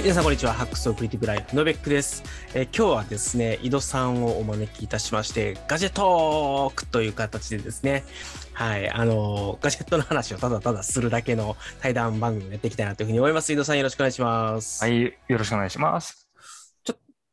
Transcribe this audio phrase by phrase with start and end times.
[0.00, 0.52] 皆さんこんにちは。
[0.52, 2.22] ハックスオクリティブライフのベックです、
[2.54, 8.04] えー今日はですね、井戸さんをお招きいたしまして、ガジェットークという形でですね、
[8.52, 13.52] はい、あのーガジェットの話をただただするだけの対談番組をやっていきたいなというふうに思います。
[13.52, 14.84] 井戸さんよろしくお願いします。
[14.84, 16.27] はい、よろしくお願いします。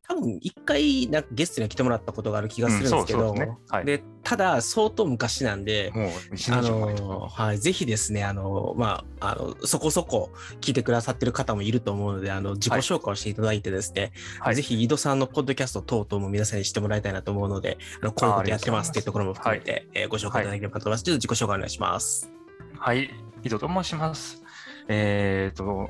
[0.08, 3.58] 多分一回なんかゲストには来てもらったことがある気がするんですけど、ですね。
[3.70, 3.86] はい。
[3.86, 14.56] でただ相当昔なんで、あのはい、ぜひですね、あのまあ、あのそこそこ聞いてくださってる方もいると思うので、あの自己紹介をしていただいてですね、はい。
[14.56, 21.04] ぜひ井戸さんのポッドキャスト等々も皆さんにしてもらいたいなと思うので、あのこういうことやってますっていうところも含めて、えーご紹介いただければと思います。
[21.04, 22.32] ちょっと自己紹介お願いします。
[22.78, 23.10] はい、
[23.44, 24.44] 井戸と申します。
[24.88, 25.90] えっ、と、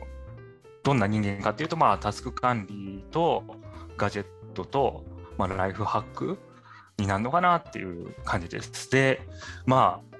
[0.85, 3.43] どんな人間かというと、まあ、タスク管理と
[3.98, 5.04] ガジェットと、
[5.38, 6.38] まあ、ライフハック
[6.98, 8.90] になるのかなっていう感じです。
[8.91, 9.21] で、
[9.65, 10.15] まあ、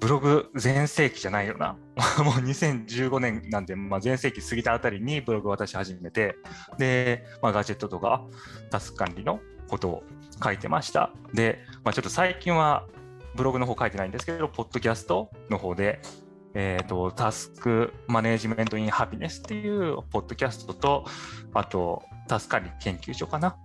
[0.00, 1.76] ブログ全盛期じゃないよな。
[2.22, 6.36] もう2015年なんで、まあ、全盛期過ぎたあたりにブログを私始めて、
[6.78, 8.22] で、まあ、ガジェットとか
[8.70, 10.02] タスク管理のことを
[10.42, 11.10] 書いてました。
[11.32, 12.86] で、まあ、ちょっと最近は
[13.34, 16.00] ブログの方書いてないんですけど、ポッドキャストの方で、
[16.54, 21.04] えっ、と、タスクマネジメントインハピネスっていうポッドキャストと、
[21.52, 23.56] あと、タスク管理研究所かな？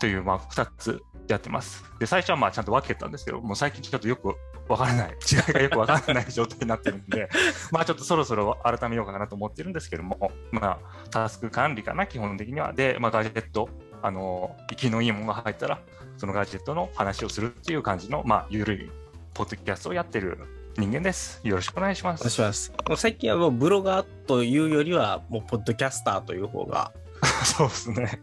[0.00, 1.84] という、まあ、2つやってます。
[1.98, 4.34] で、最初はまあちゃんと分けたんですけど、もう最近ちょっとよく
[4.68, 7.28] わからない、 違いがよくわからない状態になってるんで、
[7.72, 12.72] まあちょっとそろそろ改めようかなと思ってるんですけども、まあ、タスク管理かな、基本的には。
[12.72, 13.68] で、まあ、ガジェット、
[14.02, 15.80] あの、生きのいいものが入ったら、
[16.16, 18.90] そのガジェットの話をするっていう感じの、まあ、ゆるい
[19.32, 20.38] ポッドキャストをやってる
[20.76, 21.40] 人間です。
[21.44, 22.30] よろしくお願いしまお願いす。
[22.30, 22.72] します。
[22.88, 26.92] もう最近はもうブロガーというよりは、もうポッドキャスターという方が、
[27.44, 28.20] そうですね。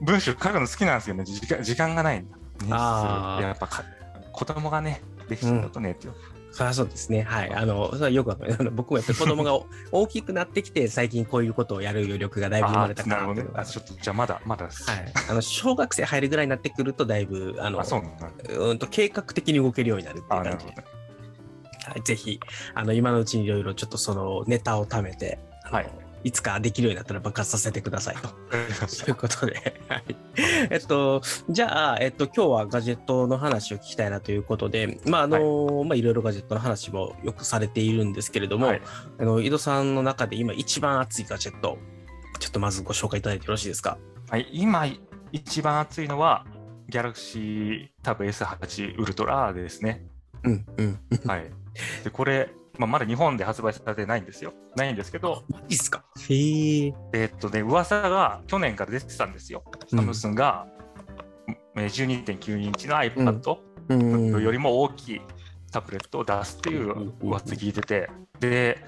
[0.00, 1.24] 文章書くの好きなんですよね。
[1.24, 2.36] 時間時間がないんだ。
[2.70, 3.84] あーやっぱか
[4.32, 6.14] 子供がね、できちゃうとね、っていう
[6.50, 7.22] そりゃそうですね。
[7.22, 7.54] はい。
[7.54, 8.70] あの、それはよくわかる。
[8.72, 9.66] 僕もやっぱり子供がお
[10.02, 13.48] 大きくなってきて、最近こういうことをやる余力がだいぶ生まれたかなるほどね。
[13.54, 14.90] あちょっと、じゃあまだ、まだです。
[14.90, 15.12] はい。
[15.30, 18.28] あの、小学生入るぐらいになってくると、だいぶ、あの、あ、そうなんだ。
[18.54, 20.66] うんと計画的に動けるようになるっていあ、う感じ
[22.04, 22.40] ぜひ
[22.74, 25.90] あの今のうちにいろいろちょっとそのネタを貯めて、はい
[26.24, 28.28] いつかできるようになったら爆発させてくださいと。
[28.28, 30.04] ということで、はい、
[30.70, 31.20] えっと、
[31.50, 38.82] じゃあ、えっと、今日はガジェットの話を聞きたいなということで、まあ、あの、まあ、いろいろガジェットの話もよくされているんですけれども、はい
[39.18, 41.76] あの、井戸さんの中で今一番熱いガジェット、
[42.38, 43.98] ちょっとまずご紹介いただいてよろしいですか？
[44.30, 44.86] はい、今、
[45.32, 46.46] 一番熱いのは、
[46.88, 50.06] ギャラクシータブ S8 ウルトラですね。
[50.44, 50.98] うん、うん。
[51.26, 51.50] はい。
[52.04, 54.52] で、これ、まあ、まだ日本で発売されてないんですよ。
[54.76, 56.04] ないんですけど、マジっすか？
[56.28, 56.92] へえ。
[57.12, 59.62] えっとね、噂が去年から出てたんですよ。
[59.92, 60.66] うんサムスンが、
[61.76, 63.56] えー12.9インチの iPad
[63.88, 63.96] う
[64.38, 64.42] ん。
[64.42, 65.20] よりも大きい
[65.70, 68.78] タブレットを出すっていう噂聞いてて、で、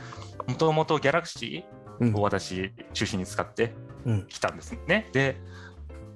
[0.47, 1.65] もともと Galaxy
[2.00, 3.75] うんを私中心に使って
[4.06, 4.27] うん。
[4.27, 5.09] きたんですね。
[5.12, 5.37] で、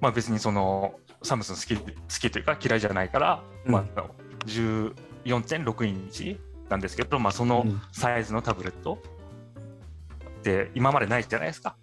[0.01, 4.05] まあ、別にそのサムスン好き好きというか嫌いじゃないから、うんまあ、
[4.47, 9.03] 14.6インチなんですけど、まあ、そのうんサイズのタブレット
[10.41, 11.77] って今までないじゃないですか。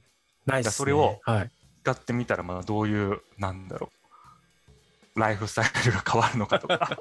[0.46, 0.72] ナイス、ね。
[0.72, 1.52] それをはい。
[1.84, 3.92] 使ってみたらまあどういうなんだろ
[5.16, 6.98] うライフスタイルが変わるのかとか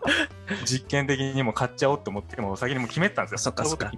[0.66, 3.38] 実験的にも買っちゃおうと思ってもう先にもう決めてたんですよ。
[3.38, 3.90] そっかそっか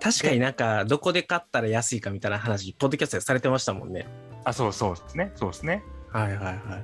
[0.00, 4.06] 確かになんか、どこで買ったら安いかみたいな話、ポッドキャストでされてましたもんね。
[4.44, 5.82] あそうそうですねそうですね。
[6.12, 6.82] はいはいは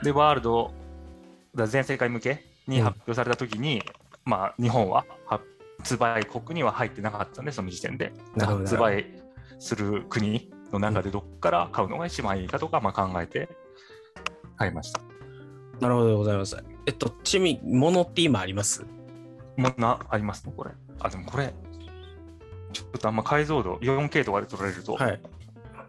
[0.00, 0.04] い。
[0.04, 0.72] でワールド
[1.54, 3.82] だ全世界向けに発表された時に、
[4.24, 9.06] まあ日本は発売国には入ってなかったんでその時点で発売
[9.58, 13.48] する国の中でどっから買うのが一番いいかとか、まあ、考えて
[14.56, 15.00] 買いました。
[15.80, 16.56] なるほどでございます。
[16.86, 18.84] えっと、ちなみに、物って今あります？
[19.56, 20.70] もうなありますね、これ。
[21.00, 21.52] あ、でもこれ、
[22.72, 25.20] ちょっとあんま解像度 4K とかで撮られると、はい。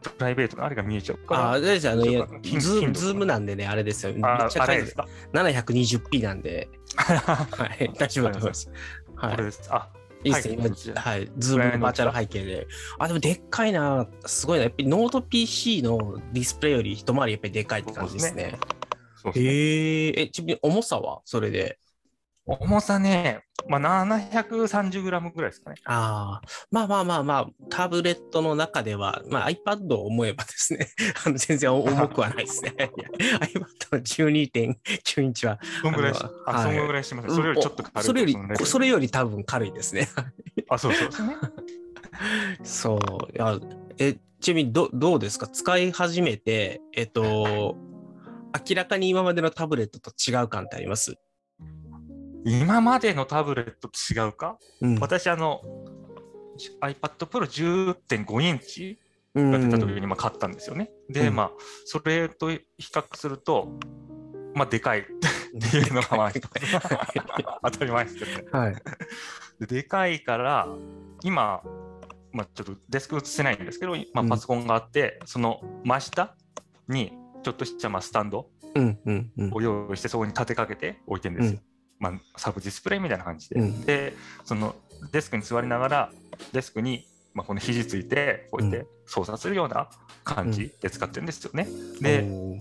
[0.02, 1.42] プライベートのあれが見えちゃうから。
[1.42, 4.14] ああ、大丈夫あの、いや頻ズーム、頻度ズームなんでね、あれですよ。
[4.14, 8.72] めっあちゃ解像あれですか 720p なんで、はい、大丈夫だと思います。
[9.16, 9.45] はいこれ。
[9.45, 9.61] です。
[9.69, 9.90] あ、
[10.23, 12.67] いいですね、はい今、はい、ズームのバーチャル背景で。
[12.99, 14.63] あ、でもでっかいな、すごいな。
[14.63, 18.57] やっぱりノート PC のディスプレイより一回りやっぱりでかいって感じですね。
[19.16, 19.34] すね。
[19.35, 21.22] へえ、え、ちなみに重さは？
[21.25, 21.79] それで。
[22.45, 25.01] 重さね、まあ、730g
[25.34, 25.78] ぐらいですかね。
[25.85, 30.87] ああ、まあまあまあまあ、タブレットの中では、まあ iPad を思えばですね、
[31.25, 32.73] あの全然 重くはないですね。
[32.78, 33.59] iPad
[33.93, 37.34] の12.9インチは、そんぐらいし、あ、そんぐらいします。
[37.34, 38.03] それよりちょっと軽い。
[38.07, 40.09] それよりそれより多分軽いですね。
[40.69, 41.37] あ、そうそうですね。
[42.63, 43.31] そう。
[43.34, 43.57] いや
[43.99, 45.47] え、ちなみにどどうですか？
[45.47, 47.78] 使い始めて、えっと、
[48.69, 51.16] 明らかに今までのタブレットと違う感ってあります？
[52.45, 54.57] 今までのタブレットと違うか？
[54.81, 54.99] うん。
[54.99, 55.61] 私、あの、
[56.81, 58.99] iPad Pro 10.5インチ
[59.35, 60.91] が出た時にまあ買ったんですよね。
[61.09, 61.51] で、うんまあ、
[61.85, 63.79] それと比較すると、
[64.53, 65.03] まあ、でかい っ
[65.72, 66.31] ていうのがまあ
[67.63, 68.43] 当たり前ですけどね。
[68.51, 68.75] はい。
[69.59, 70.67] ででかいから、
[71.23, 71.63] 今、
[72.31, 76.35] まあ、ちょっとデスク映せないんですけど、まあ、うんパソコンがあって、その真下
[76.87, 77.13] に
[77.43, 79.53] ちょっとしたまあスタンドうんうんうん。
[79.53, 81.59] を用意して、そこに立てかけて置いてるんですよ。
[82.03, 83.59] まあ、サブディスプレイみたいな感じで。
[83.59, 84.14] うんで、
[84.44, 84.76] その
[85.11, 86.11] デスクに座りながら、
[86.52, 89.90] デスクに、まあ、この肘ついて、こうやって操作するような
[90.23, 91.67] 感じで使ってるんですよね。
[92.00, 92.59] で、おー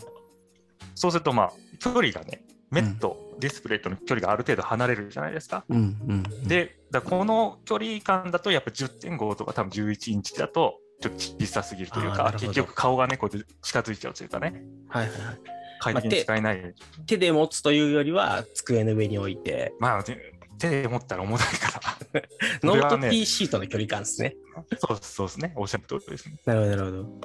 [0.94, 5.64] そうすると、まあ、距離がね、目とディスプレイとの距離がある程度離れるじゃないですか。
[5.68, 6.48] うんうんうん。
[6.48, 15.61] で、だこの距離感だと、やっぱ10.5とか多分11インチだと、ちょっと小さすぎるというか、結局顔がね、こうやって近づいちゃうというかね、はいはいはい。
[15.82, 16.74] 快適に使えない。
[17.06, 20.16] 手で持つというよりは、机の上に置いて、まあ、手
[20.58, 21.80] 手で持ったら重たいか
[22.12, 22.22] ら。
[22.62, 24.36] ノートそれはね PC との距離感ですね。
[24.78, 25.52] そうそうですね。
[25.56, 26.36] おっしゃる通りですね。
[26.44, 27.20] なるほど、なるほど。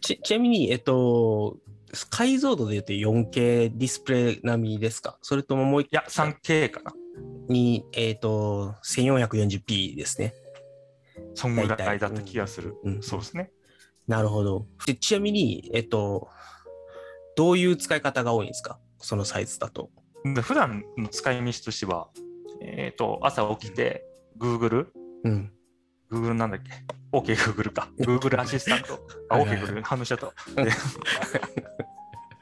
[0.00, 1.58] ちちなみに、えっと、
[2.10, 5.18] 解像度で言うと 4K ディスプレイ並みですか？
[5.22, 6.92] それとももう一いや、3K かな。
[7.48, 10.34] に、えっと、1440p ですね。
[11.34, 12.76] そんぐらいだった気がする。
[12.84, 13.50] うん、そうですね。
[14.06, 14.66] なるほど。
[14.86, 16.28] でちなみに、えっと、
[17.38, 18.80] どういう使い方が多いんですか？
[18.98, 19.90] そのサイズだと。
[20.24, 22.08] で普段の使い道としては、
[22.60, 24.04] えっ、と、朝起きて、
[24.36, 24.88] Google、
[25.22, 25.52] うん。
[26.10, 26.72] Google なんだっけ
[27.12, 27.88] ?OK Google か。
[28.00, 29.06] Google アシスタント。
[29.28, 30.64] あ、OK Google 反応しちゃった。
[30.64, 30.72] で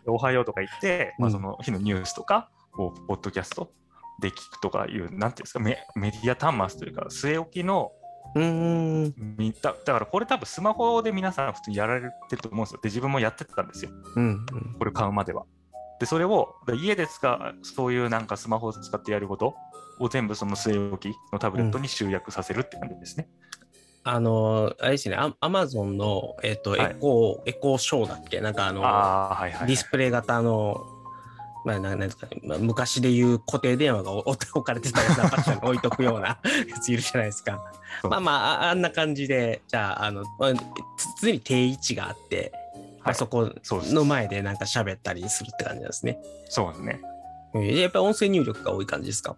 [0.06, 3.70] おはようとか言って、まあ、うんその日のニュースとかを、ポッドキャスト
[4.22, 7.92] で聞くとかいう、なんていうんですか、メメディア端末というか、据え置きの
[8.36, 9.14] うーん。
[9.38, 12.80] 見た、だからこれ多分スマホで皆さん普通にやられてると思うんですよ。
[12.82, 13.90] で、自分もやってたんですよ。
[14.14, 14.24] うん。
[14.24, 15.44] うんこれ買うまでは。
[15.98, 19.54] で、それをで家で使う、そういうなんかスマホを使ってやること
[19.98, 23.28] を全部その据え置きのタブレットに集約させるって感じですね。
[24.04, 28.40] あの、あれですね、アアマゾンの、えっと、はいエコー、エコーショーだっけ？
[28.40, 29.66] なんかあの、はい、はい。
[29.66, 30.76] ディスプレイ型の、
[31.66, 36.38] まあ、ななんですかね、まあ、昔でいう固定電話が置置かれてたような場所に置いとくような
[36.70, 37.60] やついるじゃないですか。
[38.04, 40.24] まあまあ、ああんな感じで、じゃあ、あの、
[41.20, 42.52] 常に定位置があって、
[42.98, 46.18] まあ、はいそこの前でなんか喋ったりするって感じですね。
[46.48, 47.00] そうですね。
[47.54, 49.36] えーやっぱり音声入力が多い感じですか？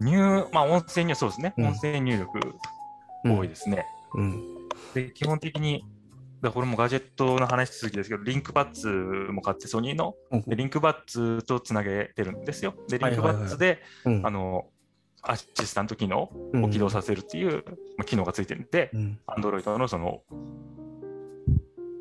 [0.00, 0.18] 入、
[0.52, 1.54] まあ音声入、そうですね。
[1.56, 2.54] うん音声入力
[3.24, 3.86] 多いですね。
[4.14, 4.42] うん。
[4.94, 5.84] で、基本的に、
[6.50, 12.74] これもガジェットの話続きですけど、リンクバッツも買ってソニーの、うんでリンクバッツとつなげてるんですよ。
[12.88, 14.66] で、リンクはいはいはいバッツで、うんあの、
[15.22, 17.62] アシスタント機能うんを起動させるっていう、
[17.96, 19.20] まあ機能がついてるんで、うん。
[19.28, 20.22] Android のその、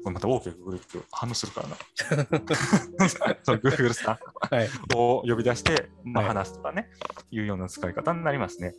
[0.03, 1.75] これまた大きく Google 反応するからな。
[3.43, 4.67] その Google さはい。
[4.67, 6.89] んを呼び出して、まあ、はい話すとかね、
[7.29, 8.73] いうような使い方になりますね。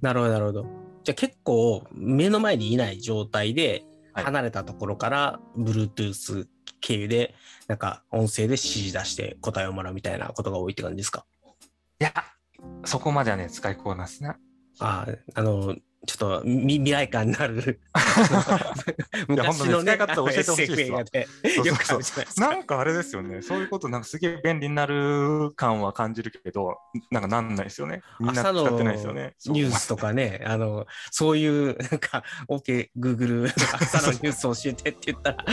[0.00, 0.66] なるほど、なるほど。
[1.04, 6.46] じゃあ結構目の前にいない状態ではい離れたところから Bluetooth
[6.80, 7.34] 経由で
[7.66, 11.24] なんか音声で指示出して答えをもらうみたいなことが多いって感じですか？
[12.00, 12.12] いや、
[12.84, 14.36] そこまではね、使いこなすな。
[14.80, 17.80] ああ、あの、ちょっとみ未来感のある
[19.28, 26.76] 昔のね、方教えてほしいですなんかあれですよね、そういうことなんかすげえ便利になる感は感じるけど、
[27.10, 28.02] なんかなんないですよね。
[28.20, 29.34] みんな使朝のってないですよね。
[29.46, 35.44] ニュースとかね、あの、そういう、なんか、OK、Google、朝のニュース教えてって言ったら、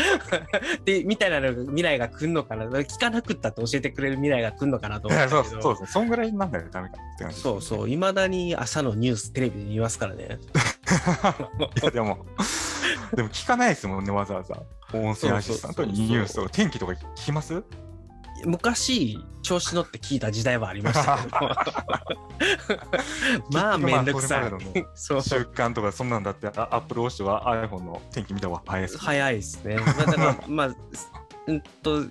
[0.85, 5.87] で、みたいなのが未来が来るのかな、聞かなくったって教えてくれる未来が来るのかなと思ったけど、そうそう。
[5.87, 7.39] そんぐらいになんないとダメかって感じ。
[7.39, 10.39] そうそう、いまだに朝のニューステレビで見ますからね。
[11.81, 12.25] いやでも、
[13.15, 14.61] でも聞かないですもんね、わざわざ。
[14.93, 17.63] 音声アシスタントにニュースとか天気とか聞きます？
[18.43, 21.37] 昔、調子乗って聞いた時代はありましたけど、
[23.53, 24.51] まあ、めんどくさい。
[24.95, 25.21] そう。
[25.21, 28.97] 習慣とかそんなんだって、アップルウォッシュは iPhone の天気見た方が早いです。
[28.97, 29.75] 早いですね。
[29.77, 30.69] まあ、だから、 まあ、
[31.47, 32.03] うんと、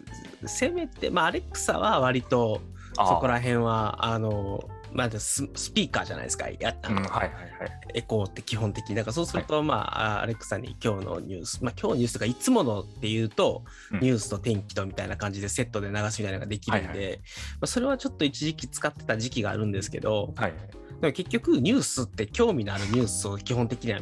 [0.47, 2.61] せめて、まあ、アレクサは割と、
[2.97, 4.61] あそこら辺は、あの、
[4.93, 7.79] まあ、ススピーカーじゃないですか、やったうん、の、はいはいはい。
[7.95, 8.95] エコーって基本的に。
[8.95, 17.23] だからそうすると、まあ、アレクサに今日のニュース、まあ、今日のニュースとか、いつものっていうと、うんニュースと天気とみたいな感じでセットで流すみたいなのができるんで、はいま
[17.63, 20.55] あ、それはちょっと一時期使ってた時期があるんですけど、はい。
[21.01, 24.01] でも結局、ニュースって興味のあるニュースを基本的には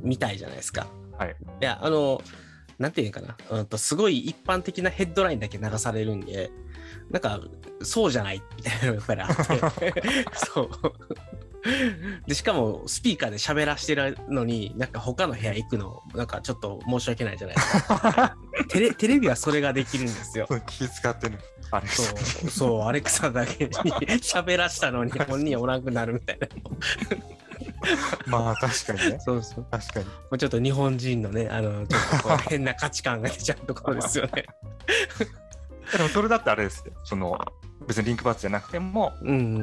[0.00, 0.86] 見たいじゃないですか。
[1.18, 1.36] はい。
[1.60, 2.20] いや、あの、
[2.78, 6.50] なんていうのかな、うんと、すごい一般的なヘッドラインだけ流されるんで、
[7.10, 7.40] なんか、
[7.82, 10.02] そうじゃないみたいなのがやっぱりあって、
[10.34, 10.70] そう。
[12.26, 18.36] で、しかも、スピーカーで喋らしてるのに、なんか他の部屋行くの、なんかちょっと申し訳ないじゃないですか。
[18.68, 20.48] テレテレビはそれができるんですよ。
[20.66, 21.38] 気使ってる。
[21.70, 22.02] あれそ
[22.46, 26.48] う、そう、アレクサだけに喋らしたのに 本人おらんくなるみたいな。
[28.26, 29.18] まあ確かにね。
[29.20, 29.66] そうそう。
[29.70, 30.06] 確かに。
[30.06, 34.46] もうちょっと日本人のね、あの、ちょっと変な価値観が出ちゃうところですよね。
[35.92, 36.92] でもそれだってあれですよ。
[37.04, 37.38] その
[37.86, 39.62] 別にリンクバッツじゃなくても、うんうん。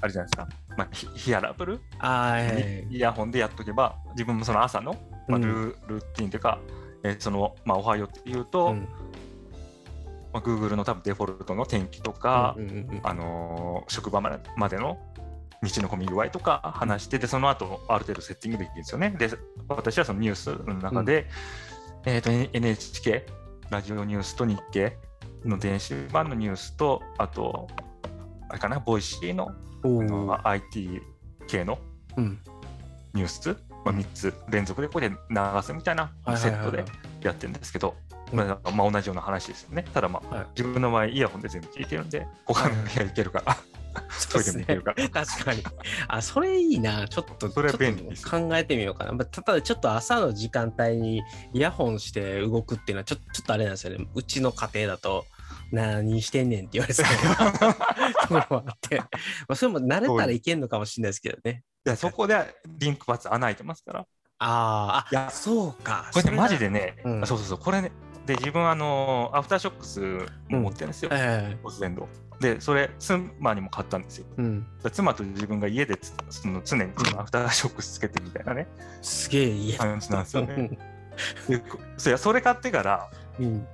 [0.00, 0.48] あれじゃないですか。
[0.76, 1.80] まあ、ヒヒアラブル？
[1.98, 4.94] あーはいはいにイヤホンでやっとけば、自分もその朝の、
[5.28, 6.60] まあ、うんルールーティンというか、
[7.02, 8.88] えーその、まあ、おはようっていうと、うん
[10.32, 14.98] まあ、Google の多分デフォルトの天気とか、うんうんうんあのー職場までまでの
[15.62, 19.10] 道の混み具合とか話して、で、その後ある程度セッティングできるんですよね。
[19.18, 19.30] で、
[19.68, 21.26] 私はそのニュースの中で、
[22.04, 23.26] えっ、と、NHK、
[23.70, 24.96] ラジオニュースと日経
[25.44, 27.68] の電子版のニュースと、あと、
[28.48, 29.52] あれかな、 Voicy の
[29.84, 31.02] の IT
[31.46, 31.78] 系の
[32.16, 32.38] うん
[33.12, 36.84] ニュース、まあ、3つ連続でこれで流すみたいなセットで
[37.22, 37.94] やってるんですけど、
[38.32, 39.84] うんまあまあ、同じような話ですよね。
[39.94, 43.56] ただまあ、はい自分の場合イヤホンで全部聞いてるんで、他の部屋行けるから、
[44.30, 45.08] トイレも行けるから。
[45.08, 45.62] 確かに。
[46.08, 47.06] あ、それいいな。
[47.06, 49.12] ちょっと、それ便利です考えてみようかな。
[49.12, 51.22] まあただ、ちょっと朝の時間帯に
[51.52, 54.06] イヤホンして動くっていうのは、ちょちょっとあれなんですよね。
[54.14, 55.26] うちの家庭だと、
[55.72, 59.06] 何してんねんって言われそうなところもあって、ま
[59.48, 61.62] あ、それも慣れたらいけんのかもしれないですけどね。
[61.86, 64.06] いやそこでリンクバツ穴開いてますから。
[64.38, 66.10] あーあ、いやそうか。
[66.12, 66.66] これね、マジで。
[66.66, 67.92] でね、うんあそうそうそう、これね、
[68.26, 70.00] で、自分、あの、アフターショックス
[70.48, 72.08] も持ってるんですよ、えボス電動。
[72.40, 74.26] で、それ、妻にも買ったんですよ。
[74.38, 74.66] えうん。
[74.82, 78.66] だ妻と自分が家でつその常にそのアフターショックスつけてみたいなね、
[79.02, 80.78] すげえいいや感じなんですよね。
[82.18, 83.66] それ買ってから、うん。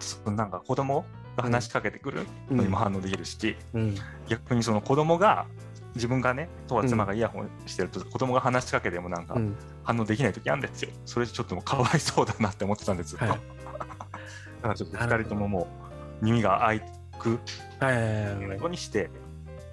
[0.00, 1.04] そのなんか子供
[1.36, 3.94] が話しかけてくるのにも反応できるし、うん。
[4.28, 5.46] 逆にその子供が、
[5.94, 9.56] 自分がね、とは妻がイヤホンしてると、子供が話しかけてもなんかうん。
[9.82, 10.90] 反応できない時あるんですよ。
[11.04, 13.24] それちょっともうかわいそうだなって思ってたんです、ずっと。
[13.26, 13.40] はい
[14.60, 15.68] だからちょっと2人ともも
[16.20, 16.80] う耳が開
[17.18, 17.38] くよ
[18.62, 19.10] うにして、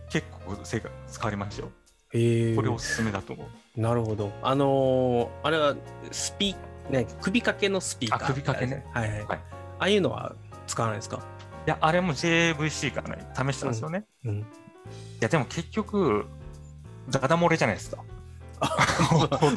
[0.10, 1.72] 結構生活変わりましたよ。
[2.14, 3.44] へえこれおすすめだと思
[3.76, 3.82] う。
[3.82, 4.32] なるほど。
[4.42, 5.76] あのーあれは
[6.12, 6.56] スピ
[6.90, 8.24] ね首掛けのスピーカー。
[8.24, 8.86] あ首掛けね。
[8.94, 9.26] はいはい。
[9.26, 10.36] はいああいうのは
[10.68, 11.18] 使わないですか？
[11.66, 14.06] いや、あれも JVC からね、試したんですよね。
[14.26, 14.40] うん。
[14.40, 14.44] い
[15.20, 16.26] や、でも結局、
[17.10, 17.98] ダダ漏れじゃないですか。
[18.60, 19.52] まあ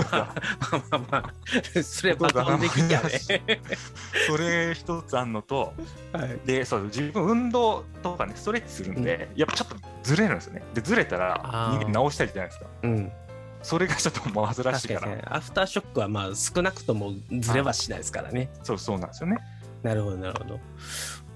[0.90, 3.18] まあまあ、それは爆音できやね。
[4.26, 5.72] それ一つあんのと、
[6.12, 6.38] はい。
[6.44, 10.62] で、そう、自分運動とかね、ストレッチするんで、やっぱちょっとずれるんですよね。
[10.74, 12.66] で、ずれたら人間直したいじゃないですか。
[12.82, 13.12] うん。
[13.62, 14.78] それがちょっと煩しいから。
[14.78, 15.22] 確かにね。
[15.26, 18.50] アフターショックはまあ少なくともずれはしないですからね。
[18.62, 19.38] そうそうなんですよね。
[19.82, 20.60] なるほど、なるほど。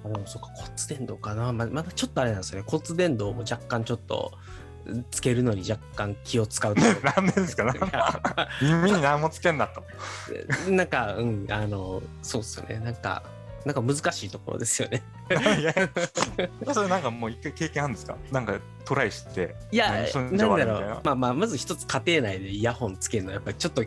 [0.04, 1.52] あでもそうか、骨伝導かな。
[1.52, 2.64] ままだちょっとあれなんですよね。
[2.68, 4.32] 骨伝導も若干ちょっと
[5.10, 7.64] つけるのに若干気を使うと なんでですか？
[7.64, 9.82] なんか耳に何もつけんなと。
[10.70, 12.78] なんか、うん、あの、そうっすよね。
[12.80, 13.22] なんか、
[13.64, 15.02] なんか難しいところですよね。
[15.58, 15.72] いや
[16.74, 18.14] それなんかもう一回経験あるんですか？
[18.30, 19.56] なんかトライして。
[19.72, 21.00] いや、なんだろう。
[21.02, 23.82] まあまあ、まず一つ家庭内でイヤホンつけるのはやっぱりちょっと、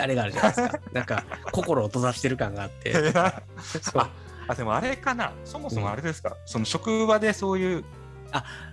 [0.00, 0.80] あれがあるじゃないですか。
[0.92, 2.92] なんか、心を閉ざしてる感があって。
[2.92, 4.08] そう
[4.50, 7.84] あでもあれかなそもそもあれですか、その職場でそういう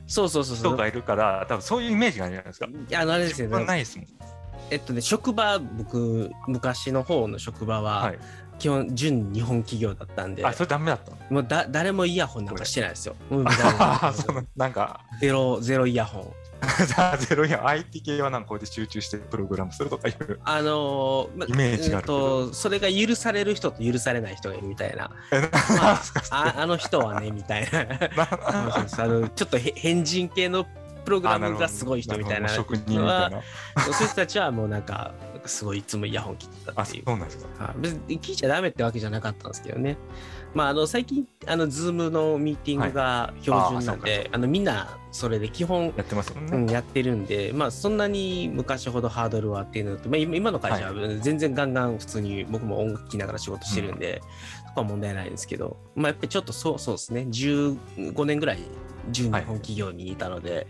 [0.08, 0.72] そうそうそうそう。
[0.72, 2.68] 人がいるから多分そういうイメージがあるじゃないですか。
[3.02, 3.66] あの、あれですよね。
[3.66, 4.08] ないですもん。
[4.72, 8.20] えっとね、職場、僕、昔の方の職場は、はい。
[8.58, 11.18] 基本、純日本企業だったんで、あそれダメだったの？
[11.30, 13.16] もうだ誰もイヤホンなんかしてないですよ。
[14.56, 16.34] なんかゼロ、ゼロイヤホン。
[17.20, 20.40] ゼロイヤ IT 系はなんかこうやって集中してプログラムするとかいう。
[20.44, 25.10] あのーまイメージがあるけどうんとそれが許される人と許されない人がいるみたいな。
[25.78, 27.88] まあ、ああの人はね、みたいな。
[28.18, 30.66] あのちょっとへ変人系の
[31.06, 32.50] プログラムがすごい人みたいな。
[32.50, 33.30] 職人みたいな。
[33.30, 35.14] そういう人たちはもうなんか、
[35.46, 37.04] すごいいつもイヤホン切ってたあっていう。
[37.06, 37.66] そうなんですか。
[37.66, 39.98] はい別に聞いちゃダメってわけじゃなかったんですけどね。
[40.56, 46.42] まあ、あの最近、あの、 Zoom のミーティングが標準なんで、あのみんなそれで基本、やってますね。
[46.50, 54.22] うん、やってるんで、まあ、そんなに昔ほどハードルはっていうのと、まあ、今今の会社は全然ガンガン普通に僕も音楽聴きながら仕事してるんで、
[54.68, 58.60] そこは問題ないんですけど、まあ、やっぱりちょっとそうそうですね、15年ぐらい
[59.12, 60.68] 純日本企業にいたので、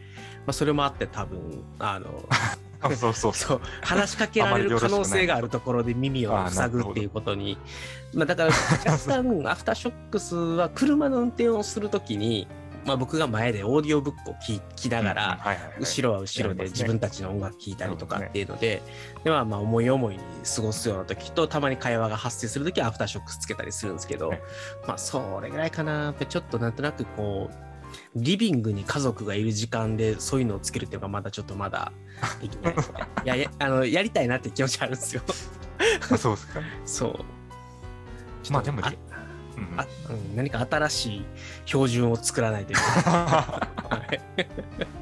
[0.48, 2.28] まあ、それもあって多分、あの、
[2.94, 3.34] そうそう。
[3.36, 3.62] そう。
[3.82, 7.58] 話しかけられる可能性があるところで耳を塞ぐっていうことに、
[8.14, 12.48] まあ、だから若干 アフターショックスは車の運転をするときに、
[12.86, 15.40] まあ、僕が前でオーディオブックを聞きながら、
[15.80, 18.84] 後ろは後ろで自分たちの音楽聴いたりとかっていうので、
[19.24, 20.24] でまあまあ思い思いに
[20.56, 24.42] 過ごすような時とたまに会話が発生する時はアフターショックスつけたりするんですけど、ね
[24.88, 26.14] まあそれぐらいかな。
[26.14, 27.65] ちょっとなんとなくこう
[28.16, 31.92] リビングに家族がいる時間でそういうのをつけるっていうのがまだちょっとまだ
[32.42, 32.78] できないい
[33.28, 35.22] やや あのやりたいなって気持ちあるんですよ
[36.12, 36.60] あ そうですか。
[36.86, 37.26] そう
[38.52, 38.94] まあでもあ
[39.58, 41.26] うんあうん何か新しい
[41.66, 42.92] 標準を作らないといけない。
[43.16, 43.70] は
[44.14, 44.46] い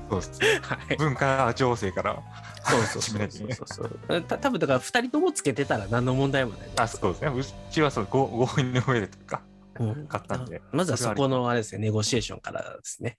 [0.09, 0.59] そうですね。
[0.61, 2.21] はい文化情勢から。
[2.65, 4.21] そうそうそうそう。
[4.21, 6.69] た多分だから2人ともつけてたら何の問題もない。
[6.77, 7.27] あ、そうですね。
[7.29, 9.41] うちはそうご合意の上でとか、
[9.79, 13.17] うん買ったんでまずはそこのあれですね、ネゴシエーションからですね。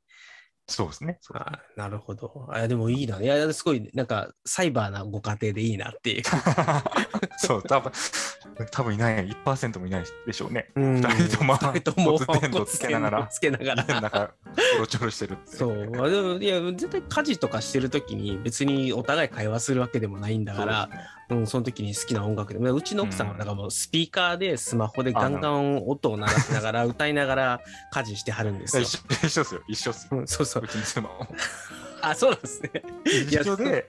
[0.66, 1.18] そうですね。
[1.20, 2.48] そうあなるほど。
[2.50, 3.20] あでもいいな。
[3.20, 6.22] いや、すごい、なんか、サイバーなご家庭でいいなっていう。
[7.36, 7.92] そう、多分
[8.70, 10.70] 多分いない、1%もいないでしょうね。
[10.76, 13.84] 二二人とも二人とも骨伝導つけながらつけながら。
[13.84, 15.38] なんか、ちょろちょろしてる。
[15.44, 15.76] そう。
[16.10, 20.88] でも、いや、絶対家事とかしてるときに別にお互い会話するわけでもないんだから、
[21.28, 27.60] そうん、その時に好きな音楽で、うちの奥さんはなんかもうスピーカーでスマホでガンガン音を鳴らしながら歌いながら
[27.92, 28.82] 家事してはるんですよ。
[28.82, 30.18] 一緒一緒ですよ、一緒っすよ。
[30.18, 30.68] うん、そうそうう。
[30.68, 31.26] ちの妻も。
[32.10, 32.70] あ、そうなんですね。
[33.04, 33.86] 一緒で、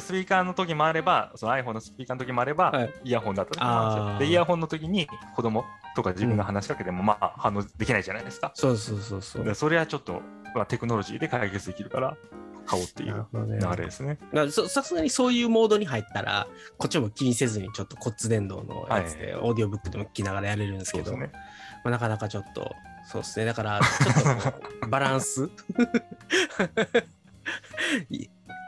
[0.00, 4.24] スピーカーの時もあれば、その iPhone のスピーカーの時もあれば、はいイヤホンだった時もあるんで。
[4.26, 8.52] で、イヤホンの時に子供とか自分が話しかけても、まあ、反応できないじゃないですか。
[8.54, 9.54] そうそうそうそう。
[9.54, 10.22] それはちょっと、
[10.54, 12.16] まあ、テクノロジーで解決できるから、
[12.68, 14.18] 買おうっていう流れですね。
[14.68, 16.46] さすがにそういうモードに入ったら、
[16.76, 21.30] こっちも気にせずにちょっと骨伝導のやつで、オーディオブックでも聞きながらやれるんですけど、ね。
[21.82, 22.70] まあ、なかなかちょっと、
[23.06, 23.46] そうですね。
[23.46, 25.48] だから、ちょっと バランスい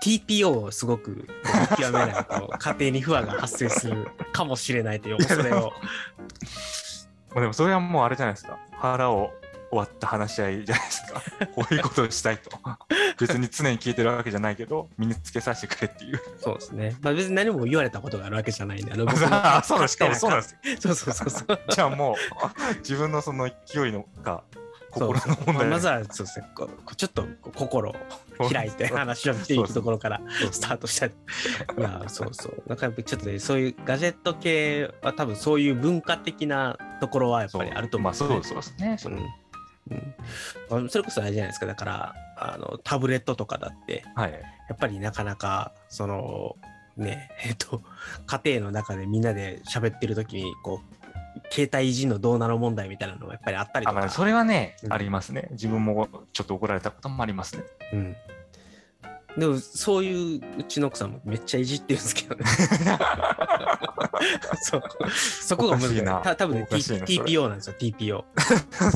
[0.02, 1.26] TPO をすごく
[1.76, 5.72] 極めないと 家庭に不和が発生するかもしれないという恐れを。
[7.30, 8.58] まあ、でもそれはもうあれじゃないですか。
[8.72, 9.30] 腹を
[9.70, 11.22] 終わった話し合いじゃないですか。
[11.54, 12.50] こういうことをしたいと。
[13.18, 16.20] 別に常に聞いてるわけじゃないけど、身につけさせてくれっていう。
[16.38, 16.96] そうですね。
[17.00, 19.94] まあ別に何も言われたことがあるわけじゃないんで、あの僕の あそうなんです。
[19.94, 20.58] しかもそうなんですよ。
[20.80, 21.60] そうそうそうそう。
[21.68, 24.42] じゃあもう、自分のその勢いのか、
[24.90, 25.66] 心の問題。
[25.68, 26.46] まずはそうですね、
[26.96, 30.20] ちょっと心を開いて話をしていくところから
[30.50, 31.12] スタートしたい。
[31.78, 32.62] いや、そうそう。
[32.66, 38.96] なんかやっぱりちょっとね、そういうガジェット系は多分そういう文化的なところはやっぱりあると思まあうんですよそうですね。
[38.98, 40.14] それうん。
[40.70, 41.66] うん、それこそあれじゃないですか。
[41.66, 44.32] だからあのタブレットとかだってはい。
[44.32, 46.56] やっぱりなかなかその
[46.96, 47.82] ねえっと
[48.26, 50.99] 家庭の中でみんなで喋ってる時にこう
[51.50, 54.92] 携帯いじんのどうなの問題みたいなのがやっぱりあったりとか、それはね、うん。
[54.92, 55.48] ありますね。
[55.52, 57.62] 自分もちょっと怒られたこともありますね。
[57.92, 58.16] うん、
[59.36, 62.44] でもそういううちの奥さんもめっちゃいじってるんですけどね。
[64.62, 64.82] そう。
[65.10, 66.02] そこが難しい。
[66.02, 66.20] な。
[66.20, 68.24] た多分ね T- TPO なんですよ TPO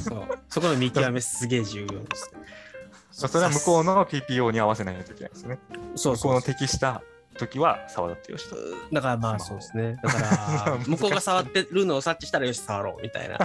[0.01, 0.29] そう。
[0.49, 2.31] そこの見極めすげえ重要です。
[3.21, 5.59] まあそれは向こうの TPO に合わせないといけないですね。
[5.95, 6.33] そうそう。
[6.33, 7.03] 向こうの適した
[7.39, 8.57] 時は触ってよしと。
[8.93, 9.97] だからまあそうですね。
[10.03, 10.21] だか
[10.67, 13.39] ら、 向こうが触ってるのを察知したらよし、触ろうみたいな。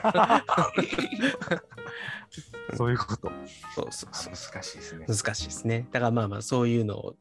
[2.76, 3.32] そういうこと。
[3.76, 4.34] そうそうそう。
[4.34, 5.06] 難しいですね。
[5.08, 5.88] 難しいですね。
[5.92, 7.16] だからまあまあそういうの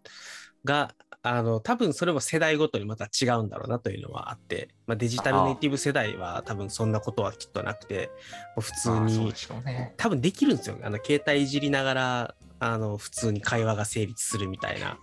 [0.65, 8.11] が、あの、多分それも世代ごとにまた違うんだろうなというのはあって、まあ、デジタルネイティブ世代は多分そんなことはきっとなくて、
[8.57, 9.95] もう普通にね。
[9.97, 10.79] 多分できるんですよ。
[10.83, 14.99] あの、携帯いじりながら、あの、普通に会話が成立するみたいな。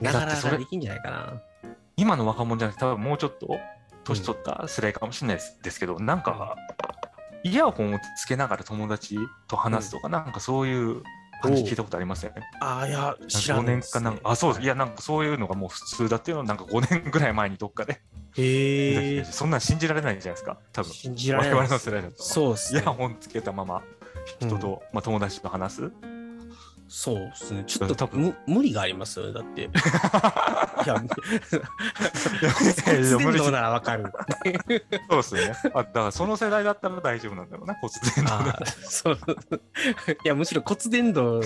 [0.00, 1.42] ながらだってそれができんじゃないかな。
[1.96, 3.58] 今の若者じゃなくて、多分もうちょっと
[4.04, 6.56] 年取った世代かもしれないです,、ですけど、なんか、
[7.42, 11.02] イヤホンをつけながら友達と話すとか、なんかそういう
[11.40, 13.92] 話聞いたことありません、ああ、いや、知ら5ないです、ね。
[13.92, 14.62] 年かなんか、あ、そうです。
[14.64, 18.00] いや、なんかそういうのがもう普通だっていうのを、なんか5年ぐらい前にどっかで、
[18.36, 19.24] へえ。
[19.30, 20.92] そんなん信じられないじゃないですか、多分。
[20.92, 21.88] 信じられ我々ないです。
[21.88, 22.22] の世代だと。
[22.22, 22.92] そうですねイヤ。
[22.92, 23.82] ホンつけたまま
[24.40, 25.92] 人と、まあ、友達と話す。
[26.88, 27.64] そうですね。
[27.66, 29.32] ちょっと多分む無理がありますよね。
[29.32, 29.62] だって。
[29.66, 29.68] い
[30.86, 30.94] や、
[33.50, 34.12] ならわかる。
[35.10, 35.56] そうですよね。
[35.74, 38.34] あだからその世代だったら大丈夫なんだろうな、骨伝導
[38.88, 39.18] そう。
[40.24, 41.40] いや、むしろ骨伝導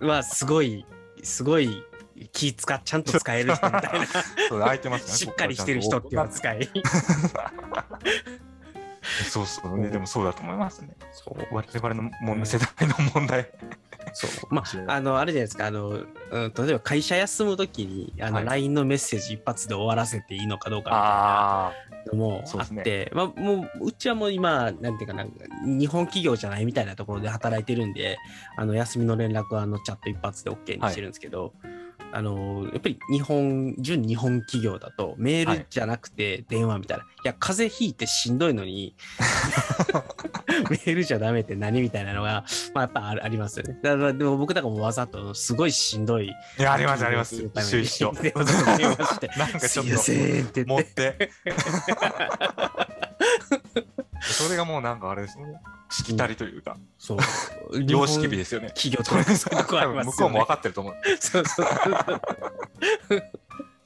[0.00, 0.84] はすごい、
[1.22, 1.82] すごい
[2.32, 4.06] 気使っちゃんと使える人みたいな。
[4.48, 5.12] そう空いてますね。
[5.16, 6.70] しっかりしてる人っていうのは使い。
[9.30, 9.88] そうそうね。
[9.88, 10.96] でもそうだと思いますね。
[11.12, 11.54] そう。
[11.54, 13.50] 我々のもん世代の問題。
[14.12, 14.54] そう。
[14.54, 15.66] まあ、あの、あれじゃないですか。
[15.66, 21.68] あの、うん、例えば会社休むときに、あの、はい LINE のメッセージ一発で終わらせていいのかどうかみたいな。
[21.68, 21.72] あ
[22.06, 25.26] のもあって、まあ、もううちはもう今なんていうかな
[25.64, 28.18] 日本企業じゃないみたいなところで働いてるんで
[28.56, 31.54] あの休みの連絡はあのチャット一発で OK にしてるんですけど、
[32.12, 38.94] あのやっぱり日本純日本企業だとメールじゃなくて電話みたいな、い、や風邪ひいてしんどいのに
[40.70, 46.62] メールじゃダメって何みたいなのが、まあ、やっぱあありますよねだからでも僕だからもうわざとすごいしんどいあ。
[46.62, 47.36] いや、ありますあります。
[47.36, 48.12] 一緒一緒。
[48.20, 48.44] 電話
[48.76, 49.92] 電話してなんかちょっと
[50.66, 51.30] 持ってて。
[54.20, 55.44] それがもうなんかあれですね。
[55.90, 57.18] しきたりというか、そう
[57.86, 58.68] 様式美ですよね。
[58.68, 60.94] 企業とかすよね分向こうも分かってると思う。
[61.20, 61.66] そうそう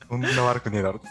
[0.08, 1.08] そ んな悪くねえだろって。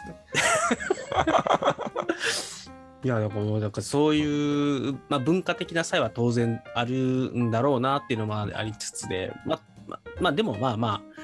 [3.04, 6.96] いやだからもうなんかそういう、まあ、文化的な差異は当然ある
[7.36, 11.22] んだろうなっていうのもありつつでまあまあまあでもまあまあ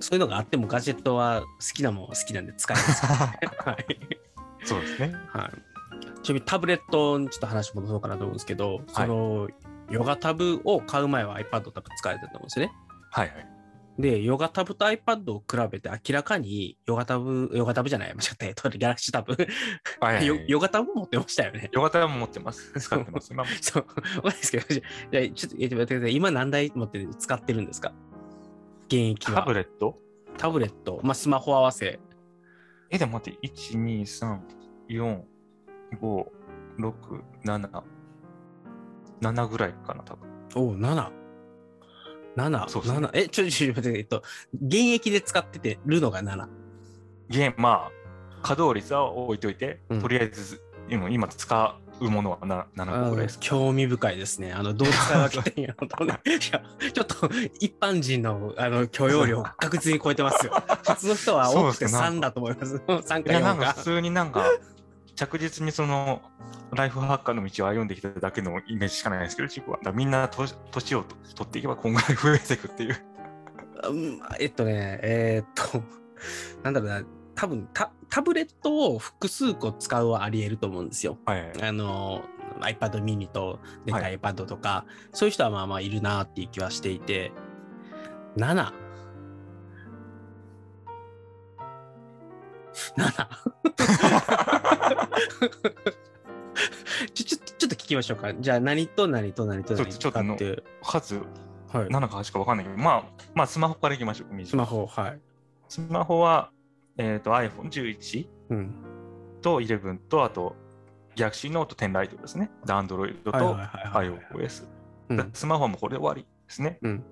[0.00, 3.36] そういうのがあってもガジェットは好きなもんは好きなんで使います、は
[3.72, 4.28] い
[4.64, 5.14] そうですね。
[5.32, 9.48] はい、ちなみにタブレットにちょっと話戻そうかなと思うんですけど、その
[9.90, 12.72] ヨガタブを買う前は iPad とか使えてたと思うんですよね。
[13.10, 13.47] はいはい。
[13.98, 19.32] で、ヨガタブと iPad を比べて明らかにヨガタブ、ヨガタブじゃない、間違った、えっと、ギャラクシータブ、
[20.00, 21.68] はいはいヨヨガタブ持ってましたよね。
[21.72, 22.72] ヨガタも持ってます。
[22.78, 23.32] 使ってます。
[23.32, 26.14] 今も そう、わかんないですけど、じゃちょっと、え待ってください。
[26.14, 27.92] 今何台持ってる使ってるんですか？
[28.86, 29.40] 現役は。
[29.40, 29.98] タブレット？
[30.36, 31.98] タブレット、まあ、スマホ合わせ。
[32.90, 34.38] え、でも待って、1、2、3、
[34.88, 35.22] 4、
[36.00, 36.24] 5、
[36.78, 37.82] 6、7、
[39.20, 40.28] 7ぐらいかな、多分。
[40.54, 41.10] おう、7。
[42.36, 43.10] 7、そうですね7。
[43.14, 44.22] え、ちょ、ちょ、待って、えっと、
[44.54, 46.46] 現役で使っててるのが7。
[47.28, 50.60] ゲーム、まあ、稼働率は置いといて、うんとりあえず、
[50.90, 53.38] 今今使うものはな7個ぐらいです。
[53.40, 54.52] 興味深いですね。
[54.52, 56.20] あの、どう使い分けてんやろとね。
[56.24, 56.62] いや、
[56.92, 57.28] ちょっと
[57.60, 60.52] 一般人のあの許容量確実に超えてますよ。
[60.84, 62.76] 普通の人は多くてそうですね3だと思います。
[62.76, 63.82] 3かいや、な4かんか普。
[63.82, 64.44] 通になんか、
[65.18, 66.22] 着実にその、
[66.70, 69.80] ライフハッカーの道を歩んできただけのイメージしかないんですけど、自分は。
[69.82, 71.04] だみんな年年を
[71.34, 73.04] 取っていけば、こんぐらい増えていくっていう。
[73.88, 75.82] うんえっとね、えーっと、
[76.62, 77.02] なんだろうな、
[77.34, 81.18] 多分タタブレットを複数個使うはあり得ると思うんですよ。
[81.26, 81.52] はい。
[81.62, 82.22] あの
[82.60, 87.32] iPad mini とで iPad とか、そういう人はまあまあいるなっていう気はしていて、
[88.36, 88.87] 7。
[92.96, 93.28] 7
[97.14, 98.34] ちょちょちょっと聞きましょうか。
[98.34, 100.62] じゃあ何と何と何と何ちょっと使っていう。
[100.82, 101.24] 数、はい、
[101.88, 104.46] 7か8か分かんないけど、まあ、まあ、スマホからいきましょう。
[104.46, 105.20] スマホ、はい。
[105.68, 106.50] スマホは、
[106.96, 108.74] えっ、と、iPhone11 うん。
[109.42, 110.56] と11と、あと、
[111.16, 112.50] Galaxy Note 10ライトですね。
[112.64, 114.64] で、Android と iOS。
[115.08, 116.78] うんスマホはもうこれで終わりですね。
[116.82, 117.04] うん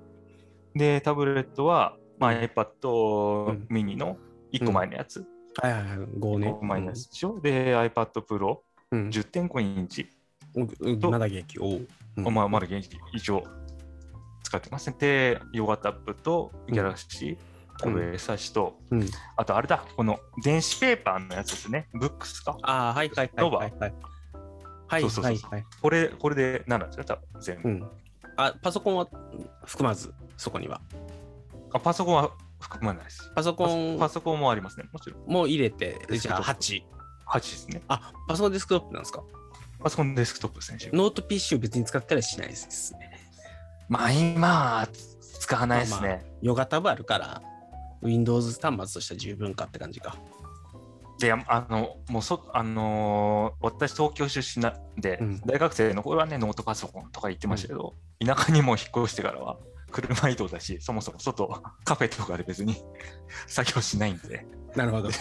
[0.74, 4.18] で、タブレットは、まあ、うん iPad mini の
[4.52, 5.26] 1個前のやつ。
[5.62, 5.98] はいはいはい。
[5.98, 6.58] 5ね1。
[6.58, 7.40] 個前のやつでしょ？
[7.40, 8.58] で、iPad Pro
[8.92, 9.08] うん。
[9.08, 10.08] 10.5インチ。
[11.10, 11.58] まだ元気。
[11.58, 11.86] おう。
[12.16, 13.44] うんまあ、まだ現役一応
[14.42, 14.96] 使ってますね。
[14.98, 17.36] で、ヨガタップとうん Galaxy
[17.78, 19.06] タブ S8 と、うん。
[19.36, 21.88] あとあれだ、この電子ペーパーのやつですね。
[21.92, 22.56] ブックスか？
[22.62, 23.94] ああ、はいはいはいはいはい。
[24.88, 25.64] はいそうそうそうはいはい。
[25.82, 27.68] これ、これで7ですね、多分全部。
[27.68, 27.90] うん。
[28.36, 29.08] あ、パソコンは
[29.64, 30.80] 含まず、そこには。
[31.72, 33.30] あパソコンは含まないです。
[33.34, 35.26] パソコンパソコンもありますね、もちろん。
[35.26, 36.82] も入れて、じゃあデスクトッ8。
[37.28, 37.82] 8ですね。
[37.88, 39.22] あ、パソコンデスクトップなんですか？
[39.82, 40.78] パソコンデスクトップですね。
[40.92, 43.10] ノート PC を別に使ったりしないですね。
[43.88, 44.48] まあ今
[44.80, 44.88] は
[45.40, 46.24] 使わないですまあまね。
[46.42, 47.42] Yoga Tab あるから、
[48.02, 50.16] Windows 端末としては十分かって感じか。
[51.18, 59.56] で、あの、もうそ、あのー私東京出身なんで、うん大学生の頃はね、ノートパソコンとか言ってましたけど、田舎にも引っ越してからは
[59.90, 62.76] 車移動だし、そもそも外、カフェとかで別に
[63.46, 65.10] 作業しないんで、なるほど。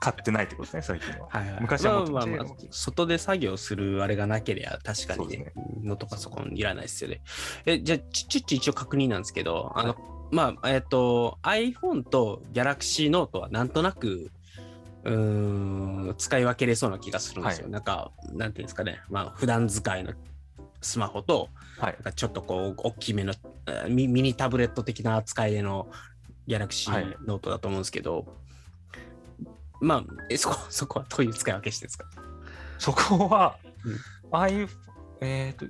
[0.00, 1.28] 買ってないってことですね、最近は。
[1.28, 5.52] はいはい、昔はもっとまあまあまあ外で作業するあれがなければ確かにね
[5.82, 7.22] ノートパソコンいらないですよね。
[7.66, 9.96] えじゃあちちょっと一応確認なんですけど、あの
[10.30, 14.30] まあえっ、と iPhone と Galaxy Note はなんとなく
[15.04, 15.14] うー
[16.12, 17.64] ん使い分けれそうな気がするんですよ。
[17.64, 20.14] はいなんかなんていうんですかね、まあ普段使いの
[20.80, 21.96] スマホとはい。
[22.14, 23.32] ちょっとこう大きめの
[23.66, 25.88] えーミミニタブレット的な扱いでの
[26.46, 27.04] Galaxy はい。
[27.26, 28.26] Note だと思うんですけど、
[29.80, 32.04] まあえそこ そこはどういう使い分けしてですか？
[32.78, 33.94] そこは、うん。
[34.36, 34.68] ああいう、
[35.20, 35.68] えっ、と、い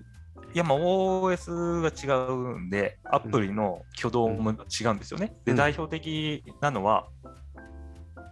[0.55, 5.37] や、まあ OS が違うんで、アプリの挙動も違うんですよね。
[5.45, 5.57] で、うん。
[5.57, 7.09] 代表的なのは、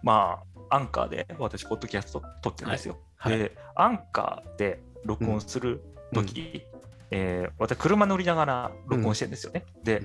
[0.05, 0.39] ま
[0.71, 2.99] あ、アンカーで私、ポッドキャスト撮ってるんですよ。
[3.17, 3.39] はい。
[3.39, 5.83] で、アンカーで録音する
[6.13, 6.63] とき、
[7.11, 9.65] えー私、車乗りながら録音してるんですよね。
[9.83, 10.03] で、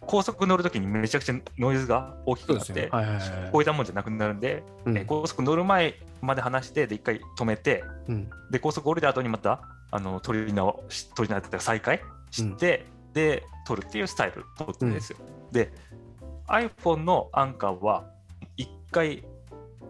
[0.00, 2.88] 高速乗るときにめちゃくちゃノイズが大きくなって、ね。
[2.90, 4.98] はいはいはいこういったもんじゃなくなるんで、うん。
[4.98, 8.30] えー高速乗る前まで話して、で、一回止めて、うん。
[8.50, 15.18] で、高速降りた後にまた、あの、取り直し、取り直って再開して、で、取るっていうスタイル取ってるんですよ。
[15.52, 15.72] で、
[16.48, 18.04] iPhone のアンカーは、
[18.56, 19.24] 一回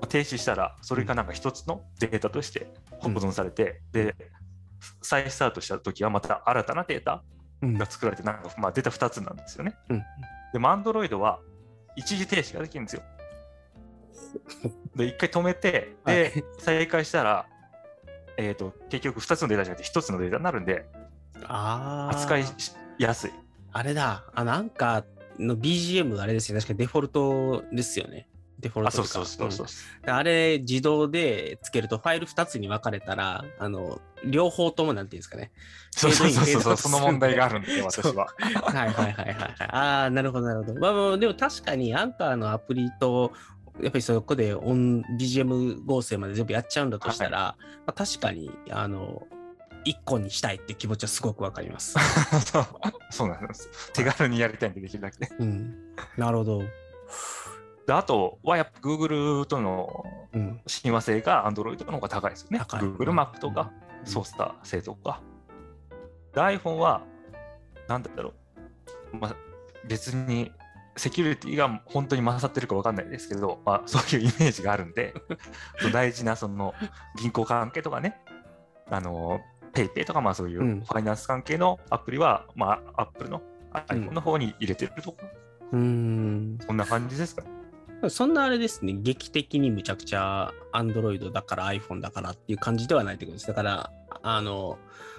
[0.08, 4.14] 停止したら、それがなんか一つのデータとして保存されて、で、
[5.02, 7.22] 再スタートした時はまた新たなデータ
[7.62, 9.76] うんが作られて、なんか、まあ、データ2つなんですよね。
[9.90, 10.02] うん
[10.52, 11.40] でも、Android は
[11.96, 13.02] 一時停止ができるんですよ。
[14.94, 17.46] で、一回止めて、 はで、再開したら、
[18.36, 20.86] えっ、と、結局2つのデータじゃなくて1つのデータになるんで、
[21.42, 22.14] ああ。
[22.14, 22.52] 扱いし
[22.98, 23.30] やすい。
[23.72, 26.60] あれだ、あの、アンカーの BGM あれですよね。
[26.60, 28.28] 確かデフォルトですよね。
[28.60, 30.06] デフォルあ、トとかそうそうそうそう。
[30.06, 35.50] うんあれ自動でつけるとファイル2つに分かれたらあの両方ともなんていうんですかね
[35.90, 38.26] そうそうそうそうその問題があるんで、私そうは。
[38.26, 43.32] はいはいはいはいはいああなるほどなるほどまあまあでも確かにアンカーのアプリと
[43.80, 49.26] やっぱりそこで音 BGM 合成まで全部やっちゃうんだとしたら、まあ、確かにあの
[49.84, 51.96] 1個にしたいって気持ちはすごくわかります。
[53.10, 53.68] そうなんです。
[53.92, 55.28] 手軽にやりたいんで、できるだけ。
[55.38, 55.74] うん、
[56.16, 56.62] なるほど。
[57.86, 62.58] であとは、やっぱ Google とのうん、親和性が Android の方が高いですよね。
[62.58, 63.70] Google マップとか、
[64.00, 64.06] うん。
[64.06, 65.20] 操作性とか。
[66.34, 67.02] で iPhone は、
[67.88, 68.32] なんだろ
[69.12, 69.36] う、まあ、
[69.86, 70.50] 別に
[70.96, 75.14] セキュリティが本当に勝ってるか分かんないですけど、まあ、そういうイメージがあるんで、
[75.92, 76.74] 大事なその
[77.16, 78.20] 銀行関係とかね、
[78.90, 79.40] あの、
[79.72, 80.80] PayPay とか、まあそういううん。
[80.80, 83.42] ファイナンス関係のアプリは、まあ、Apple の
[83.72, 85.24] iPhone の方に入れてるとか、
[85.72, 86.58] うーん。
[86.64, 87.63] そんな感じですかね。
[88.10, 93.46] そんなあれですね、劇的にむちゃくちゃ Android だから iPhone だからっていう感じではないってことです。
[93.46, 93.90] だから、
[94.22, 94.78] あの、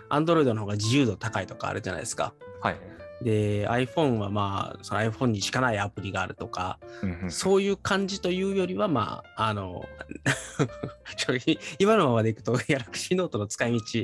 [0.09, 2.33] Android の方が自由度高いとかあるじゃないですか。
[2.61, 2.79] はい。
[3.21, 9.85] で、iPhone はまあ、その iPhone にしかないアプリがあるとか、うんうんそういう感じというよりは、まあ、あの、
[11.15, 14.03] ちょ今のままでいくと、Galaxy Note の使い道、き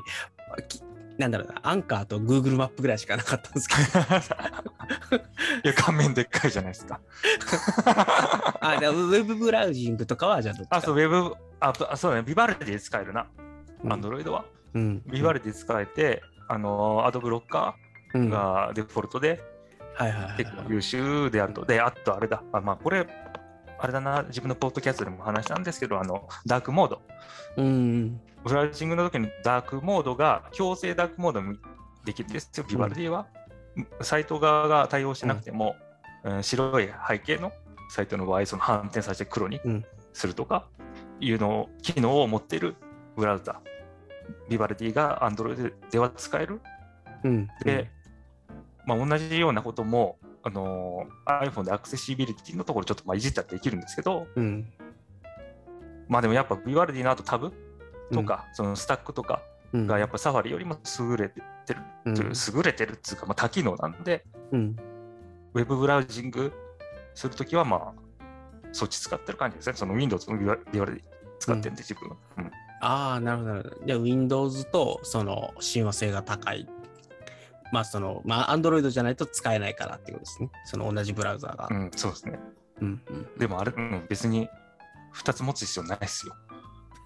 [1.22, 3.82] なんだろうな、アンカーと Google マップぐらいしかなかったんですけど、
[5.64, 7.00] いや、画面でっかいじゃないですか。
[8.60, 10.76] あ、でウェブブラウジングとかは、じゃあどっちか。
[10.78, 13.28] あ、そう、ウェブ、あ、あそうだね、ビバルディで使えるな、
[13.84, 14.46] うんアンドロイドは？
[14.74, 15.02] うん。
[15.08, 17.76] ビバルディ使えて、あの、アドブロッカ
[18.14, 19.42] うんーがデフォルトで
[19.96, 21.66] はいはいはい結構優秀であると。
[21.66, 23.08] で、あとあれだ、あまあ、これ、
[23.80, 27.02] あれだな、自分のポッドキャストでも話したんですけど、あの、ダークモード。
[27.58, 28.22] うん。
[28.43, 31.56] ブラウジングの時にダークモードが、強制ダークモードも
[32.06, 33.27] できるんですよ、ビバルディは。
[34.01, 35.75] サイト側が対応しなくても、
[36.23, 37.51] うん白い背景の
[37.89, 40.67] サイトの場合、その反転させて黒にうんするとか
[41.19, 42.75] いうのを、機能を持っている
[43.15, 43.62] ブラウザ。
[44.49, 46.62] ビバルディが Android では使える。
[47.23, 47.47] うん。
[47.63, 47.89] で、
[48.86, 54.67] まあ、同じようなことも、あのー iPhone でアクセシビリティのところちょっとまあいじったらできるんですけど、うん。
[56.08, 57.54] まあでもやっぱビバルディの後タブ
[58.12, 59.41] とか、そのスタックとか
[59.74, 64.76] うん、がやっぱサファリよりも優れてる、うん優れてるっていうか、まあ、多機能なんで、うん。
[65.54, 66.52] ウェブブラウジング
[67.13, 68.26] するときはまあ、
[68.71, 69.76] そっち使ってる感じですね。
[69.76, 71.04] その Windows もビバビバルディ
[71.39, 72.15] 使ってるんで、自分は。
[72.38, 72.52] うん
[72.84, 73.86] ああ、なるほど、なるほど。
[73.86, 76.67] じゃあ、Windows とその親和性が高い。
[77.71, 80.50] まあ、その、まあ、Android じゃないと使えないからっていうことですね。
[80.65, 81.67] その同じブラウザーが。
[81.69, 82.39] うん、そうですね。
[82.82, 83.02] うん。
[83.08, 83.28] うん。
[83.38, 84.50] でもあれ、うん、別に
[85.15, 86.36] 2つ持つ必要ないですよ。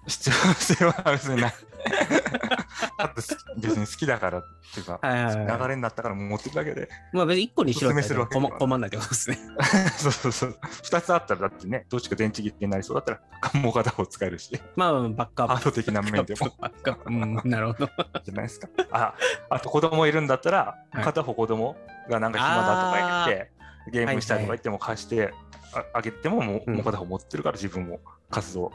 [0.06, 1.54] 必要性は別にない。
[2.98, 3.22] だって
[3.58, 6.88] 別に好きだからっていうか、はいはいはい流れになったから持ってるだけで。
[7.12, 9.38] まあ、別に1個にしろって困困んないってことですね。
[9.96, 10.58] そうそうそう。
[10.82, 15.54] 2つあったらだってね、どっちか電池切れになりそうだったら、もう片方使えるし、 まあ、バックアップ。
[15.54, 17.02] ハード的な面でもバックアップ。
[17.06, 17.90] うん、なるほど。
[18.24, 18.68] じゃないですか。
[18.90, 19.14] あ、
[19.50, 21.76] あと子供いるんだったら、はい片方子供
[22.08, 23.52] がなんか暇だとか言って、
[23.90, 25.32] ゲームしたいとか言っても貸して
[25.72, 28.72] ああげてももう,、うんもう片方持ってるから自分も活動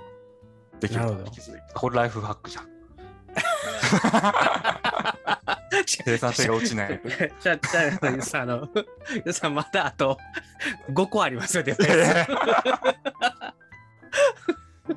[0.81, 1.73] できるなるほどと気づいた。
[1.73, 2.71] これライフハックじゃん。
[5.85, 7.01] 生産性が落ちない。
[7.39, 7.81] じゃあ、じゃ
[8.39, 8.67] あ、あの、
[9.13, 10.17] ゆうさん、 まだあと
[10.91, 11.75] 5個ありますよね。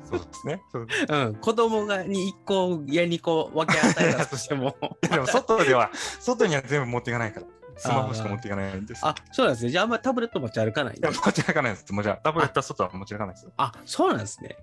[0.03, 0.61] そうですね。
[0.71, 4.75] そううん、子供がに1個や2個分け与えたとしても。
[5.01, 7.45] でも外では、外には全部持っていかないから。
[7.77, 9.05] スマホしか持っていかないんです。
[9.05, 9.71] あ、そうなんですね。
[9.71, 11.91] じゃあ、あんまりタブレット持ち歩かないんだいや持ち歩かないです。
[11.91, 13.51] もうじゃあ、タブレットは外は持ち歩かないですよ。
[13.57, 14.57] あ、そうなんですね。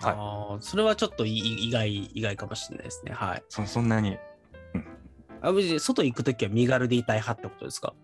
[0.00, 0.14] はい。
[0.16, 3.12] ああ、それはちょっとい意外、意外かもしれないですね。
[3.12, 3.44] はい。
[3.48, 4.18] そそんなに。
[5.40, 7.94] あ、別に外行くときは身軽でいたい派ってことですか？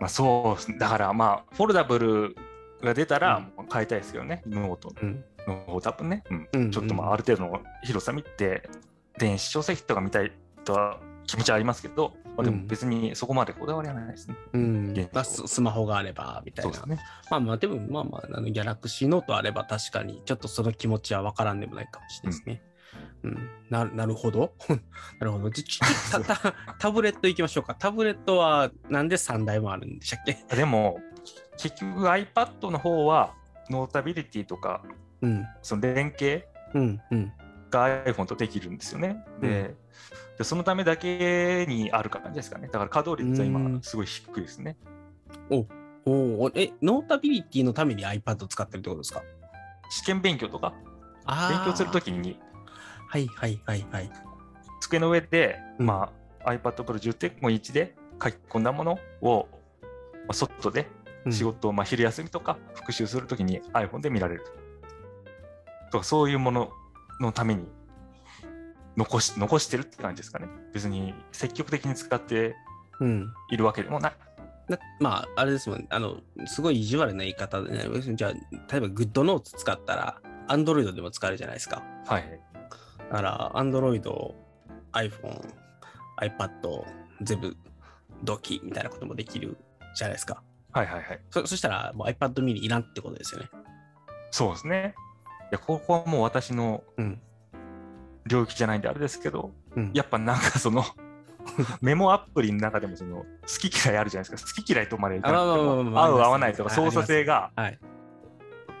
[0.00, 2.36] まあそうだからまあ、 foldable
[2.80, 5.24] が出たら変えたいですけどね、ノートうん。
[5.48, 8.68] の多分ね、うんうんちょっとまあある程度の広さ見て、
[9.18, 10.30] 電子書籍とか見たい
[10.64, 14.36] とは気持ちはありますけど、まあ、でも別にそこまでこだわりはないですね。
[14.52, 16.72] うんまあ、ススマホがあればみたいな。
[16.72, 17.04] そうですね。
[17.28, 22.62] まあまあ、でもまあまあ、あのギャラクシーノートあれば確かにちょっとその気持ちは分からんでもないかもしれないですね。
[23.24, 24.54] うん、ななるほど。
[24.68, 24.76] な
[25.26, 25.50] るほど。
[25.50, 25.80] じち
[26.12, 27.74] たたタブレットいきましょうか。
[27.74, 30.38] タブレットはなんで3台もあるんでしたっけ？
[30.54, 31.00] でも、
[31.56, 33.34] 結局 iPad の方は、
[33.68, 34.82] ノータビリティとか、
[35.22, 35.44] うん。
[35.62, 37.00] その連携うん。
[37.10, 37.32] うん。
[37.70, 39.24] が iPhone とできるんですよね。
[39.40, 39.74] で、
[40.36, 42.68] でそのためだけにある感じですかね。
[42.68, 44.76] だから稼働率はうん今、すごい低いですね。
[45.50, 45.66] お
[46.06, 49.22] おえ、ノータビリティのために iPad を使ってるってことですか？
[49.90, 50.74] 試験勉強とか、
[51.24, 52.04] あ勉強するとき。
[52.04, 52.38] きに、
[53.08, 54.10] はいはいはいはい。
[54.80, 56.12] 机の上で、うんま
[56.44, 59.48] あ、iPad Pro 10.1で書き込んだものを、
[59.82, 59.88] ま
[60.28, 60.86] あ、外で
[61.26, 64.44] うん仕事を、まあ、昼休みとか復習するときに iPhone で見られる
[65.90, 66.70] とかそういうもの
[67.20, 67.66] のために
[68.96, 72.56] 残し残してるって感じですかね別に積極的に使って
[73.00, 73.32] うん。
[73.50, 74.12] いるわけでもない
[74.68, 78.38] なまあ、あれですもん、あの、すごい意地悪な言い方でね、じゃあ、例
[78.76, 81.82] えば GoodNotes 使ったら、Android でも使えるじゃないですか。
[82.06, 82.40] はい
[83.10, 84.02] だから、Android、
[84.92, 85.54] iPhone、
[86.20, 86.84] iPad、
[87.22, 87.56] 全部
[88.22, 89.56] 同期みたいなこともできる
[89.94, 90.42] じゃないですか。
[90.72, 93.48] はいはいはいそそしたら、もう iPad mini いらんってことですよね。
[94.30, 95.07] そうですねい
[95.50, 97.20] やここはもう私のうん。
[98.26, 100.84] 領域じゃないんであれですけどうん、やっぱなんかその
[101.80, 103.24] メモアプリの中でもその好
[103.70, 104.54] き嫌いあるじゃないですか。
[104.54, 107.78] 好き嫌いとまでいか合う合わないとかはい操作性がはい。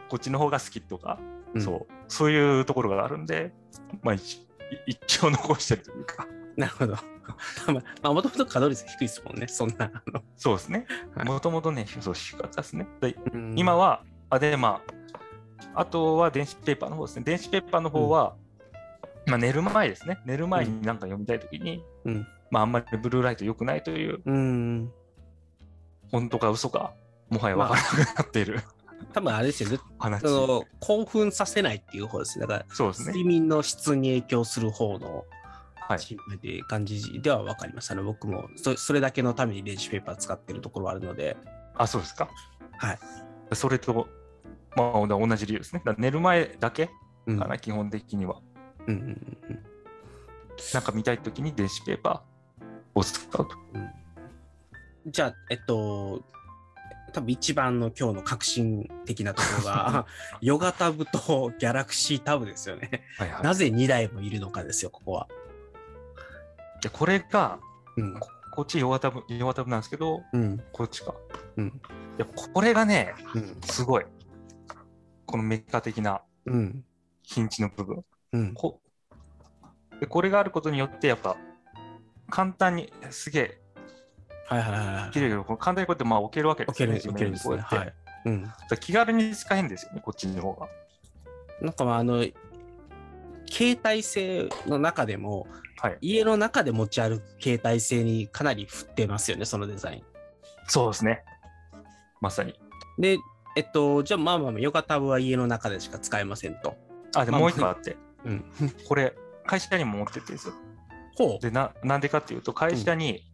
[0.08, 1.18] こっちの方が好きとか、
[1.54, 1.62] うん。
[1.62, 3.52] そうそういうところがあるんで、
[4.02, 4.46] まあ、一
[4.86, 6.26] 一応残してるというか。
[6.56, 6.96] なるほど。
[7.72, 9.90] まあ、もともと稼働率低いですもんね、そんな。
[10.36, 10.86] そうですね。
[11.14, 11.26] はい。
[11.26, 12.86] もともとねそう低かったですね。
[13.00, 13.54] でうん。
[13.56, 14.97] 今はあでまあ
[15.74, 18.34] あとは電子ペーパーの方ですね電子ペーパーの方は、
[19.26, 22.26] まあ、寝る前ですね寝る前に何か読みたいときに、うん。
[22.50, 24.90] まあ、あんまりブルーライト良くないといううん。
[26.10, 26.94] 本当か嘘か
[27.30, 28.62] もはや分からなくなっている、
[29.12, 29.78] 多分あれですよね。
[29.98, 32.46] 話その興奮させないっていう方ですね。
[32.46, 35.24] だから、そうですね睡眠の質に影響する方の
[35.76, 37.90] はい心配っていう感じでは分かります。
[37.90, 41.36] あの僕もそそれだけのために電子ペーパー使ってるところはあるので、
[41.76, 42.28] あそうですか
[42.78, 42.98] はい。
[43.54, 44.08] それと、
[44.78, 46.90] まあ、同じ理由ですねだ寝る前だけ
[47.26, 47.38] うん。
[47.38, 48.40] かな、基本的には
[48.86, 49.64] うんうんうんうん
[50.74, 53.48] なんか見たいときに電子ペーパーを使うと。
[55.06, 56.24] じゃあ、えっと、
[57.12, 60.06] 多分一番の今日の革新的なところが、
[60.42, 63.04] ヨガタブとギャラクシータブですよね。
[63.18, 65.28] はいはい、なぜ2台もいるのかですよ、ここは。
[66.82, 67.58] でこれが、
[67.96, 68.18] うん。
[68.18, 70.60] ここっち弱タブ、弱タブなんですけど、うん。
[70.72, 71.14] こっちか。
[71.56, 71.66] うん。
[71.68, 71.72] い
[72.18, 73.60] や、これがね、うん。
[73.62, 74.04] すごい。
[75.28, 76.84] このメカ的なうん。
[77.22, 78.04] ヒンチの部分。
[78.32, 78.54] うん。
[78.54, 78.80] こ
[80.00, 81.36] でこれがあることによって、やっぱ、
[82.30, 83.60] 簡単に、すげえ、
[84.46, 85.10] はいはいはいはい。
[85.10, 86.96] 綺麗に、この簡単にこうやってまあ置けるわけですよね。
[86.96, 87.58] 置ける、置けるんですね。
[87.58, 87.94] はい。
[88.24, 88.52] うん。
[88.80, 90.68] 気軽に使えるんですよね、こっちの方が。
[91.60, 92.24] なんかまあ、あの、
[93.50, 95.46] 携帯性の中でも、
[95.80, 95.98] はい。
[96.00, 100.02] 家の中で持ち歩く携帯性にかなり振ってますよね、そのデザイン。
[100.66, 101.22] そうですね。
[102.20, 102.58] まさに。
[102.98, 103.18] で、
[103.56, 106.76] えっと、じゃあまあまあまあ、ヨガタブは家の中でしか使えませんと。
[107.14, 108.44] あ、でまあもう一個あって、うん。
[108.86, 109.14] これ、
[109.46, 110.54] 会社にも持ってってですよ。
[111.16, 111.42] ほう。
[111.42, 113.24] でな、なんでかっていうと、会社に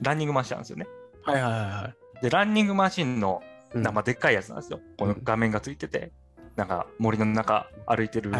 [0.00, 0.86] ランニングマシンあるんですよね。
[1.22, 2.22] はいはいはいはい。
[2.22, 3.42] で、ランニングマシンの、
[3.74, 4.80] うんなでっかいやつなんですよ。
[4.96, 6.10] この画面がついてて、
[6.56, 8.32] なんか森の中歩いてる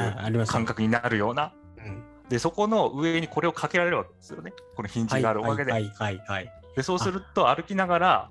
[0.47, 1.53] 感覚になるような。
[1.77, 4.53] うんで、そこの上にこれをかけられるわけですよね。
[4.77, 5.73] このヒンはいチがあるおかげで。
[5.73, 6.53] はいはいはいはい。
[6.77, 8.31] で、そうすると歩きながら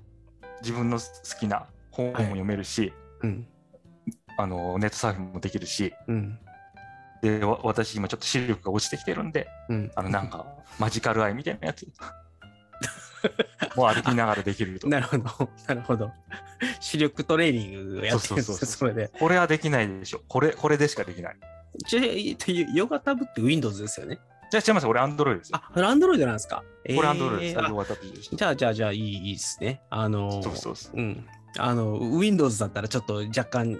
[0.60, 1.04] 自分の好
[1.38, 1.66] きな
[2.02, 3.46] 本も読めるし、うん。
[4.36, 6.38] あのネットサーフィンもできるし、うん。
[7.22, 9.90] で、わ私今ちょっと視力が落ちてきてるんで、うん。
[9.96, 10.46] あのなんか
[10.78, 11.86] マジカルアイみたいなやつ。
[13.74, 14.88] もう歩きながらできると。
[14.88, 15.50] なるほど。
[15.66, 16.12] なるほど。
[16.78, 19.10] 視力トレーニングをやってるんですね、そうそうそうそれで。
[19.18, 20.22] これはできないでしょ。
[20.28, 21.36] これ、これでしかできない。
[21.88, 24.20] じゃあ、ヨガタブって Windows ですよね？
[24.50, 24.86] じゃあ違います。
[24.86, 25.56] 俺、アンドロイドですよ。
[25.60, 26.62] あ、これ Android なんですか？
[26.96, 28.36] これ、アンドロイドです。
[28.36, 29.82] じゃあ、じゃあ、じゃあ、いい、いいですね。
[29.90, 30.96] あのーそうそうそう。
[30.96, 31.26] うん。
[31.56, 33.78] あの、Windows だったらちょっと若干、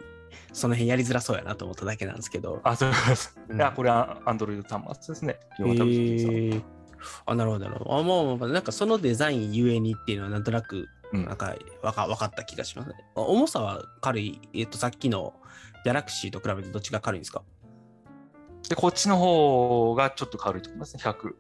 [0.52, 2.60] その辺やりづらそうやなと思っただけなんですけど。
[2.64, 3.38] あ、そうです。
[3.48, 5.38] うんこれはアンドロイド端末ですね。
[7.26, 7.98] あ、なるほど、なるほど。
[7.98, 12.94] あ、もう、なんかそのデザインゆえにっていうのはなんとなく、うんなんかわか分かった気がしますね。
[13.16, 15.32] あ重さは軽い、えっと、さっきの
[15.84, 17.42] ギャラクシーと比べてどっちが軽いんですか？
[18.68, 21.02] で、こっちの方がちょっと軽いと思いますね。
[21.02, 21.34] 100う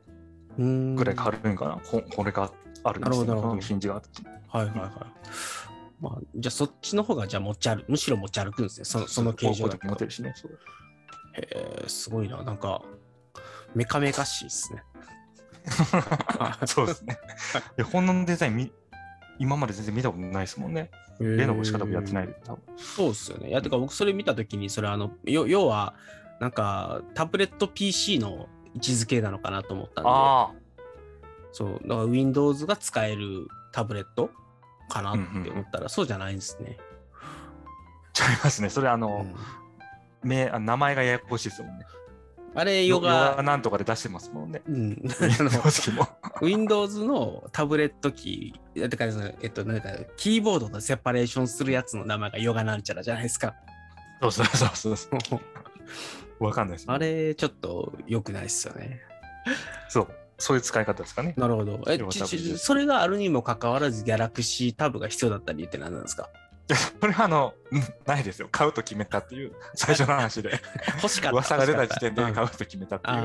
[0.58, 1.80] ーんぐらい軽いんかな。
[1.86, 2.50] ここれが
[2.84, 3.24] あるんですよ。
[3.26, 4.08] なるほどなるほどこのヒンジがあって。
[4.48, 4.90] はいはいはい。
[6.00, 8.84] まあ、じゃあそっちの方がじゃあ持ち歩むしろ持ち歩くんですね。
[8.84, 10.34] そのその形状だとこういう時持てるしね。
[11.34, 12.42] へえ、すごいな。
[12.42, 12.82] なんか、
[13.74, 14.82] メカメカしいですね。
[16.66, 17.18] そうですね。
[17.76, 18.72] いや、こんなデザインみ
[19.38, 20.90] 今まで全然見たことないですもんね。
[21.20, 22.34] レノボしか多分やってないで。
[22.44, 23.50] 多分そうっすよね。
[23.50, 25.94] いや、てか僕それ見たときに、それあの、よ要は、
[26.40, 30.50] なんか、タブレット PC の位置づけなのかなと思ったんで、あ
[31.52, 34.30] そう、だから Windows が使えるタブレット
[34.88, 36.78] かなって思ったら、そうじゃないんですね。
[37.12, 38.70] あ、違いますね。
[38.70, 39.34] それあの、うん
[40.22, 41.86] 名あ名前がややこしいですもんね。
[42.54, 44.62] あれ、ヨヨガガ、なんとかで出してますもんね。
[44.66, 45.02] うん、
[46.42, 53.54] Windows のタブレットキー、てか、そのえっと、なんか、キーボードとセパレーションするやつの名前がヨガなんちゃらじゃないですか。
[54.20, 55.36] そうそうそうそうそ
[56.40, 56.44] う。
[56.44, 59.02] わかんないです、あれ、ちょっと良くないっすよね。
[59.88, 60.08] そう。
[60.38, 61.34] そういう使い方ですかね。
[61.36, 61.80] なるほど。
[61.88, 61.98] え
[62.56, 66.30] それがあるにもかかわらず、ギャラクシータブが必要だった理由って何なんですか？
[66.68, 68.48] でそれはあの、うんないですよ。
[68.52, 70.50] 買うと決めたっていう 最初の話で。
[71.02, 71.32] 欲しかった。
[71.32, 73.16] 噂が出た時点で買うと決めたっていう。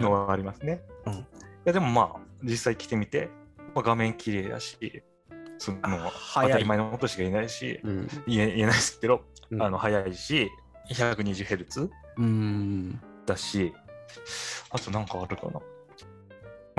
[0.00, 0.82] のはありますね。
[1.06, 1.24] うんい
[1.66, 3.28] やでもまあ、実際着てみて、
[3.74, 5.02] まあ、画面綺麗だし、
[5.58, 5.78] その
[6.34, 8.08] 当たり前のことしか言えないし、うん。
[8.26, 10.50] 言え言えないですけど、うんあの速いし、
[10.90, 13.00] 120Hz うん。
[13.26, 13.74] だし、
[14.70, 15.60] あとなんかあるかな。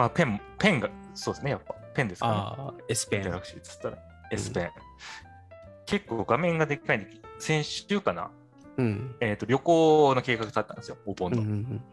[0.02, 2.34] まあ、ペン、ペンが、そうですね、やっぱ、ペンですかね。
[2.34, 3.22] ああ、S ペン。
[3.22, 3.99] ギャラクシーっつったら、
[4.32, 4.70] S ペン。
[5.86, 8.32] 結構画面がでっかいんで、先週かな、
[8.78, 9.16] うん。
[9.20, 11.41] えっ、と、旅行の計画立ったんですよ、お盆の。
[11.41, 11.84] うんうん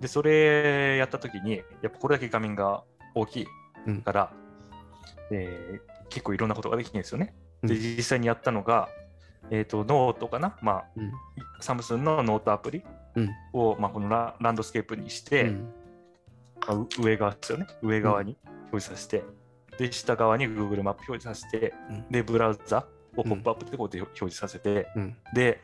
[0.00, 2.82] で、それやった時に、やっぱこれだけ画面が
[3.14, 3.46] 大きい
[3.86, 4.32] うんから、
[5.30, 7.34] えー結構いろんなことができるんですよね。
[7.62, 8.88] で、うん実際にやったのが、
[9.50, 11.12] えっ、と、ノートかな、まあ、うん
[11.60, 12.82] サムスンのノートアプリ
[13.14, 15.74] うんを、まあ、このラランドスケープにして、うん
[16.98, 17.66] 上側ですよね。
[17.82, 18.36] 上側に
[18.70, 19.24] 表示させて、
[19.78, 22.08] で、下側に Google マップ表示させて、うん。
[22.10, 22.86] で、ブラウザ
[23.16, 25.16] をポップアップでこうやって表示させて、うん。
[25.34, 25.60] で、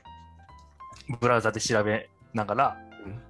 [1.20, 3.22] ブラウザで調べながら、うん。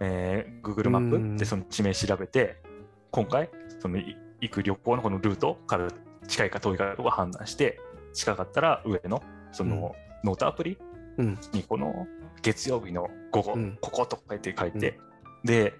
[0.00, 1.32] えー Google マッうん。
[1.34, 2.62] プでその地名調べて、
[3.10, 3.50] 今回、
[3.80, 5.88] そのい行く旅行のこのルートから
[6.28, 7.80] 近いか遠いかとか判断して、
[8.12, 9.22] 近かったら上の
[9.52, 10.78] そのノートアプリ
[11.18, 11.38] うん。
[11.52, 12.06] にこの
[12.42, 13.78] 月曜日の午後、うん。
[13.80, 14.98] こことか言って書いて、
[15.44, 15.74] で、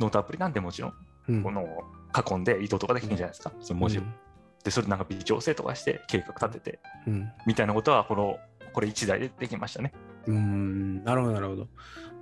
[0.00, 0.94] ノートアプリなんでもちろん、
[1.28, 1.66] うんこの
[2.14, 4.02] 囲んで移動とかできるんじゃないですか、その文字を。
[4.62, 8.38] で、それなんか微調整とかして計画立てて、うんみたいなことは、この、
[8.72, 9.92] これ1台でできましたね。
[10.26, 11.68] うん、なるほど、なるほど。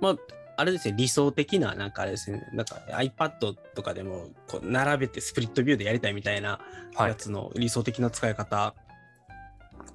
[0.01, 0.17] まあ、
[0.57, 6.59] あれですね、理想的な、なんかあれですね、なんか iPad とかでも、こう、並べてスプリットビューでやりたいみたいな
[6.95, 8.75] はいやつの理想的な使い方。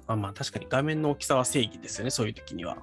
[0.07, 2.77] あまあ、確かに画面の大きさは正義ですよね、そういう時には。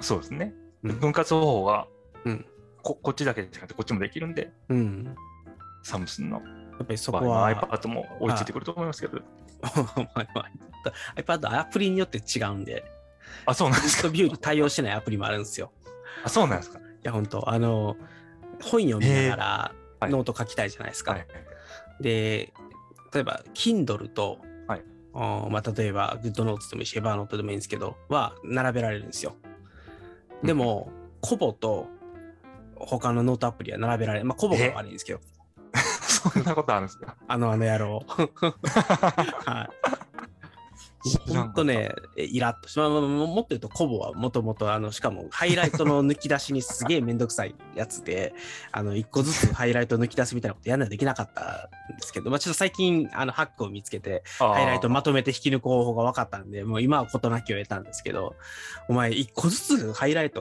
[0.00, 0.52] そうですね。
[0.82, 1.86] うん分割方法が
[2.24, 2.46] うん。
[2.84, 5.14] ここっちだけじゃなくてこっちもできるんで、うん。
[5.82, 6.42] サムスンのや
[6.82, 9.20] っぱりそこは、は iPad も追いついてくると思いますけど。
[11.16, 12.84] iPad アプリによって違うんで、
[13.46, 14.02] あ、そうなんですか。
[14.02, 14.92] トビューに対応してない。
[14.92, 15.72] アプリもあるんですよ。
[16.24, 16.78] あ、そうなんですか。
[16.78, 16.82] い。
[17.02, 17.96] や、本当あの、
[18.62, 20.10] 本読みながらはい。
[20.10, 20.70] ノート書きたい。
[20.70, 20.90] じゃない。
[20.90, 21.12] ですか。
[21.12, 21.26] はい。
[22.00, 22.52] で、
[23.12, 24.82] 例えば、Kindle と、はい。
[25.14, 26.84] まあ、例えば、GoodNotes でもい。
[26.84, 26.86] い。
[26.86, 27.54] し、Evernote でもい。
[27.54, 27.56] い。
[27.56, 29.36] んですけど、は並べられるんですよ。
[30.42, 31.88] でも、 Kobo と
[32.86, 34.24] 他のノートアプリは並べられる。
[34.26, 35.20] まあ、 Kobo が悪いんですけど、
[36.02, 37.16] そんなことあるんですか？
[37.28, 38.02] あの、あの野郎。
[38.08, 40.03] はい。
[41.04, 41.44] ほ知らんか。
[41.44, 42.68] ったんとね、えイラッと。
[42.68, 48.34] しまあもっと言うと、コボはもともと、あの、しかも、 ハイライトの抜き出しにすげえめんどくさいやつで、
[48.72, 58.36] あの、一個ずつハイライト抜き出すみたいなことやんなできなかったんですけど、まあ、ちょっと最近、あの、ハックを見つけて、ハイライトまとめて引き抜く方法が分かったんで、もう今は事なきを得たんですけど、
[58.88, 60.40] お前一個ずつハイライト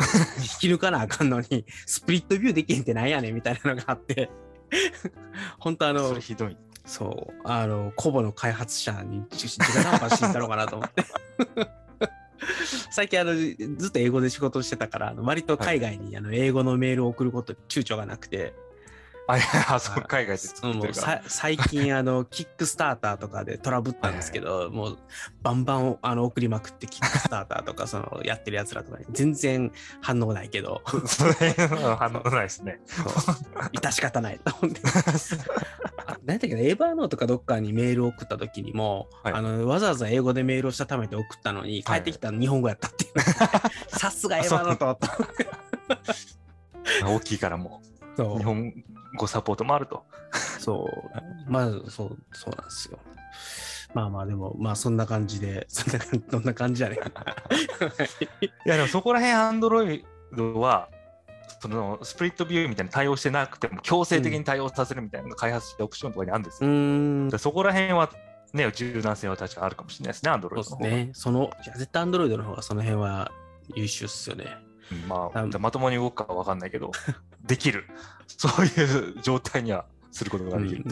[0.62, 4.30] 引き抜かなあかんのに、 スプリットビューできへんってなんやねんみたいなのがあって、
[5.60, 6.58] 本当あのひどい。
[6.86, 11.04] そう、あの、コボの開発者にじ直談判していたのかなと思って。
[12.92, 13.56] 最近あのず
[13.88, 18.54] っと英語で仕事してたからあの割と海外にあの英語のメールを送ること躊躇がなくて、
[19.28, 20.94] あ、そう海外で作ってるから。
[20.94, 24.98] さ最近あの キックスターターとかでトラブったんですけど、もう
[25.42, 29.72] バンバンあの送りまくってキックスターターとかそのやってるやつらとかに全然
[30.02, 30.82] 反応ないけど。
[31.06, 32.82] それは反応ないですね。
[33.74, 34.82] 致し方ないと思って。
[36.06, 39.34] あ何だっけなエヴァーノートかどっかにメールを送った時にも、はい。
[39.34, 42.00] あのわざわざ英語でメールをしたためて送ったのに帰はい。
[42.02, 43.22] ってきたの日本語やったっていう、
[43.98, 45.08] さすがエヴァーノートと。
[47.08, 47.82] 大きいからも
[48.18, 48.74] う、日本
[49.18, 50.04] 語サポートもあると。
[50.60, 50.90] そ
[51.48, 52.98] うまずそうそうなんですよ
[53.94, 57.36] まあまあでもまあそんな感じでそんな感じどんな感じじゃねえか
[58.42, 60.06] いや、でもそこら辺、アンドロイ
[60.36, 60.90] ドは、
[61.62, 66.74] そのスプリットビューみたいに対応してなくても、強制的に対応させるみたいな開発したオプションとかにあるんですうよ。
[66.74, 68.10] ーんでそこら辺は、
[68.54, 70.98] ね、柔軟性は確かあるかもしれないですね、アンドロそうイドの方が。
[70.98, 73.32] ですねそのいや絶対アンドロイドの方がその辺は
[73.76, 74.73] 優秀っすよねうん
[75.08, 76.92] まあ、あまともに動くかは分かんないけど、
[77.46, 77.86] できる。
[78.28, 80.86] そういう状態にはすることができる。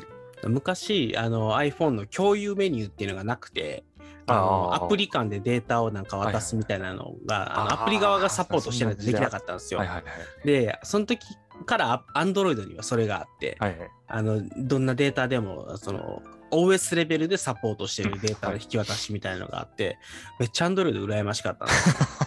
[0.47, 3.83] 昔あの iPhone の共有メニューっていうのがなくて
[4.25, 9.79] アプリ間でデータをなんか渡すみたいなのが、あのアプリ側がサポートしてないとできなかったんですよ。
[9.79, 10.47] はいはいはい。
[10.47, 11.25] でその時
[11.65, 16.21] からアンドロイドにはそれがあって、はいはい、あのどんなデータでもその
[16.51, 19.97] OS レベルでサポートしてるデータの引き渡しみたいなのがあって、
[20.39, 21.95] めっちゃアンドロイド羨ましかったんですよ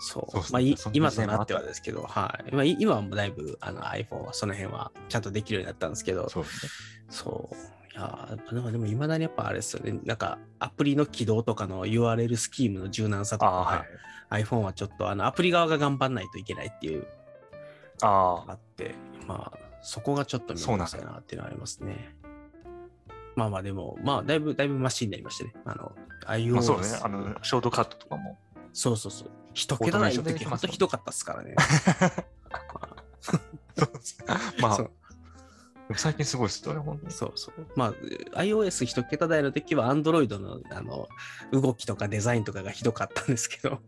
[0.00, 6.48] そうまあ、今となってはですけど、はい、今今はもうだいぶあの iPhone はその辺はちゃんとできるようになったんですけど、そうね。
[7.10, 7.54] そう。
[7.92, 9.98] いやなんかでもいまだにやっぱあれですよね。
[10.04, 13.66] なんかアプリの起動とかの URL スキームの柔軟さとああ、は
[14.30, 14.42] か、い。
[14.44, 17.06] iPhone はちょっとあのアプリ側が頑張んないといけないっていう
[18.02, 18.94] ああって、
[19.26, 22.14] まあそこがちょっと見そうなんだどくさいなっていうのはありますね。
[23.36, 25.52] まあまあでも、まあだいぶ、だいぶマシになりましたね。
[25.64, 25.92] あの、
[26.26, 26.52] iOS。
[26.52, 28.36] まあ、そうね、あの、ショートカットとかも。
[28.72, 29.30] そうそうそう。
[29.54, 31.54] 一桁台の時、ほんとひどかったっすからね。
[34.60, 34.88] まあ
[35.96, 37.12] 最近すごいですよね、本当に。
[37.12, 37.66] そうそう。
[37.74, 37.86] ま
[38.34, 41.08] あ、iOS 一桁台の時は Android のあの
[41.50, 43.80] 動きとかデザインとかがひどかったんですけど、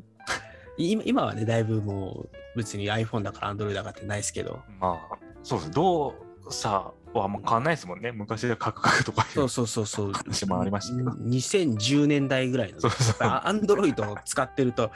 [0.78, 5.70] 今今はね、だいぶもう別に iPhone だから Android だからってないですけど、まあ、そうです。
[5.72, 6.14] 動
[6.50, 8.12] 作はあんま変わんないですもんね。
[8.12, 10.12] 昔はカクカクとかいそううそうそうそう。
[10.12, 11.10] 話もありましたけど。
[11.10, 13.16] 2010年代ぐらいの、そうそう。
[13.20, 14.90] アンドロイドを使ってると、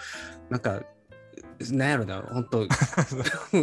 [0.51, 0.83] なんか、
[1.71, 2.67] なんやろな、本当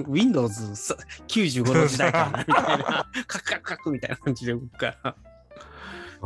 [0.10, 5.16] Windows95 の時代かな、みたいな、カクカクカクみたいな感じで動くから。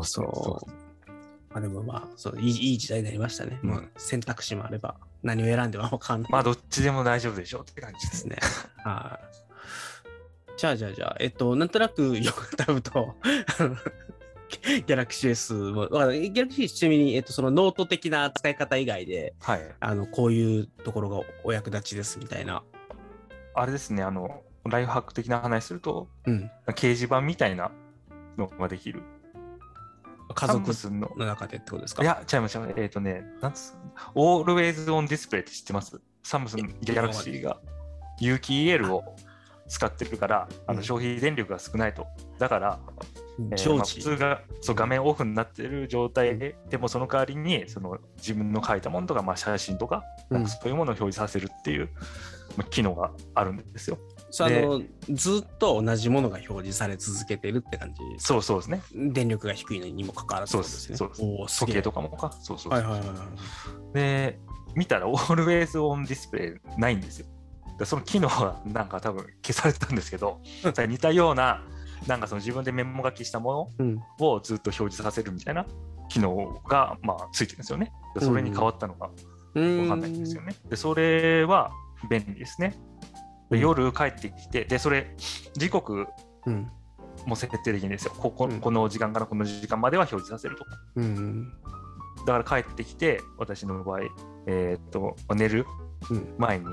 [0.03, 0.69] そう。
[1.51, 3.59] まあでもまあ、そういいいい時代になりましたね。
[3.63, 8.27] うんもう選択肢もあれば、何を選んでも分かんないまあ、どっちでも大丈夫でしょうって感じでです。
[8.27, 8.37] ね。
[8.83, 9.44] はい。
[10.57, 13.15] じゃあじゃあじゃあ、えっと、なんとなくよく多分と、
[14.49, 19.75] Galaxy S も、 Galaxy ちなみに、えっと、そのノート的な使い方以外で、はい。
[19.79, 22.63] あの、こういうところがお役立ちですみたいな。
[23.53, 26.49] あれですね、あの、ライフハック的な話すると、うん。
[26.67, 27.71] 掲示板みたいな
[28.37, 29.01] のができる。
[30.33, 31.11] 家族の。
[31.17, 32.01] の中でってことですか？
[32.01, 32.73] いや、違います、違います。
[32.77, 33.73] えっ、とね、なんつ
[34.15, 36.01] う Always on Display って知ってます？
[36.23, 37.59] サムスンギャラクシーが
[38.19, 39.03] 有機 EL を
[39.67, 42.05] 使ってるから、あうんの消費電力が少ないと。
[42.39, 42.79] だから、
[43.51, 51.89] えー普通がそう画面オフになってる状態で、でもその代わりにその自分の書いたものとか、まあ、写真とか、うんそういうものを表示させるっていう、
[52.55, 53.97] まあ、機能があるんですよ。
[54.39, 58.81] あのずっと同じものが表示され続けてるって感じそうそうですね。
[58.93, 60.97] 電力が低いのにもかかわらずそうってことです。
[60.97, 62.31] そうですおーすげえ時計とかもか。
[62.41, 63.93] そうそうそうはいはいはいはい。
[63.93, 64.39] で、
[64.75, 67.27] 見たら Always on Display ないんですよ。
[67.77, 70.39] でその機能はなんか多分消されてたんですけど、
[70.87, 71.61] 似たような、
[72.07, 73.95] なんかその自分でメモ書きしたもうん。
[73.95, 75.65] のをずっと表示させるみたいな
[76.09, 77.91] 機能がまあついてるんですよね。
[78.13, 79.09] でそれに変わったのが
[79.55, 80.55] うわかんないんですよね。
[80.69, 81.71] で、それは
[82.09, 82.77] 便利ですね。
[83.49, 85.15] で夜帰ってきて、で、それ、
[85.53, 86.07] 時刻
[86.45, 86.69] うん。
[87.25, 88.13] も設定できるんですよ。
[88.15, 90.65] ここうんこの時間からこの時間までは表示させると。
[90.95, 91.49] うん。
[92.25, 94.01] だから帰ってきて、私の場合、
[94.47, 95.65] えーっと、寝る
[96.09, 96.35] うん。
[96.37, 96.65] 前に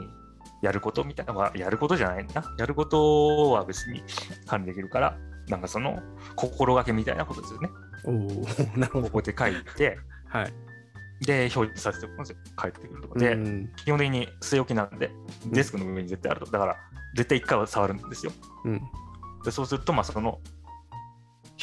[0.63, 2.43] やることみたいなのが、やることじゃないな。
[2.59, 4.03] やることは別に
[4.47, 6.01] 管理できるから、なんかその
[6.37, 7.69] 心がけみたいなことですよね。
[8.05, 9.07] おおなるほど。
[9.07, 9.99] ここで書いて、
[10.29, 10.53] はい。
[11.25, 12.37] で、表示させておくんですよ。
[12.61, 13.73] 帰ってくるとかで、うん。
[13.77, 15.11] 基本的に据え置きなんで、
[15.47, 16.51] デスクの上に絶対あると。
[16.51, 16.77] だから、
[17.15, 18.33] 絶対一回は触るんですよ。
[18.65, 18.81] うん。
[19.45, 20.39] でそうすると、まあ、その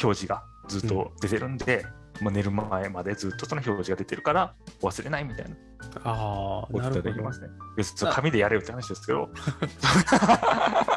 [0.02, 1.84] 表示がずっと出てるんで、
[2.20, 5.56] まあ、寝る前までずっとその表示が出てるから忘れないみたいな
[6.04, 7.02] ああ、なるほど。
[7.02, 7.48] できますね。
[7.76, 9.28] 別に紙でやれよって話ですけど。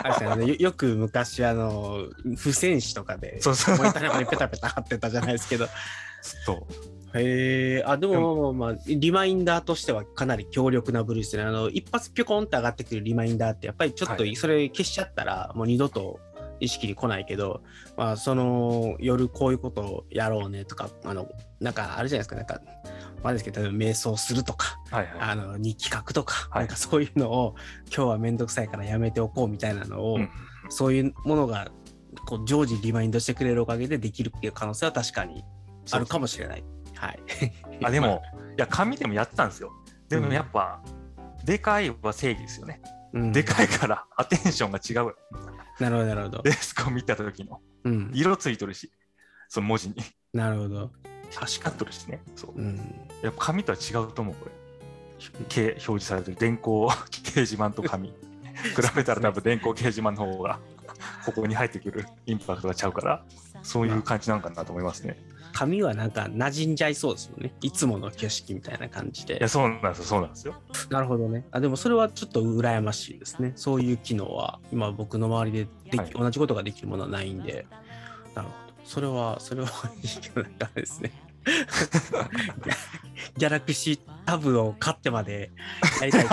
[0.04, 5.68] あねよよく昔、あの、付箋紙とかで、そうそうモニターの中にペタペタ貼ってたじゃないですけど。
[6.46, 6.94] そう。
[7.16, 16.20] へえ、あ、でも、まあ、リマインダーとしてはかなり強力なブルースで、ね、あの、一発ピョコンって上がってくるリマインダーって、やっぱりちょっとはいそれ消しちゃったら、もう二度と
[16.60, 17.62] 意識に来ないけど、
[17.98, 21.30] まあ、その、夜こういうことをやろうねとか、あの、
[21.60, 22.62] なんかあるじゃないですか、なんか、
[23.24, 25.16] まあですけど、例えば瞑想するとか、はいはい。
[25.20, 27.56] あの、日記書くとか、はいなんかそういうのを、
[27.88, 30.30] 今日はめんどくさいからやめておこうみたいなのを、うん
[30.70, 31.72] そういうものが、
[32.26, 35.44] こう、常時リマインドしてくれるおかげでできるっていう可能性は確かに
[35.92, 36.64] あるかもしれない。
[36.96, 37.20] はい。
[37.84, 38.22] あでも、
[38.58, 39.72] いや、紙でもやってたんですよ。
[40.08, 40.82] でもやっぱ、
[41.44, 42.82] でかいは正義ですよね。
[43.14, 45.14] うんでかいからアテンションが違う。
[45.80, 46.42] なるほど、なるほど。
[46.44, 48.12] デスクを見た時のうん。
[48.14, 48.92] 色ついとるし、
[49.50, 49.96] その文字に。
[50.34, 50.92] なるほど。
[51.30, 52.22] 光っとるしね。
[52.36, 52.54] そう。
[52.56, 53.03] うん。
[53.24, 54.52] やっぱ紙とは違うと思う、これ。
[55.48, 58.10] け表示されてる電光 掲示板と紙。
[58.54, 60.60] 比べたら多分電光掲示板の方が、
[61.26, 63.24] ここに入ってくるインパクトがちゃうから、
[63.64, 65.18] そういう感じなんかなと思いますね。
[65.54, 67.54] 紙はなんか馴染んじゃいそうですもんね。
[67.62, 69.48] いつもの景色みたいな感じでいや、。
[69.48, 70.56] そうなんですよ、そうなんですよ。
[70.90, 71.46] なるほどね。
[71.52, 73.54] あでもそれはちょっと羨ましいですね。
[73.56, 77.66] そういう機能は今僕の周りででき、はい同じことができるものはないんで。
[78.36, 78.74] なるほど。
[78.84, 79.68] それは、それは
[80.02, 81.12] いいかあれですね。
[83.38, 85.52] ギャラクシータブを買ってまで
[86.00, 86.24] やりたい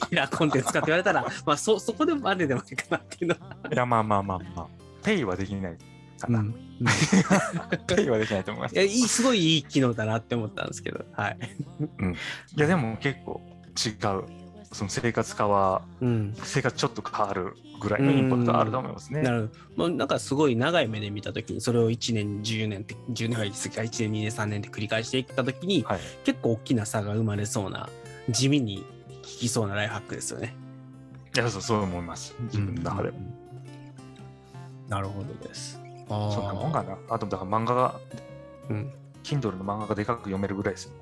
[0.00, 3.56] 的なコンテンツかって言われたら、まあそ、そこでまででもいいかなっていうのは。
[3.72, 4.66] いや、まあまあまあまあ。
[5.02, 5.76] ペイはできない
[6.18, 6.40] かな。
[6.40, 6.54] うん
[7.86, 8.74] ペイはできないと思います。
[8.74, 11.38] いやいいすごいいい機能だなって思ったんですけど、はい。
[12.56, 13.40] いや、でも結構
[13.76, 14.43] 違う。
[14.74, 16.34] その生活化は、うん。
[16.42, 19.22] 生活ちょっと変わるぐらいのインパクトがあると思いますね。
[19.22, 19.88] なるほど。
[19.88, 26.00] もうなんかすごい長い目で見たときに、それを1年、10年って、10年は言い過ぎか、1年、2年、3年って繰り返していったときに、はい。
[26.24, 27.88] 結構大きな差が生まれそうな、
[28.28, 28.84] 地味に効
[29.22, 30.56] きそうなライフハックですよね。
[31.34, 32.34] いや、そうそう思います。
[32.44, 33.18] 自分の中でも。
[34.88, 35.80] なるほどです。
[36.08, 36.98] そんなもんかな。
[37.08, 38.00] あと、だから漫画が
[38.68, 38.92] うん。
[39.22, 40.92] Kindle の漫画がでかく読めるぐらいですよ。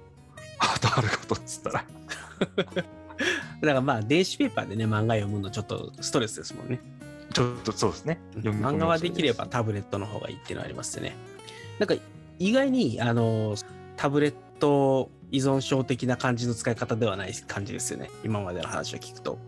[0.58, 1.84] ハートあることっつったら。
[3.62, 6.80] だからまあ、電子ペーパーでね、漫画読むのちょっとストレスですもんね。
[7.32, 8.18] ちょっとそうですね。
[8.36, 11.14] 漫画はできればタブレットの方がいいっていうのはありますよね。
[11.78, 11.94] なんか
[12.40, 13.54] 意外にあの
[13.96, 18.10] タブレット依存症的な感じの使い方ではない感じですよね。
[18.24, 19.38] 今までの話を聞くと。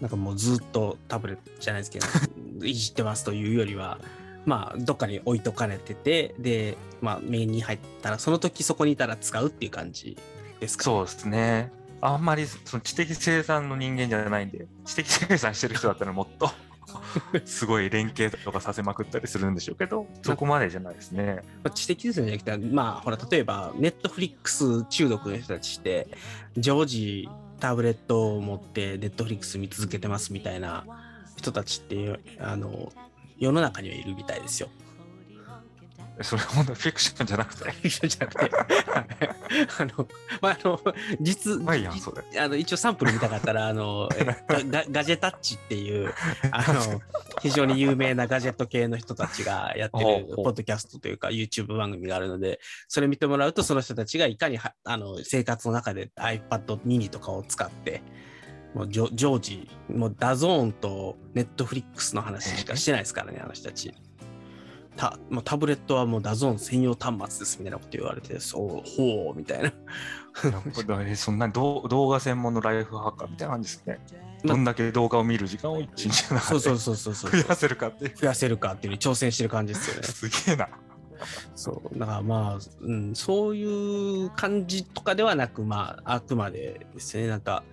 [0.00, 2.06] なんかもうずっとタブレットじゃないですけど、
[2.66, 3.98] いじってますというよりは、
[4.44, 10.18] まあ、どっかに置いとかれてて、で、まあ、目に入ったら、その時そこにいたら使うっていう感じ
[10.60, 11.72] ですか、そうですね。
[12.06, 16.50] あんまりその知的生産の人間じゃないんで、知的生産してる人だったらもっと
[17.44, 21.42] すごい連携とかさせまくったりするんでしょうけど、そこまでじゃないですね。
[21.64, 22.38] まあ知的ですよね。
[22.38, 26.06] じゃなくて、まあ、ほら、例えば、ネットフリックス中毒の人たちって、
[26.56, 27.28] 常時
[27.58, 30.84] タブレットを持ってネットフリックス見続けてますみたいな
[31.36, 32.92] 人たちって、あの、
[33.38, 34.68] 世の中にはいるみたいですよ。
[36.22, 38.50] それ本当フィクションじゃなくて、フィクションじゃなくて。
[39.78, 40.08] あの、
[40.40, 40.80] まあ、あの、
[41.20, 42.40] 実、まあいいやん、それ。
[42.40, 46.12] あの一応サンプル見たかったら、あの、えガガガジェタッチっていう、
[46.50, 47.02] あの、
[47.40, 58.02] 非常に有名なガジェット系の人たちがやってるポッドキャストというか YouTube 番組があるので、それ見てもらうと、その人たちがいかにはあの生活の中で iPad mini とかを使って、
[58.74, 63.94] もう常常時、もう DAZN と Netflix の話しかしてないですからね、あの人たち。
[64.96, 69.72] たもうタブレットはもう DAZN 専用端末ですみたいなこと言われて、そう、ほうみたいな。
[71.06, 74.00] えそんな動動画専門のライフハッカーみたいな感じですね。
[74.44, 77.42] どんだけ動画を見る時間を一日の中でそうそうそうそうそう。
[77.42, 78.16] 増やせるかっていう。
[78.16, 80.02] 増やせるかっていう挑戦してる感じですよね。
[80.02, 80.68] すげえな。
[81.54, 81.98] そう。
[81.98, 87.64] だからまあ、うん、そういう感じとかではなく、まあ、あくまでですね、なんか、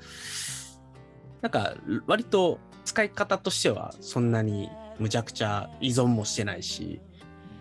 [1.42, 1.76] なんか、
[2.08, 4.70] 割と使い方としては、そんなに
[5.00, 7.02] むちゃくちゃ依存もしてないし、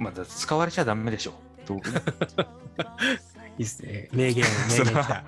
[0.03, 1.35] まだ使われちゃダメでしょ。
[1.67, 2.01] 道具ね
[3.59, 4.09] いいっすね。
[4.13, 5.23] 名言、名言きた。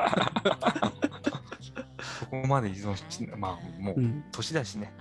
[2.20, 4.25] そこまで依存しまあもううん。
[4.33, 4.93] 年だしね、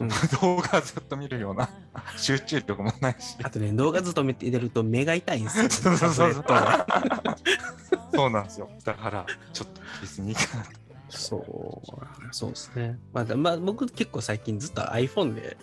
[0.00, 0.08] うん
[0.40, 1.68] 動画ずっと見るような
[2.16, 3.36] 集中力もないし。
[3.42, 6.44] あとね、動画ずっと見てると目が痛いんですよ、そうそうそうそう
[8.14, 8.70] そうなんですよ。
[8.84, 10.64] だから、ちょっと別にいいかな。
[11.08, 12.98] そう、そうですね。
[13.12, 15.56] まあ、だまあ、僕結構最近ずっと iPhone で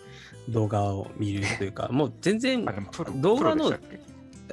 [0.48, 2.64] 動画を見るというか、 もう全然
[3.16, 3.72] 動画の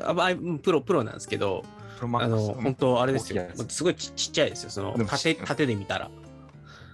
[0.01, 1.63] あプロ、プロなんですけど、
[2.01, 3.45] あの、本当あれですよ。
[3.69, 4.69] すごいちちっちゃいですよ。
[4.69, 6.09] その縦、し縦で見たら。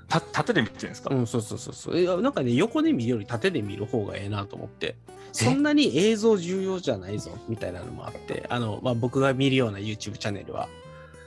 [0.08, 2.22] た縦で見てるんですか、うん、そうそうそうそう。
[2.24, 4.95] なんかね、横で見るより縦で見る方がええなと思って。
[5.32, 10.68] そんなに映像重要じゃないぞ、みたいなのもあって、あの、まあ、僕が見るような YouTube チャンネルは、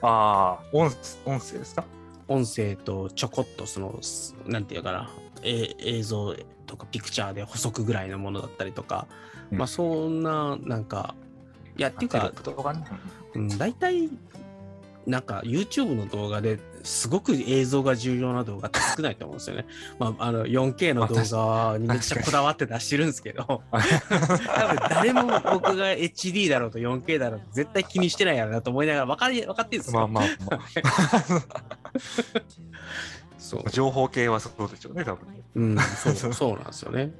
[0.01, 0.91] ああ、音
[1.25, 1.85] 音声ですか？
[2.27, 5.09] 音声とちょこっとその、すなんていうかな、
[5.43, 6.35] え映像
[6.65, 9.07] とかピクチャーで補足ぐらいのものだったりとか、
[9.51, 11.15] うんまあそんな、なんか、
[11.77, 12.31] いや、っていうかね。
[13.35, 14.09] うん、大体、
[15.05, 19.65] なんか YouTube の動画ですごく映像が重要な動画って少ないと思うんですよね。
[19.99, 23.61] まあ、あの 4K の動画にめっちゃこだわって出してるんですけど、 多分
[24.89, 30.07] 誰も僕が HD だろうと 4K だろうと絶対気にしてないやろなと思いながら分かり分かってるんですよ。
[30.07, 30.59] まあまあま
[33.43, 35.27] そうあ、情報系はそうでしょうね、多分。
[35.55, 35.77] うん、
[36.15, 37.11] そうそうなんですよね。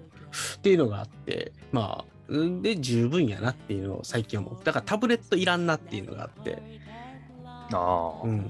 [0.58, 4.64] っていうのがあって、まあ、んで十分やなっていうのを最近思う。
[4.64, 6.64] だからタブレットいらんなっていうのがあって、
[7.44, 8.46] ああ、うん、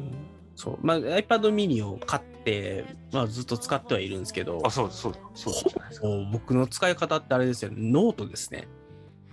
[0.55, 0.77] そう。
[0.83, 6.07] まあ iPad mini を買って、まあずっと使ってはいるんですけど、あ、そうだそうだ、そうじゃないですか。
[6.07, 8.67] ほぼ僕の使い方ってあれですよ、ノートですね。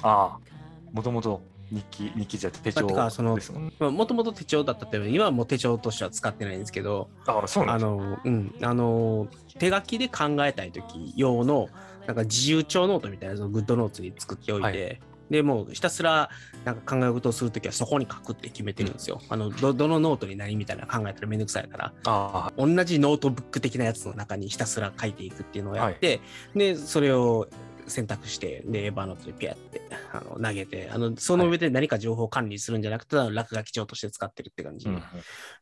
[0.03, 2.87] ああ、もともと日記、日記じゃ手帳
[3.35, 7.91] ですもともと手帳だったって今はもう手帳としては使ってないんですけど、ああ、そうなあんですか。
[7.91, 11.69] の、うん、あの、手書きで考えたい時用の、
[12.07, 15.01] なんか自由帳ノートみたいなその GoodNotes に作っておいて、はい。
[15.31, 16.29] でもうひたすら
[16.65, 19.21] なんか考え事をするときはそこに書くって決めてるんですよ。
[19.29, 26.21] あのどどのノートに何みたいなの考えたらめんどくさいから、あ同じノートブック的なやつの中にひたすら書いていくっていうのをやって、
[26.57, 27.47] で、それを
[27.91, 29.83] 選択して、で、 Evernote でピャって
[30.13, 35.03] あの投げて、あのその上で何か情報管理するんじゃなくて、落書き帳として使ってるって感じなんん。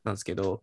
[0.04, 0.62] ですけど、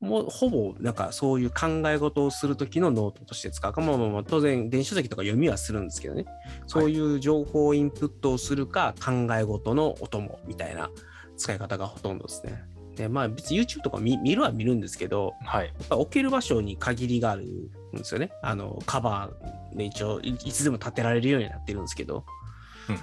[0.00, 6.24] もうほぼなんかそういう考え事をする時のノートとして使うか、まあまあまあ当然電子書籍とか読みはするんですけどね、
[6.66, 10.90] そういう情報インプットをするか考え事のお供みたいな
[11.36, 12.64] 使い方がほとんどですね。
[13.00, 15.66] でまあ別に YouTube とか見見るは見るんですけど、はい。
[15.66, 18.30] やっぱ置ける場所に限りがあるんですよね。
[18.42, 22.26] あのカバーで一応いいつでも立てられるようになってるんですけど、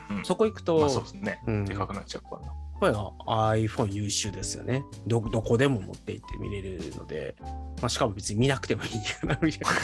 [0.09, 0.25] うんうん。
[0.25, 1.41] そこ行くと、まあそうですね。
[1.47, 2.47] うんでかくなっちゃうからな。
[2.47, 4.83] やっぱり iPhone 優秀ですよね。
[5.07, 7.35] どどこでも持って行って見れるので、
[7.81, 9.35] まあ、しかも別に見なくてもいいかな。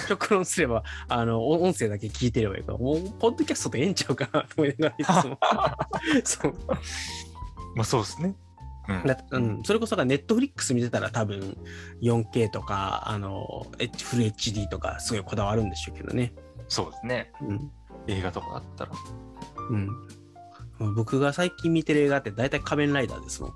[0.08, 5.40] 極論すれば、あの、お音声だけ聞いてればいいから、もう、ポッドキャストでええんちゃうかなと思いながらいつも。
[6.24, 6.54] そう。
[7.76, 8.36] まあそうですね。
[8.88, 11.58] うんだうん、それこそがネットフリックス見てたら多分
[12.02, 16.34] 4K とかあのえフル HD とかすごいこだわるんでしょうけどね。
[16.68, 17.32] そうですね。
[17.42, 17.72] うん
[18.08, 18.92] 映画とかあったら。
[19.70, 23.52] うん、僕が最近見てる映画って大体仮面ライダーですもん。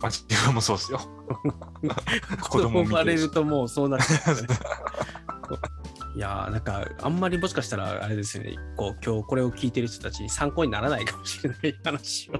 [0.00, 0.98] まあ自分もそう ですよ。
[2.42, 4.42] 子子供生まれるともうそうなっちゃう、ね。
[6.16, 12.38] いやーなんかあんまりもしかしたらあれですよねこう今日これを聞いてる人たちに参考にならないかもしれない話を一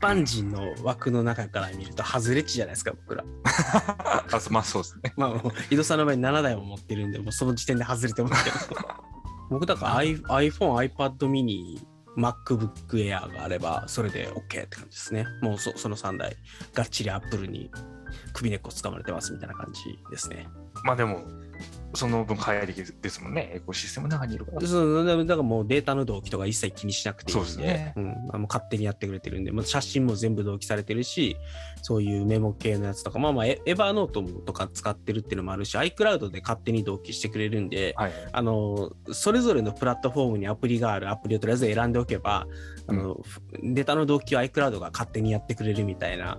[0.00, 3.24] 般人の枠の中から見ると外れ値じゃないですか僕ら。
[3.44, 5.12] あまあそうですね。
[5.16, 8.56] まあもう井戸さんの場合7台も持ってるんでもうその時点で外れてますけど。
[9.50, 11.80] 僕だから I- iPhone、iPad mini
[12.16, 15.26] MacBook Air があればそれで OK って感じですね。
[15.42, 16.36] もうそその3台
[16.74, 17.70] がっちり Apple に
[18.32, 20.48] 首根っこ掴まれてますみたいな感じですね。
[20.84, 21.22] まあでも、
[21.94, 23.50] その分早いですもんね。
[23.54, 24.66] エコシステムの中にいるから。
[24.66, 31.36] そうだだからもうデータの同期とか一切気にしなくていいんでそうですねうん、あの勝手にやってくれてるんで、もう写真も全部同期されてるし、
[31.82, 38.12] そういうメモ系のやつとか、まあまあ、エエヴァーノートもとか使ってるっていうのもあるし、iCloud で勝手に同期してくれるんで、はい。
[38.32, 42.46] あのそれぞれのプラットフォームにアプリがあるアプリをとりあえず選んでおけば、
[42.86, 43.20] あの
[43.62, 46.38] データの同期を iCloud が勝手にやってくれるみたいな、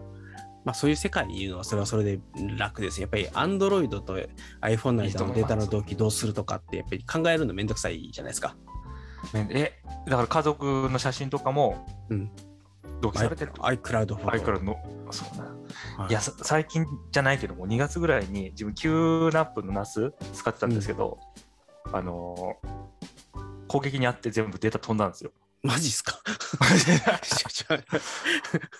[0.63, 2.19] まあ、そういう世界に言うのはそれはそれで
[2.57, 3.01] 楽です。
[3.01, 4.17] やっぱり Android と
[4.61, 8.55] iPhone のいいと思います間のデータの同期どうするとかってやっぱり考えるのめんどくさいじゃないですか。
[9.33, 9.73] ねえ、
[10.07, 12.31] だから家族の写真とかもうん
[13.01, 13.51] 同期されてる。
[13.53, 14.77] iCloud フォト iCloud の、
[15.11, 15.43] そうな。
[15.45, 15.51] は
[16.07, 21.19] いいや、さ最近じゃないけども、2月ぐらいに自分 QNAP の NAS 使ってたんですけど、
[21.91, 22.81] あのー
[23.67, 25.31] 攻撃にあって全部データ飛んだんですよ。
[25.63, 26.19] マジっすか？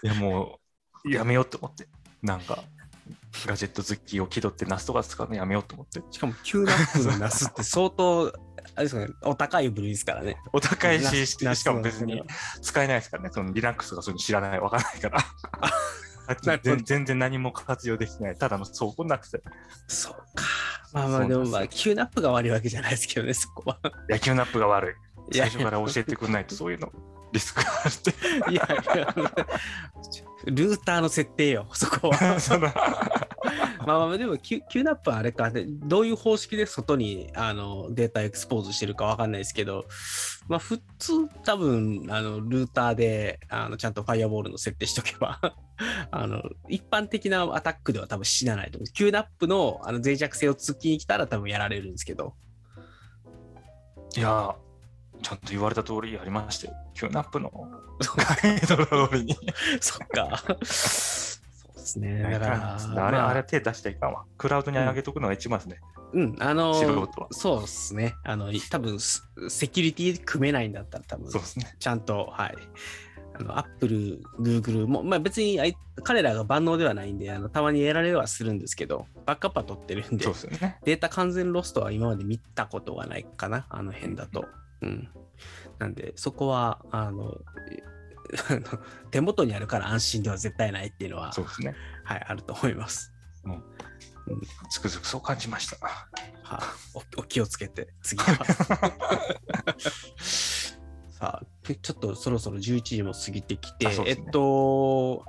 [0.04, 0.56] いや、もう、
[1.06, 1.88] やめようって思って。
[2.22, 2.64] なんか、
[3.46, 6.02] ガジェット好きを気取って NAS とか使うのやめようと思って。
[6.12, 8.32] しかも Q ナップのナスって相当、あ
[8.78, 10.38] れですかね、お高い部類ですからね。
[10.54, 12.22] お高いナし、スナスしかも別に
[12.62, 13.30] 使えないですからね。
[13.32, 15.20] その Linux とかそういうの知らない、わからないから。
[16.46, 18.38] なるほど全全然何も活用できない。
[18.38, 19.44] ただの倉庫になってて。
[19.88, 20.46] そうか。
[20.94, 23.80] まあまあ、でもまあ、Q ナップが悪いわけじゃないですけどね、そこは。
[24.10, 24.94] いや QNAP が悪い。
[25.32, 26.92] 最初から教えてくれないと、そういうの、
[27.32, 28.12] リスクがあるって。
[28.52, 29.16] いやいや、
[30.46, 32.38] ルーターの設定よ、そこは。
[33.86, 39.86] まあまあ、でも Q、Q ナップはあれか、でどういう方式で外にあのデータエクスポーズしてるかわかんないですけど、
[40.48, 45.40] まあ普通多分あのルーターであのちゃんとファイアボールの設定しとけば、
[46.12, 48.94] あの一般的なアタックでは多分死なないと思う。
[48.94, 52.36] QNAP のあの脆弱性を突きに来たら多分やられるんですけど。
[54.16, 54.56] いやー、
[55.22, 56.74] ちゃんと言われた通りやりましたよ。
[56.94, 57.52] Q ナップの
[58.44, 59.38] ガイドの通りに。
[59.80, 60.44] そっか。
[60.64, 62.22] そうですね。
[62.24, 64.26] だから、あれ、まあれ手出しちゃいかんわ。
[64.38, 65.80] クラウドに上げとくのが一番ですね。
[66.14, 66.74] うん、あの
[67.32, 68.16] そうですね。
[68.24, 71.76] あの、多分スセキュリティ組めないんだったら多分そうですね。
[71.80, 72.56] ちゃんと、はい。
[73.34, 80.80] あの、アップル、グーグルも、まあ別にあい彼らが万能ではないんで、あのたまに得られはするんですけど、バックアップは取ってるんでそう、ですよね。
[80.84, 84.42] データ完全ロストは今まで見たことがないかな、あの辺だと。
[84.42, 84.48] うん。
[85.80, 87.38] なんで、そこは、 あの、
[89.12, 91.76] 手元にあるから安心では絶対ないっていうのは、そうですね。
[92.06, 93.14] あはい、あると思います。
[94.70, 95.78] つくづくそう感じました。
[96.44, 96.62] は
[96.94, 98.46] おお気をつけて、次は。
[101.10, 101.46] さあ、
[101.82, 105.26] ちょっとそろそろ11時も過ぎてきて、ねっと、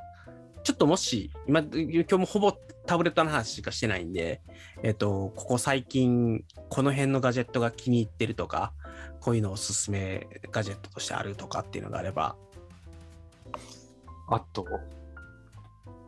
[0.62, 2.52] ちょっともし、今、今日もほぼ
[2.86, 4.40] タブレットの話しかしてないんで、
[4.82, 8.72] えっと、ここ最近、この辺のガジェットが気に入ってるとか、
[9.20, 12.36] こういうのおすすめガジェットとしてあるとかっていうのがあれば、
[14.28, 14.66] あと、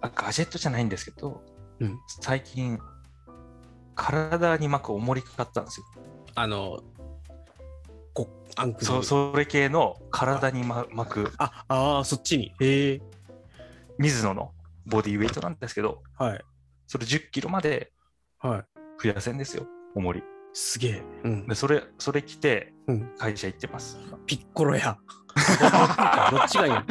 [0.01, 1.43] あガジェットじゃないんですけど、
[1.81, 2.79] うん最近、
[3.95, 5.87] 体に巻く重り買ったんですよ。
[6.35, 6.83] あの、
[8.13, 12.53] こアンクルそそれ系の体にま巻くあ、あーそっちに。
[12.61, 13.03] へえ。
[13.99, 14.53] 水野の
[14.87, 16.41] ボディウェイトなんですけど、はい。
[16.87, 17.93] それ10キロまで
[18.39, 18.65] はい。
[19.03, 20.23] 増やせんですよ、重り。
[20.55, 21.03] すげえ。
[21.25, 21.55] うんで。
[21.55, 23.99] それ、それ着てうん会社行ってます。
[24.27, 24.97] ピッコロや。
[26.31, 26.83] どっちがいいの？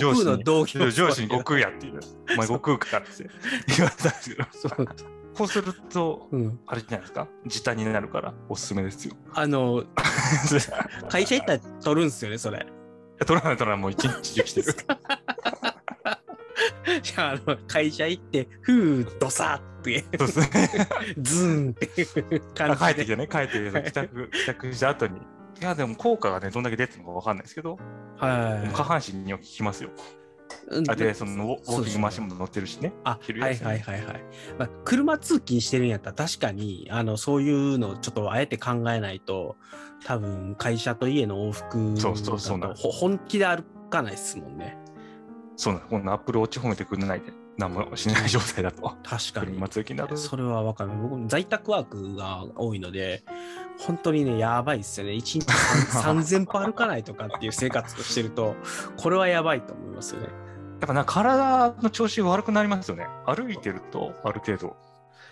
[0.00, 2.00] 悟空の道義上司に悟空やってい う。
[2.34, 3.28] お前悟空かって
[3.74, 4.86] 言われたんですけど、そう、
[5.34, 9.14] こうすると、うん、あれじゃないですか、時短になるからおすすめですよ。
[9.32, 9.84] あの
[11.08, 12.66] 会社行ったら取るんすよねそれ
[13.24, 14.74] 取らない取らない、もう一日中来てる。
[17.06, 20.04] じゃああの会社行ってふうドサって。
[20.18, 20.88] そうですね。
[21.18, 22.84] ズーンっていう感じで。
[22.84, 25.18] 帰ってきてね、帰ってきて、帰宅帰宅した後に。
[25.18, 25.20] い
[25.60, 27.78] や、でも効果がね、どんだけ出てるのかわかんないですけど、
[28.18, 28.68] はい。
[28.74, 29.90] 下半身によく効きますよ。
[30.68, 32.92] うんあで、そのウォーキングマシンも乗ってるしね。
[33.04, 34.24] あ昼休みはいはいはいはい、
[34.58, 39.56] まあ、車通勤してるんやったら確かにあのそういうのをちょっとあえて考えないと
[40.04, 44.76] 多分会社と家の往復そうそうそう本気で歩かないっすもんね
[45.56, 48.94] そうなんこのアップルウォッチ褒めてくれないで何もしない状態だと。
[49.02, 49.54] 確かに。
[49.54, 50.16] 車通勤だと。
[50.16, 50.90] それは分かる。
[50.90, 53.24] 僕も在宅ワークが多いので、
[53.78, 55.12] 本当にね、やばいですよね。
[55.12, 58.54] 1日3000歩歩かないとかっていう生活をしてると、
[58.98, 60.28] これはやばいと思いますよね。
[60.80, 63.06] やっぱな体の調子が悪くなりますよね。
[63.24, 64.76] 歩いてるとある程度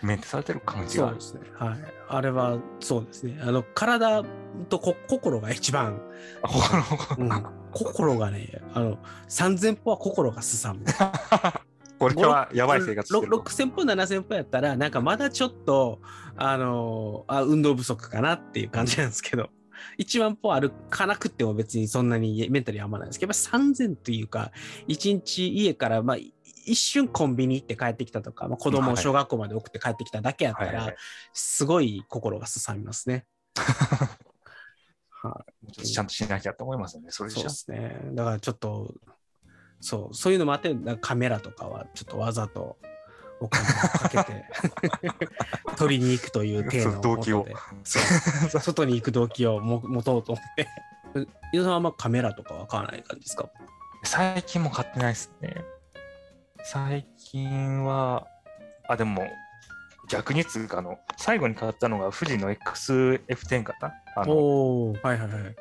[0.03, 1.41] メンテされてる感じがそうですね。
[1.59, 1.79] はい。
[2.09, 3.39] あれはそうですね。
[3.43, 4.23] あの、体
[4.71, 6.01] とこ心が一番、
[6.43, 8.99] あ心のうん心がね、あの、
[9.29, 10.85] 3000歩は心がすさむ。
[11.99, 13.39] これはやばい生活してると。
[13.39, 16.01] 6000歩、7000歩やったら、なんかまだちょっと、
[16.37, 19.51] あのあ、運動不足かなっていう感じなんですけど、
[19.99, 24.51] 1万歩歩かなくても別にそんなにメンタルやまないですけど、やっぱ3000というか、
[24.89, 26.17] 1日家から、まあ、
[26.67, 30.95] 一瞬コンビニ行って帰ってきたとか、まあ、子供を小学校まで送って帰ってきただけやったら
[31.33, 33.27] すごい心がすさみますね。
[35.29, 37.09] はいちょっとちゃんとしなきゃと思いますよね。
[37.11, 38.11] それじゃそうですね。
[38.13, 38.95] だからちょっと、
[39.81, 42.77] そう、そういうのもあって、なんかカメラとかはちょっとわざと
[43.41, 44.45] お金をかけて
[45.77, 47.47] 取りに行くという体のそう動機を
[48.49, 50.69] 外に行く動機をも持とうと思って。
[51.53, 53.49] 伊沢さんはあんまカメラとかは買わない感じですか？
[54.05, 55.65] 最近も買ってないですね。
[56.65, 58.27] 最近は、
[58.89, 59.23] あ、でも、
[60.09, 63.93] 逆につうか、あの、最後に買ったのが富士の XF10 かな？
[64.17, 65.57] あのおおはいはいはい。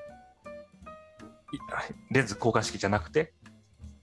[2.12, 3.34] レンズ交換式じゃなくて、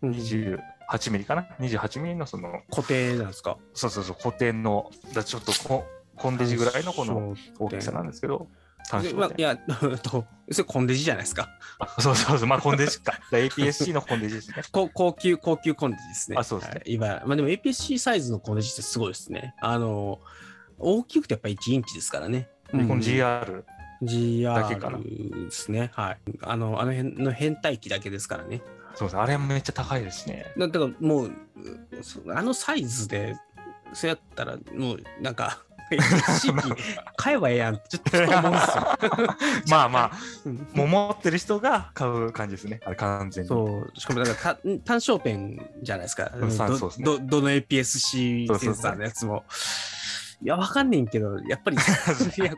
[0.03, 3.59] うん28ミリかな ?28 ミリのその、固定なんですか？
[3.74, 5.84] そうそうそう、固定の、だちょっとコ
[6.16, 8.49] コンデジぐらいのこの大きさなんですけど、
[8.89, 9.57] 単焦点でまあいや、
[10.03, 11.49] とそれコンデジじゃないですか。
[11.78, 13.18] あそうそうそう、まあコンデジか。
[13.31, 14.62] だ APS-C のコンデジですね。
[14.72, 16.37] 高高級、高級コンデジですね。
[16.39, 16.83] あそうですねはい。
[16.87, 19.55] 今、まあでも APS-C サイズのコンデジってすごいですね。
[19.61, 20.20] あの、
[20.78, 22.49] 大きくてやっぱ1インチですからね。
[22.72, 23.64] でこのうん GR、
[24.55, 25.91] だけかな GR ですね。
[25.95, 26.18] はい。
[26.43, 28.62] あの、あの辺の変態機だけですからね。
[28.95, 29.16] そうです。
[29.18, 30.53] あれめっちゃ高いですね。
[30.57, 31.33] だだからもう、
[32.35, 33.37] あのサイズで、
[33.93, 35.62] そうやったら、もうなんか、
[35.99, 36.53] 機
[37.16, 38.97] 買えばええやんちょっと思うんですよ。
[39.70, 40.11] まあまあ、
[40.45, 42.80] うんもう持ってる人が買う感じですね。
[42.84, 43.49] あれ完全に。
[43.49, 46.30] そう、しかもだからた単焦点じゃないですか。
[46.34, 49.45] うんそすねどどの APS-C センサーのやつも。
[50.43, 51.76] いや、わかんねんけど、やっぱり、
[52.38, 52.55] いや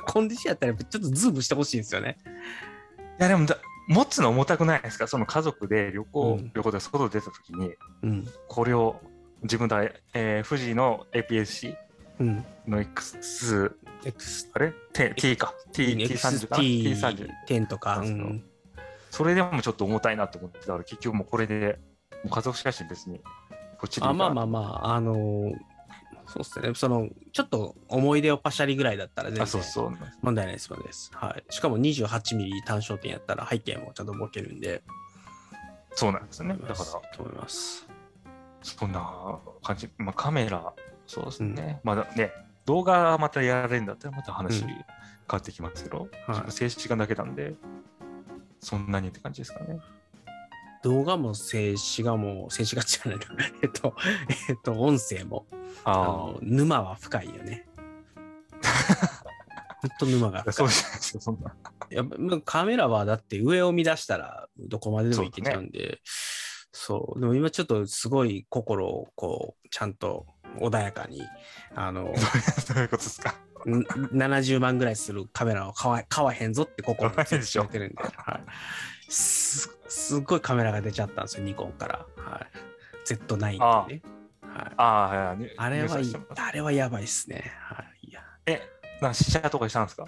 [0.00, 2.16] コンディションやったらちょっとズームしてほしいんですよね。
[3.18, 3.58] いやでもだ
[3.88, 5.06] 持つの重たくないですか？
[5.06, 8.26] その家族で旅行、うん旅行で外出た時にうん。
[8.48, 9.00] これを
[9.42, 11.76] 自分で、えー富士の APS-C うん。
[12.20, 15.54] の X X、あれ？T, T か。
[15.72, 16.56] T, T30 か。
[16.56, 18.02] な T30 10とか。
[19.10, 21.78] それでもちょっと重たいなと思ってたから結局もうこれで
[22.22, 23.20] もう家族写真別に
[23.78, 25.54] こっちでいあまあまあまあ、あのー
[26.26, 26.72] そうっすね。
[26.74, 29.92] その、ちょっと思い出をパシャリぐらいだったら全然あそうそう。
[30.22, 31.10] 問題ないです、問題ないです。
[31.14, 31.44] はい。
[31.54, 34.82] しかも28ミリ単焦点やったら背景もちゃんとボケるんで。
[35.92, 36.56] そうなんですよね。
[36.56, 37.16] だから。
[37.16, 37.86] と思います。
[38.62, 40.72] そんな感じ、まあ、カメラ
[41.06, 42.32] そうですね、まだね
[42.64, 44.76] 動画またやられるんだったらまた話うん変
[45.30, 47.54] わってきますけど、はい静止画だけなんで
[48.60, 49.80] そんなにって感じですかね
[50.82, 53.24] 動画も静止画も、静止画じゃないな。
[53.60, 53.96] えっと、
[54.48, 55.46] えっと、音声も、
[55.82, 57.66] ああの、沼は深いよね。
[59.82, 60.68] ほんと沼があ、深いそう。
[60.68, 61.56] じゃないですよ、そんな。
[61.90, 66.00] いやまカメラはだって上を見出したらどこまででもいけちゃうんで、
[66.72, 70.26] そう,、でも今ちょっとすごい心をこう、ちゃんと
[70.60, 71.22] 穏やかに、
[71.74, 72.04] あの、
[72.74, 73.34] どういうことですか？
[73.66, 73.80] ん
[74.16, 77.62] 70万ぐらいするカメラを買わ買わへんぞって心を買わへんでしょ。
[77.64, 78.42] 決めてるんで、はい、
[79.12, 82.06] すすっごいカメラが出ちゃったんですよ、ニコンから。
[82.22, 82.46] はい、
[83.08, 83.24] Z9
[83.84, 84.02] ってね。
[84.42, 85.54] はい、ああ、はいはい。
[85.56, 86.04] あれはい
[86.36, 87.52] あれはやばいっすね。
[87.60, 88.22] はい、いや。
[88.46, 88.62] え、
[89.02, 90.06] な試写とかしたんですか？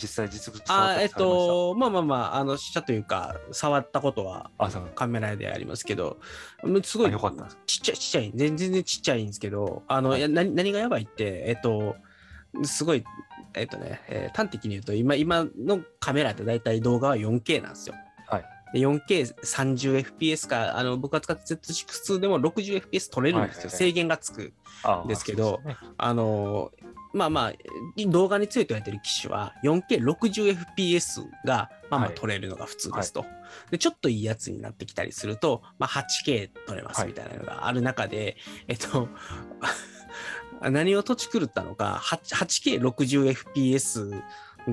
[0.00, 4.50] 実際実物触あーえっと、まあまあまあ、あの、試写というか、触ったことは
[4.94, 6.18] カメラでありますけど、
[6.62, 11.96] うんすごいあよかったですちっちゃい、ちっちゃい、全然ちっちゃいんですけど、あの、はい何何がやばいって、えっと、
[12.64, 13.04] すごい、
[13.54, 17.94] えっとね、えー端的に言うと、今、今のカメラって大体動画は 4K なんですよ。
[18.26, 23.60] はいで 4K30fps か、あの僕が使って Z6 でも 60fps 撮れるんですよ。
[23.60, 24.52] はいはいはい制限がつく。
[24.82, 26.70] あーですけどそうですねあの
[27.12, 27.52] まあまあ、
[28.06, 33.24] 動画に強いと言われてる機種は 4K60fps がまあまあはい撮れるのが普通ですと、
[33.70, 33.78] で。
[33.78, 38.36] ちょっといいやつになってきたりすると、まあ、8K 撮れますみたいなのがある中で、
[38.66, 39.08] えっと、
[40.60, 44.22] 何を土地狂ったのか、8 8K60fps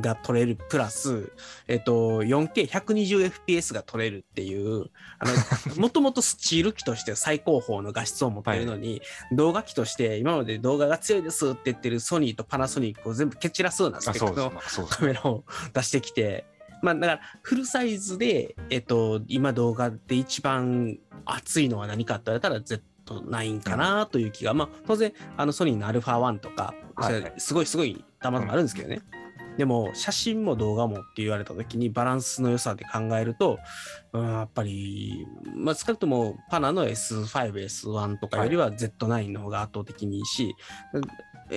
[0.01, 1.31] が撮れるプラス、
[1.67, 4.89] えっと、4K120fps が撮れるっていう、
[5.19, 14.53] あの、 もともとスチール機として最高峰の画質を持ってるのに、動画機として今まで動画が強いですって言ってるソニーとパナソニックを全部蹴散らすようなスペックの
[14.87, 15.43] カメラを
[15.73, 16.45] 出してきて、
[16.81, 27.33] まあだからフルサイズで、えっと、今動画で一番熱いのは何かって言われたら Z9 かなという気が、まあ当然あのソニーの α1 とか、はいはい。
[27.37, 29.01] すごいすごいたまたまあるんですけどね。
[29.57, 33.57] でも写真も動画もって言われた時にバランスの良さで考えると、
[34.11, 35.25] うん、やっぱり、
[35.55, 40.55] まあ、少なくともパナの S5、S1 とかよりは Z9 の方が圧倒的にいいし、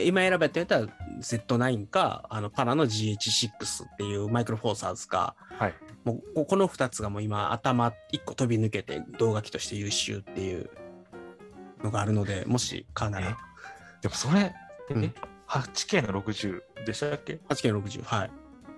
[0.04, 0.86] 今選べって言ったら
[1.20, 5.74] Z9 かあのパナの GH6 っていうマイクロフォーサーズか、はい。
[6.04, 10.70] もうここの2つがもう今頭1個飛び抜けて動画機として優秀っていう
[11.82, 13.36] のがあるのでもし買うなら。
[14.00, 14.54] でもそれ、
[14.90, 14.94] え？
[14.94, 15.14] うん
[15.48, 18.30] 8K の60でしたっけ？8K60 はい。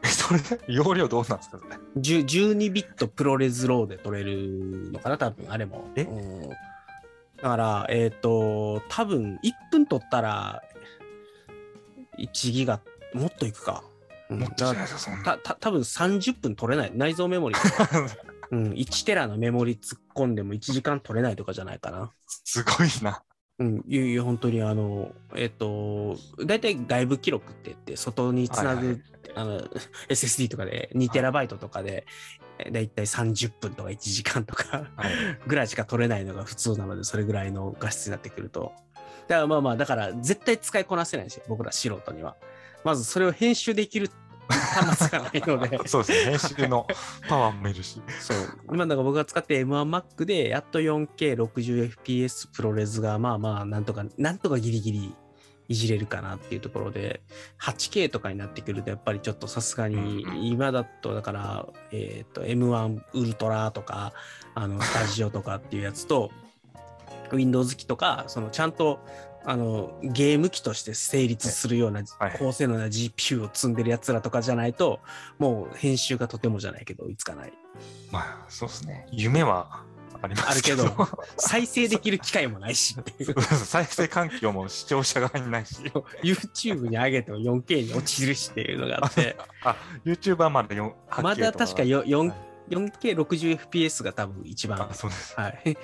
[0.02, 5.90] えそれで 容量どうなんですかそれ？10 12ビット ProRes RAW で撮れるのかな多分あれも。
[5.96, 6.02] え？
[6.04, 6.48] うん。
[6.48, 6.56] だ
[7.42, 10.62] からえっ、と多分1分撮ったら
[12.18, 12.80] 1ギガ
[13.14, 13.82] もっといくか、
[14.28, 14.40] うん。
[14.40, 15.24] もっとじゃないですか、そんな。
[15.24, 16.92] たた多分30分取れない。
[16.94, 18.08] 内蔵メモリー、
[18.52, 22.12] うん、1テラのメモリ突っ込んでも1時間取れないとかじゃないかな。
[22.26, 23.22] すごいな。
[23.60, 29.02] うん、いや本当にあのえっ、と大体外部記録って言って外につなぐ、はいはい。
[29.36, 29.60] あの
[30.08, 32.06] SSD とかで2テラバイトとかで、
[32.58, 35.12] え大体30分とか1時間とかはい。
[35.46, 38.72] ぐらいしか取れないのが普通なのでそれぐらいの画質になってくると。
[39.28, 42.36] だからまあまあだから絶対使いこなせないんですよ僕ら素人には。
[42.82, 44.10] まずそれを編集できる
[44.54, 45.80] 端末がないので。
[45.88, 46.86] そうですね、編集の
[47.28, 48.00] パワーもいるし。
[48.20, 48.36] そう。
[48.72, 55.16] 今だから僕が使って M1Mac でやっと 4K60fps プロレスがまあまあなんとかなんとかギリギリ
[55.68, 57.22] いじれるかなっていうところで
[57.60, 64.12] 8K とかになってくるとやっぱりちょっとさすがに今だとだから、えっと M1 ウルトラとか
[64.56, 66.32] あのスタジオとかっていうやつと
[67.32, 68.98] Windows 機とかそのちゃんと
[69.44, 72.02] あのゲーム機として成立するような、
[72.38, 75.00] 高性能な GPU を積んでるやつらとかじゃないと
[75.38, 77.52] もう編集がとてもじゃないけど追いつかない。
[78.10, 79.06] まあそうですね。
[79.10, 79.82] 夢は
[80.22, 80.84] ありますけど。
[81.38, 82.94] 再生できる機会もないし
[83.64, 85.76] 再生環境も視聴者側にないし。
[86.22, 89.36] YouTube に上げても 4K に落ちるしっていうのがあって。
[89.64, 95.34] あ YouTube はまだ4まだ確か 4K 4K60fps が多分一番あ、そうです。
[95.36, 95.76] はい。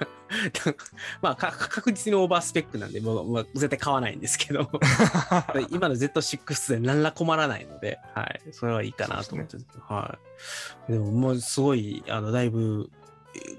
[1.20, 4.70] まあ、か確実にオーバースペックなんで、もう、まあ、絶対買わないんですけど、
[5.70, 8.40] 今の Z6 で何ら困らないので、はい。
[8.52, 9.58] それはいいかなと思って、
[9.88, 10.18] は
[10.88, 10.92] い。
[10.92, 12.90] でも、もうすごい、あの、だいぶ、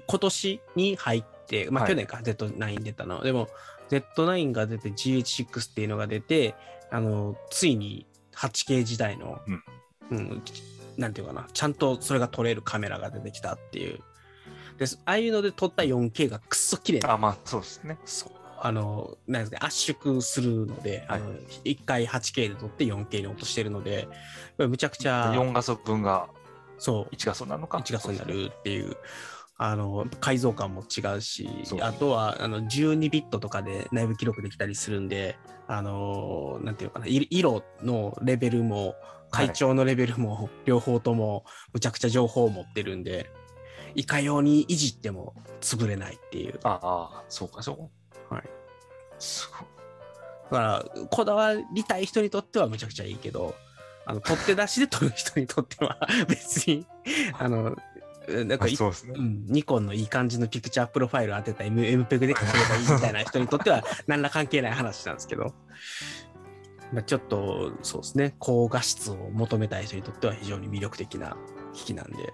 [0.06, 3.22] 今年に入って、まあ、はい去年か、Z9 出たの。
[3.22, 3.48] でも、
[3.88, 6.54] Z9 が出て GH6 っていうのが出て、
[6.90, 9.40] あの、ついに 8K 時代の、
[10.10, 10.42] うん、
[10.96, 14.00] なんていうかな、ちゃんとそれが撮れるカメラが出てきたっていう。
[14.78, 17.98] で、ああいうので撮った 4K がくっそ綺麗なあ、まあ、そうですね。
[18.04, 18.30] そう。
[18.60, 21.34] あの、なんですか、圧縮するので、はいあの
[21.64, 24.08] 1回 8K で撮って 4K に落としてるので、
[24.58, 26.28] むちゃくちゃ、4画素分が
[26.78, 27.78] そう、1画素なのか。
[27.78, 28.96] 1画素になるっていう、
[29.56, 31.48] あの、解像感も違うし
[31.80, 35.38] あとは、あの、12ビットとかで内部記録できたりするんで、
[35.68, 38.94] あの、なんていうのかな、い色のレベルも、
[39.30, 43.30] 会長のレベルも、 両方とも、むちゃくちゃ情報を持ってるんで、
[43.94, 46.58] いかようにいじっても潰れないっていう。
[46.64, 47.90] ああ、そうか、そ
[48.30, 48.34] う。
[48.34, 48.44] はい。
[49.20, 49.68] すごい。
[50.50, 53.54] だから、こだわりたい人にとってはむちゃくちゃいいけど、
[54.06, 55.98] あの、取って出しで撮る人にとっては
[56.28, 56.86] 別に、
[57.38, 57.76] あの、
[58.28, 59.20] なんかそうですねう。
[59.20, 65.54] ん、ニコンのいい感じのピクチャープロファイル当てた M- MPEG で書ければいいみたいな人にとっては 何ら関係ない話なんですけど、
[66.92, 71.36] まあ、ちょっとそうですね、高画質を求めたい人にとっては非常に魅力的な
[71.72, 72.32] 機器なんで、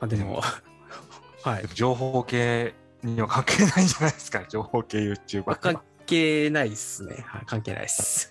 [0.00, 0.42] まあ、でも、
[1.42, 7.24] はい情報系には関係ないんじゃないですか、 情報系 YouTuber まあ関係ないっすね。
[7.26, 8.28] はい、関係ないっす。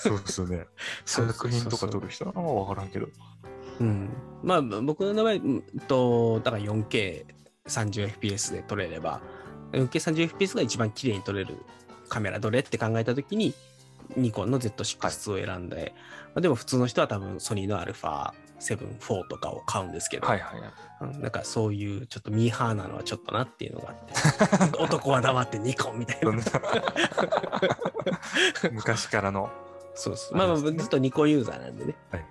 [0.00, 0.66] そうですよね。
[1.04, 3.08] 作品とか撮る人は分からんけど。
[3.80, 4.10] うん、
[4.42, 9.20] まあ僕の場合うんとだから 4K30fps で撮れれば
[9.72, 11.56] 4K30fps が一番綺麗に撮れる
[12.08, 13.54] カメラどれって考えた時に
[14.16, 15.94] ニコンの Z6 を選んで、
[16.34, 20.72] まあでも普通の人は多分ソニーの α7-4 とかを買うんですけど、はいはいはい。
[21.02, 26.32] うん、なんかそういうちょっとミーハーなのはちょっとなっていうのがあって 男は黙ってニコンみたいな
[28.72, 29.50] 昔からの。
[29.94, 30.34] そうです。
[30.34, 31.94] まあまあ、ずっとニコンユーザーなんでね。
[32.10, 32.26] はい。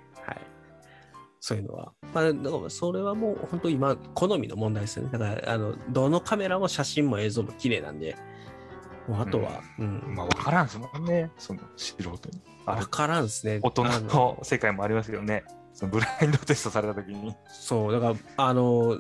[1.40, 1.42] はい。
[1.42, 1.94] そういうのは。
[2.14, 5.10] まあ、だからそれはもう本当今、好みの問題ですよね。
[5.12, 8.16] だから、あの、どのカメラも写真も映像も綺麗なんで、
[9.08, 10.14] もうあとは、うん。
[10.16, 12.18] まあ分からんですもんね、その素人に。
[12.66, 13.60] あわるからんですね。
[13.64, 15.44] 大人あのの世界もありますよね。
[15.74, 17.36] そのブラインドテストされたときに。
[17.48, 19.00] そう、だから、あの、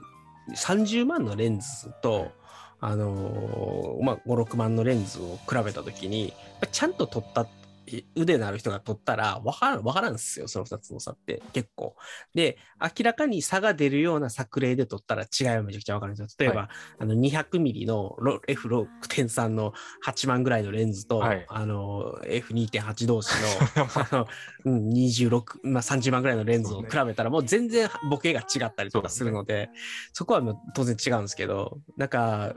[0.55, 1.67] 30万のレンズ
[2.01, 2.31] と、
[2.81, 6.33] あのまあ、5、6万のレンズを比べたときに、
[6.71, 7.47] ちゃんと撮ったい
[8.15, 11.95] 腕のある人が撮ったら分からん、分からんですよ、その2つの差って結構。
[12.33, 16.35] で、明らかに差が出るような作例で撮ったら違いはめちゃくちゃ分かるんですよ。
[16.39, 16.69] 例えば、は
[16.99, 19.73] あの200ミリのロ F6.3 の
[20.05, 21.45] 8万ぐらいのレンズと、はい。
[21.47, 23.31] あの F2.8 同士
[23.75, 24.27] の あの、
[24.65, 29.69] うん、26、まあ、30万ぐらいのレンズを比べたら、もう全然ボケが違ったりとかするので、
[30.13, 32.55] そこはもう当然違うんですけど、なんか、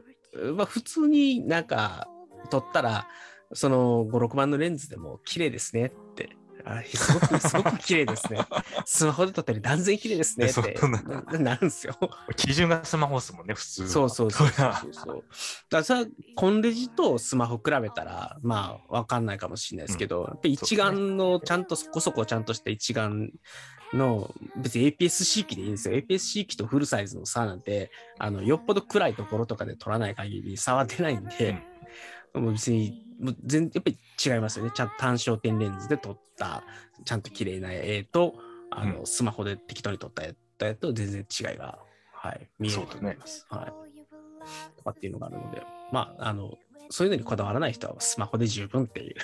[0.57, 2.09] まあ、普通になんか
[2.51, 3.07] 撮ったら、
[3.55, 6.36] その5、6万のレンズでも綺麗ですねって。
[6.64, 8.38] あすごく、すごく綺麗ですね。
[8.86, 11.98] スマホで撮ったより断然綺麗ですねってなななるんですよ。
[12.36, 13.88] 基準がスマホですもんね、普通は。
[13.88, 15.24] そうそうそうそうそう。
[15.70, 23.32] だからコンデジとスマホ比べたら、まあ、わかんないかもしれないですけど、やっぱり一眼のちゃんとそこそこちゃんとした一眼
[23.92, 25.96] の、別に APS-C 機でいいんですよ。
[25.96, 31.59] APS-C 機とフルサイズの差なんて、あの、よっぽど暗いところとかで撮らない限り差は出ないんで、
[32.34, 34.72] もう別に、もう全やっぱり違いますよね。
[34.74, 36.64] ちゃんと単焦点レンズで撮った、
[37.04, 38.34] ちゃんと綺麗な絵と、
[38.70, 41.78] あの、うスマホで適当に撮った絵と全然違いが、
[42.12, 43.46] はい、見えると思います。
[43.48, 43.72] はい。
[44.76, 45.62] とかっていうのがあるので、
[45.92, 46.58] まあ、あの、
[46.90, 49.14] そういうのにこだわらない人はスマホで十分っていう。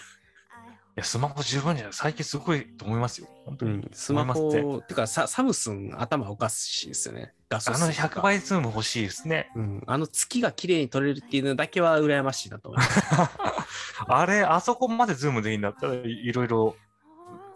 [0.99, 1.93] いや、スマホ十分じゃない。
[1.93, 3.29] 最近すごいと思いますよ。
[3.45, 3.71] 本当に。
[3.71, 7.35] うん、スマ思いますねホ、てかササムスン頭おかしいですよね。
[7.51, 9.49] あの数とか100倍ズーム欲しいですね。
[9.55, 13.01] うん、あの月が綺麗に撮れるっていうのだけは羨ましいなと思います。
[14.09, 16.75] あれ、あそこまでズームでいいんだったらいいろいろ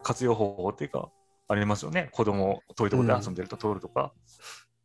[0.04, 1.10] 活用方法っていうか、
[1.48, 2.10] ありますよね。
[2.12, 4.12] 子供遠いところで遊んでると通るとか。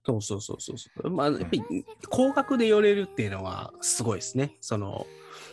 [0.03, 1.09] そうそうそうそうそう。
[1.11, 1.63] まあ、やっぱり
[2.09, 4.55] 光学で寄れるっていうのはすごいですね。
[4.61, 5.05] その、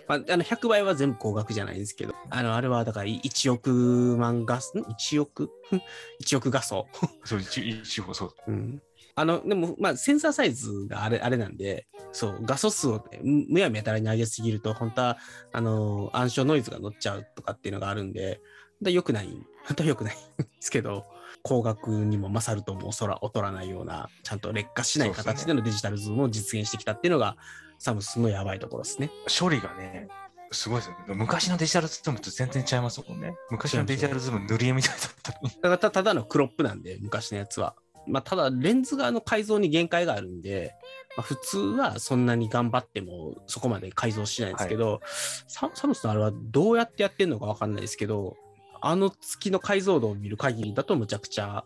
[0.09, 5.51] まあ、あの100倍は全部光学じゃないんですけど、あの、あれはだから1億万画素、ん？1億
[6.23, 6.87] ?1 億画素。
[7.25, 8.35] そう、一一応そう。
[8.49, 8.83] うん。
[9.17, 15.19] あの、でも、まあ、センサーサイズがあれ、あれなんで、そう、画素数をむむやみやたらに上げすぎると、本当は、
[15.53, 18.41] あの、暗証ノイズが乗っちゃうとかっていうのがあるんで、
[18.73, 19.29] 本当は良くない、
[19.67, 21.05] 本当は良くないんですけど、
[21.45, 27.37] 光学にも勝るとも劣ら劣らないような、ちゃんと劣化しない形でのデジタルズームを実現してきたっていうのが、
[27.79, 29.11] サムスンのやばいところですね。
[29.39, 30.09] 処理がね、
[30.53, 31.15] すごいですよね。
[31.15, 33.37] 昔のデジタルズームと全然違いますもんね。
[33.51, 35.33] 昔のデジタルズーム塗り絵みたいだった。
[35.43, 37.75] だからたただのクロップなんで、昔のやつは。
[38.07, 40.75] まあ、ただ、レンズ側の改造に限界があるんで、
[41.17, 45.01] まあ、普通はそんなに頑張ってもそこまで改造しないんですけど、
[45.49, 48.37] ササムスンのあれはどうやってやってんのかわかんないですけど、
[48.81, 51.65] あの月の解像度を見る限りだとむちゃくちゃ、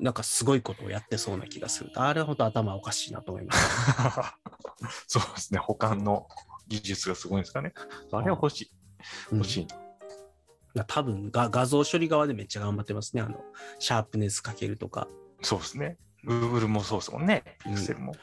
[0.00, 1.90] なんかすごいことをやってそうな気がする。
[1.94, 3.68] あれは本当頭おかしいなと思います。
[5.06, 5.58] そうですね。
[5.58, 6.26] 保管の
[6.68, 7.72] 技術がすごいんですかね。
[8.12, 8.70] あれは欲しい。
[9.32, 9.66] うん欲しい。
[10.74, 13.22] まあ多分が画像処理側でめっちゃ頑張ってますね。
[13.22, 13.44] あの、
[13.78, 15.08] シャープネスかけるとか。
[15.42, 15.98] そうですね。
[16.24, 17.44] Google もそうですもんね。
[17.66, 18.14] うんも。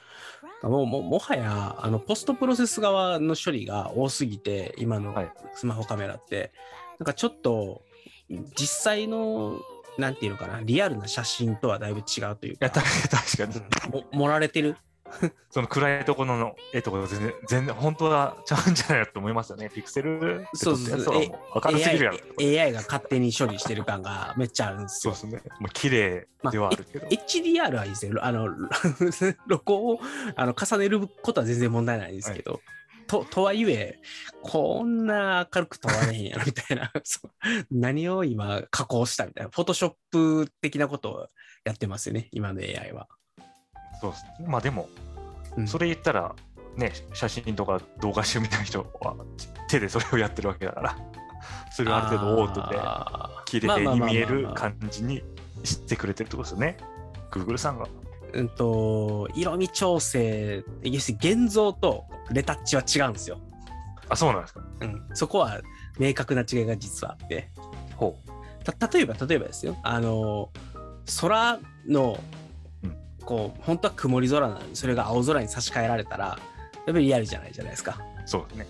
[0.62, 6.52] もうももはやあのポストプロセス側の処理が多すぎて今のはいスマホカメラって、
[7.00, 7.82] なんかちょっと
[8.30, 9.60] 実際の
[10.00, 12.86] なんていうのかなリアルな写真とはだいぶ違うといういや、 確
[13.38, 13.56] かに。
[13.56, 14.76] うんも盛られてる？
[15.50, 19.70] その暗いところの絵とか全然、全然、本当はちゃうんじゃないかと思いますよね。
[19.74, 20.20] ピクセル？
[20.20, 22.18] で撮ったやつはもう明るすぎるやろ。
[22.40, 25.52] AI, AI が勝手に処理してる感がめっちゃあるんですよそうですね。
[25.60, 27.08] もう綺麗ではあるけど。
[27.08, 28.20] HDR はいいですよ。
[28.24, 28.48] あの、
[29.10, 30.00] 露光を
[30.36, 32.62] あの重ねることは全然問題ないんですけど、
[33.10, 34.00] ととはいえ、
[34.44, 36.94] こんな明るく撮られへんやろみたいな、
[37.72, 41.28] 何を今加工したみたいな、フォトショップ的なことを
[41.66, 43.08] やってますよね、今の AI は。
[44.00, 44.48] そうですね。
[44.48, 44.88] まあでも、
[45.58, 46.36] うんそれ言ったら、
[46.78, 49.16] ね、写真とか動画集みたいな人は
[49.68, 50.98] 手でそれをやってるわけだから、
[51.74, 52.80] それをある程度オートで
[53.46, 55.24] 綺麗に見える感じに
[55.64, 56.78] してくれてるってことですよね。
[57.32, 57.88] Google さんが。
[58.34, 63.40] うんと、色味調整、要するに現像とレタッチは違うんですよ。
[64.10, 64.62] あ、そうなんですか。
[64.82, 65.62] うん、そこは
[66.00, 67.50] 明確な違いが実はあって。
[67.96, 68.18] ほ
[68.64, 70.50] た例えば例えばですよあの
[71.22, 72.20] 空の
[72.84, 72.96] うん
[73.26, 78.28] こう本当は曇り空なのにそれが青空に差し替えられたらやっぱりリアルじゃないじゃないですかやう。
[78.28, 78.68] そうですね。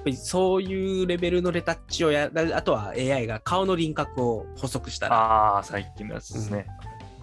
[0.00, 6.66] っぱりそういうレベルのレタッチをやあとは AI が顔の輪郭を補足したらああ、最近のやつですね。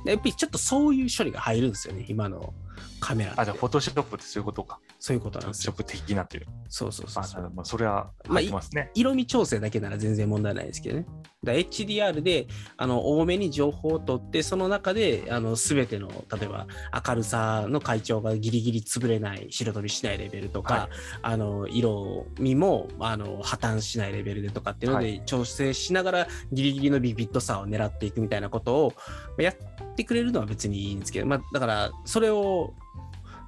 [0.06, 2.54] やっぱりちょっとそういう処理が入るんですよね今の。
[3.00, 4.80] カメラあ、じゃあ、フォトショップってそういうことか。
[5.00, 6.46] そういうことなんですよフォトショップ的なっていう。
[6.70, 8.92] そうそうそうあ、そうまあ、それはますね。
[8.96, 11.06] 色味調整だけなら全然問題ないですけどね。
[11.44, 12.48] だ HDR で
[12.78, 16.68] あの多めに情報を取って、その中であの全ての例えば
[17.08, 20.90] 明るさの階調がギリギリ潰れない、白飛びしないレベルとか、はい
[21.22, 28.94] あの色味もあの破綻しないレベルでとかっていうので、はい調整しながらギリギリのビビッドさを狙っていくみたいなことを
[29.38, 29.56] やっ
[29.96, 32.63] てくれるのは別にいいんですけど、まあ、だからそれを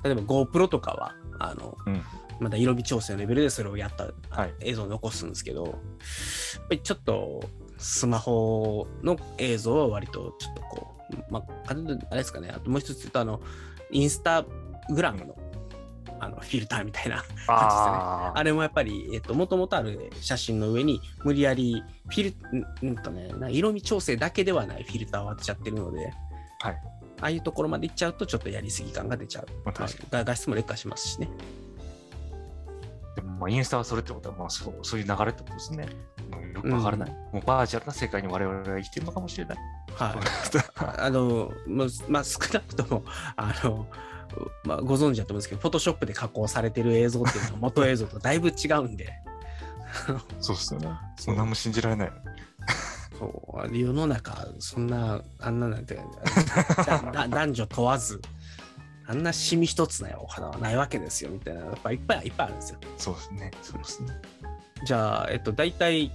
[0.04, 2.02] 例えば GoPro とかはあの、うん
[2.40, 4.54] まだ色味調整のレベルでそれをやったはい。
[4.62, 5.80] 映像を残すんですけど、やっぱ
[6.72, 7.44] りちょっと
[7.78, 10.96] スマホの映像は割とちょっとこ
[11.30, 13.42] う、まあ、あれですかね、あともう一つ言うと、あの、
[13.92, 14.46] インスタ
[14.90, 15.38] グラムの
[16.18, 22.36] あのフィルターみたいな、ああれもやっぱり、えっと、もともとある写真の上に無理やりフィ
[22.82, 26.14] ル、んんとね、な色味調整だけではないフィルターを当てちゃってるので、
[26.60, 26.82] はい。
[27.22, 29.48] ああいうところまで行っちゃうと、ちょっとやりすぎ感が出ちゃう。
[29.64, 31.30] まあ画質も劣化しますしね。
[33.16, 35.88] でもまあインスタはそれってことは、まあそうそういう流れってことですね。
[36.54, 37.10] よくわからない。
[37.32, 39.58] もうバーチャルな世界に我々が生きてるのかもしれない。
[39.96, 41.00] はい。
[41.00, 43.04] あの、まあ、まあ、少なくとも、
[43.36, 43.88] あの、
[44.64, 49.22] まあ、ご存知だと思うんですけど、フォトショップで加工されてる映像っていうのは元映像とだいぶ違うんで、
[50.40, 50.90] そうですよね。
[51.18, 52.12] そそんなも信じられない。
[53.18, 55.98] そう世の中、そんな、あんななんて、
[57.30, 58.22] 男女問わず、
[59.08, 62.80] あんなシミ一つないお花はないわけですよ、みたいな、やっぱいっぱいいっぱいあるんですよ。
[62.98, 63.52] そうですね。
[63.62, 64.14] そうですね。
[64.86, 66.12] じゃあ、えっと、大体、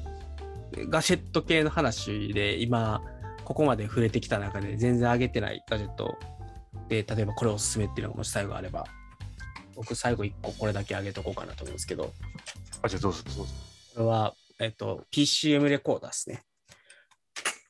[0.88, 3.02] ガジェット系の話で、今、
[3.44, 6.16] ここまで触れてきた中で全然上げてないガジェット
[6.88, 8.86] で、例えばこれおすすめっていうのがもし最後あれば、
[9.74, 12.12] 僕最後1個これだけ上げとこうかなと思うんですけど、
[12.82, 13.52] あ、じゃあどうぞどうぞ。
[13.94, 16.44] これは、えっと、PCM レコーダーですね。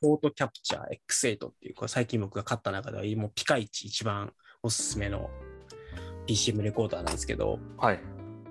[0.01, 4.33] オートキャプチャー X8 っていう、これ最近僕が買った中では、もうピカイチ一番
[4.63, 5.29] おすすめの
[6.27, 7.99] PCM レコーダーなんですけど、はい。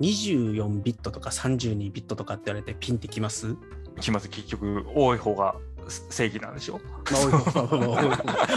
[0.00, 3.56] 24ビットとか32ビットとかって言われてピンってきます？
[4.00, 4.28] きます。
[4.28, 5.56] 結局、多い方が
[5.90, 6.80] 正義なんでしょ？
[7.10, 7.78] まあ、多い方が、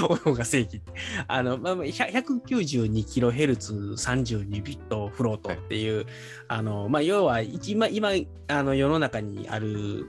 [0.07, 0.81] 多い方が正義。
[1.27, 6.05] あの、まあ、まあ 192kHz32 ビットフロートっていう、
[6.47, 8.11] あの、まあ、要は、今、今、
[8.47, 10.07] あの、世の中にある、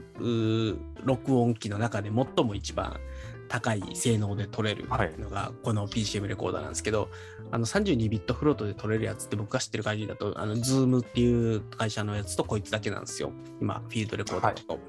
[1.03, 2.99] 録音機の中で最も一番
[3.47, 7.09] 高い性能で撮れるはいのが、この PCM レコーダーなんですけど、
[7.51, 13.31] あの、32ビットフロートで撮れるやつって僕が知ってる限りだと、あの、ズームっていう会社のやつとこいつだけなんですよ。
[13.61, 14.79] 今、フィールドレコーダーだと。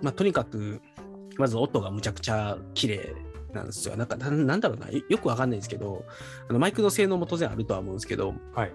[0.00, 0.80] まあ、とにかく、
[1.38, 3.14] まず音がむちゃくちゃ綺麗
[3.52, 3.96] なんですよ。
[3.96, 6.04] なんか、ななんだろうな、よよくわかんないですけど、
[6.48, 8.72] あのマイクの性能も当然あるとは思うんですけど、はい。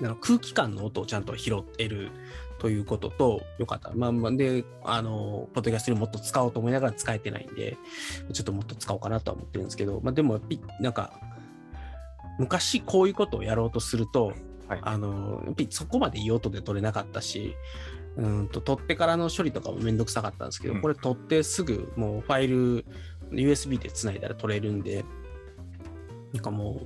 [0.00, 2.10] あの空気感の音をちゃんと拾える
[2.58, 3.92] ということと、よかった。
[3.94, 7.76] まあ、まあ、で、あの、ポッドキャストにもっと使おうと思いながら使えてないんで、
[8.32, 11.12] ちょっともっと使おうかなとは思ってるんですけど、まあ、でもやっぱり、なんか、
[12.38, 14.32] 昔こういうことをやろうとすると、
[14.68, 17.56] はいあの、やっぱりそこまでいい音で撮れなかったし、
[18.18, 20.80] うんと、撮ってからの処理とかもめんどくさかったんですけど、うん。
[20.80, 22.84] これ撮ってすぐもうファイル、
[23.30, 25.04] USB で繋いだら撮れるんで、
[26.32, 26.82] なんかも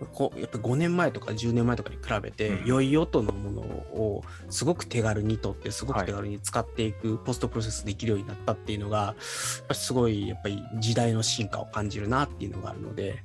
[0.00, 2.66] う、こうやっぱ5年前とか10年前とかに比べて、うん。
[2.66, 13.24] 良い音のものをすごく手軽に撮って、すごく手軽に使っていく、ポストプロセスできるようになったっていうのが、すごいやっぱり時代の進化を感じるなっていうのがあるので、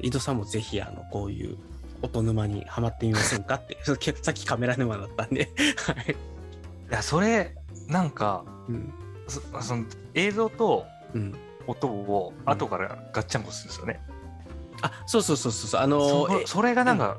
[0.00, 1.56] 井戸さんもぜひあのこういう
[2.04, 5.50] 音沼にはまってみませんかって、 さっきカメラ沼だったんで、
[5.86, 6.12] はい。
[6.12, 6.16] い
[6.90, 7.54] や、それ、
[7.88, 8.92] なんか、うん。
[9.26, 11.34] そその映像とうん。
[11.66, 14.00] 音を後からガッチャンコするんですよね。
[14.82, 17.16] あ、そうそうそうそうそう、あのえそそれがなんか、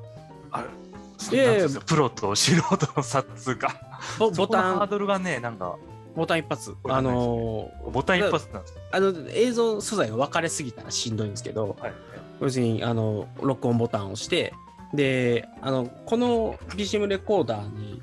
[0.54, 0.86] うん
[1.32, 3.76] ですかプロと素人の差っつうか、
[4.20, 5.78] ボボそこのハータン、ドルがね、なんか、
[6.16, 6.70] ボタン一発。
[6.70, 8.82] ねのボタン一発なんですよ。
[8.92, 11.94] あの映像素材が分かれすぎたらしんどいんですけど、はい。
[12.42, 14.54] 要するにあの録音ボタンを押して、
[14.96, 18.02] で、あのこの BCM レコーダーに、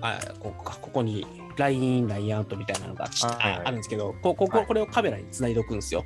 [0.00, 1.26] あここかここに
[1.56, 6.04] LINE、LINE アウトみたいなのがちあるんですけど、こここれをカメラにつないでおくんですよ。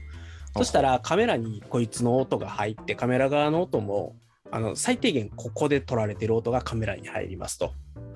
[0.57, 4.17] そしたらカメラにこいつの音が入って、カメラ側の音も
[4.51, 7.73] あの最低限ここで撮られてる音がカメラに入りますと。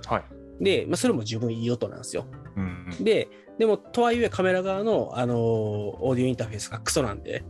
[0.06, 0.24] はい。
[0.60, 2.26] で、まあ、それも十分いい音なんですよ。
[2.56, 3.04] うんうん。
[3.04, 7.44] で、でも、とはいえカメラ側の、あのーオーディオインターフェースがクソなんで、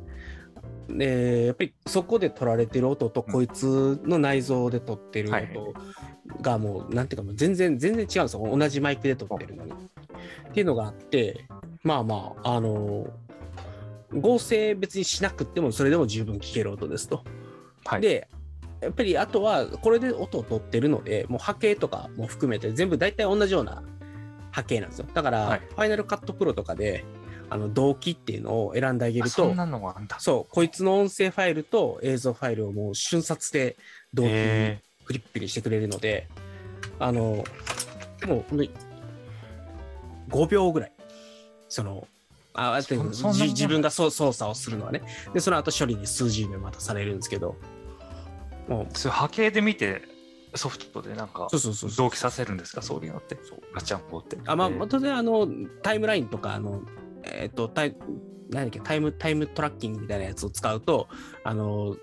[0.88, 5.74] で、やっぱりそこで撮られてる音と、こいつの内蔵で撮ってるはい音
[6.40, 8.56] がもう、なんていうかもう全然、全然違うんですよ。
[8.56, 9.72] 同じマイクで撮ってるのに。
[9.72, 11.44] っていうのがあって、
[11.82, 13.10] まあまあ、あのー
[14.12, 17.24] 合成別にしなくても、それでも十分聞ける音ですと。
[17.84, 18.00] はい。
[18.00, 18.28] で、
[18.80, 23.82] やっぱりあとは、これで音を取ってるので、もう波形とかも含めて全部大体同じような
[24.50, 25.06] 波形なんですよ。
[25.12, 27.04] だから、はいファイナルカットプロとかで、
[27.50, 30.18] あの動機っていうのを選んであげるとあそん、なのがあんだ。
[30.20, 33.76] そう、こいつの音声ファイルと映像ファイルをもう瞬殺で
[34.12, 36.28] 同期にへフリップにしてくれるので、
[36.98, 37.44] あの、もう
[38.26, 38.70] 本当に
[40.28, 40.92] 5秒ぐらい、
[41.68, 42.06] その、
[42.52, 45.02] あそ自分が操作をするのはね。
[45.32, 47.56] で、その後処理に数十秒待たされるんですけど、
[48.68, 50.02] もうーそういう波形で見て、
[50.54, 51.48] ソフトでなんか。
[51.96, 53.38] 同期させるんですか、そういうのって。
[53.74, 54.38] ガチャンコって。
[54.44, 55.48] あまあ、えー当然あの
[55.82, 56.82] タイムラインとかあの
[57.24, 57.96] えっ、とタイ
[58.50, 61.08] 何だっけタイムタイムトラッキングみたいなやつを使うと
[61.44, 61.96] あの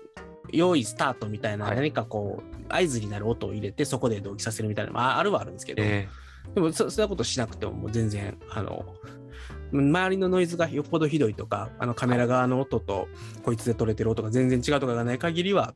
[0.52, 1.76] 用意スタートみたいなはい。
[1.76, 6.08] 何かこう合図になる音を入れてそこで同期させるみたいなまああるはあるんですけど、え
[6.54, 8.84] でもそそんなことしなくてももう全然あの
[9.72, 13.08] 周りのノイズがよっぽどひどいとかあのカメラ側の音と
[13.44, 15.74] こいつで撮れてる音が全然違うとかがない限りは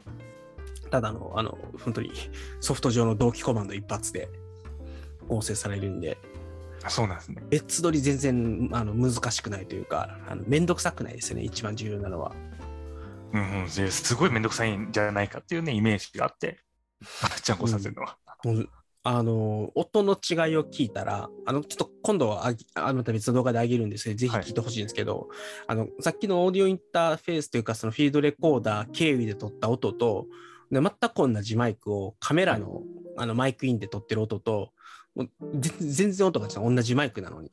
[0.90, 2.12] ただのあの本当に
[2.60, 4.28] ソフト上の同期コマンド一発で
[5.28, 7.42] 合成されるんでーそうなんですね。
[7.50, 12.32] 別撮り全然あの難しくないというかあのめんどくさくないですよね一番重要なのは。
[13.32, 16.58] うんうん、ですごいめんどくさいんじゃないかっていうね、イメージがあって、
[17.42, 18.16] ちゃんこさせるのは。
[18.44, 18.68] もう
[19.02, 25.28] あの音の違いを聞いたらあのちょっと今度はあまた別の動画で上げるんですけどぜひ聞いてほしいんですけど、
[25.66, 30.26] あのさっきのオーディオインターフェースというかそのフィードレコーダー経由で撮った音と
[30.70, 32.82] で全く同じマイクをカメラの,、
[33.16, 34.72] あのマイクインで撮ってる音と
[35.16, 35.28] 全
[35.78, 36.74] 全然音が違う。
[36.74, 37.50] 同じマイクなのに。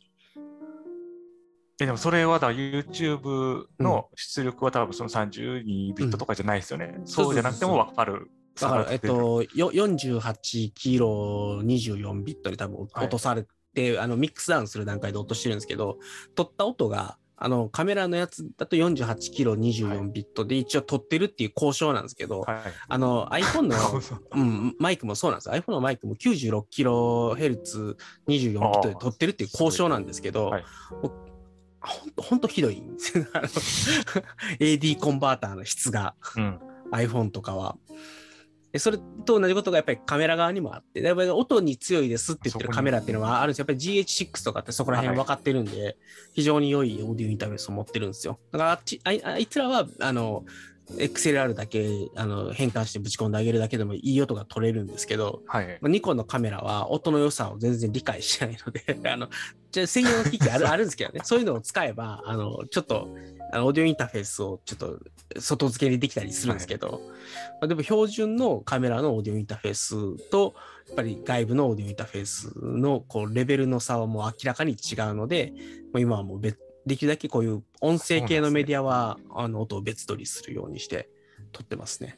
[1.80, 7.00] えでもそれはだ YouTube の出力は多分その32ビットとかじゃないですよね。
[7.06, 8.32] そうじゃなくても分かる。
[8.60, 16.00] だから、えっと、よ48キロ24ビットに多分はい落とされて、あのミックスダウンする段階で落としてるんですけど、
[16.36, 22.58] 撮った音が、あのカメラのやつだと48キロ24ビットで一応撮ってるっていう交渉なんですけど、はい。
[22.88, 25.54] あの iPhone の、 そううん、マイクもそうなんですよ。
[25.54, 27.96] iPhone のマイクも96キロヘルツ
[28.28, 30.64] 24ビットで撮ってるっていう交渉なんですけど、はい
[31.04, 31.28] もう
[31.80, 33.26] ほんとほんとひどいんですよ。
[34.60, 36.16] AD コンバーターの質が。
[36.36, 36.60] うん。
[36.92, 37.78] iPhone とかは。
[38.72, 43.64] でそれと同じことがやっぱりカメラ側にもあって、やっぱり音に強いですって言ってるカメラっていうのはあるんですよ。
[43.64, 45.98] やっぱり GH6 とかってそこら辺分かってるんで、
[46.34, 48.40] 非常に良いオーディオインターフェースを持ってるんですよ。
[48.52, 50.44] だからあっちあいつらは、あの、
[50.96, 55.80] XLR だけあの変換してぶち込んであげるだけでもいい音が取れるんですけど、はい。
[55.84, 59.30] ニコンのカメラは音の良さを全然理解しないので、 あの、
[59.72, 63.10] じゃあ専用の機器ある あるんですけどね、そういうのを使えば、あの、ちょっと、
[63.52, 65.00] あのオーディオインターフェースをちょっと
[65.40, 67.02] 外付けにできたりするんですけど、
[67.62, 70.54] まあ、でも標準のカメラのオーディオインターフェースと、
[70.88, 75.54] やっぱり外部のオーディオインターフェースのこうレベルの差はもう明らかに違うので、
[75.94, 76.58] もう今はもう別
[76.88, 81.10] できるだけこういう音声系のメディアは、あの音を別撮りするようにして
[81.52, 82.18] 撮ってますね。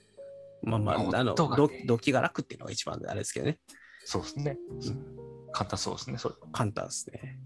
[0.62, 3.58] まあまあ、あの、音がねど動機が楽っていうのが一番あれですけどね。
[4.06, 4.58] そうですね。
[5.52, 6.18] 簡単そうですね。
[6.18, 7.40] それ簡単ですね。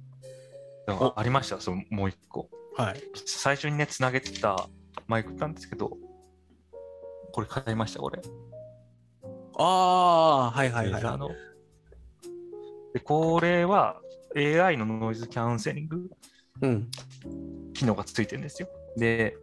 [0.87, 2.49] ありました、そのもう一個。
[2.75, 3.01] はい。
[3.25, 4.67] 最初にね、つなげてた
[5.07, 5.97] マイクなんですけど、
[7.31, 8.21] これ買いました、これ。
[9.55, 11.29] ああ、はいはいはい、はレーザーの
[12.93, 14.01] でこれは
[14.35, 16.09] AI のノイズキャンセリング。
[17.73, 18.67] 機能がついてるんですよ。
[18.97, 19.37] で、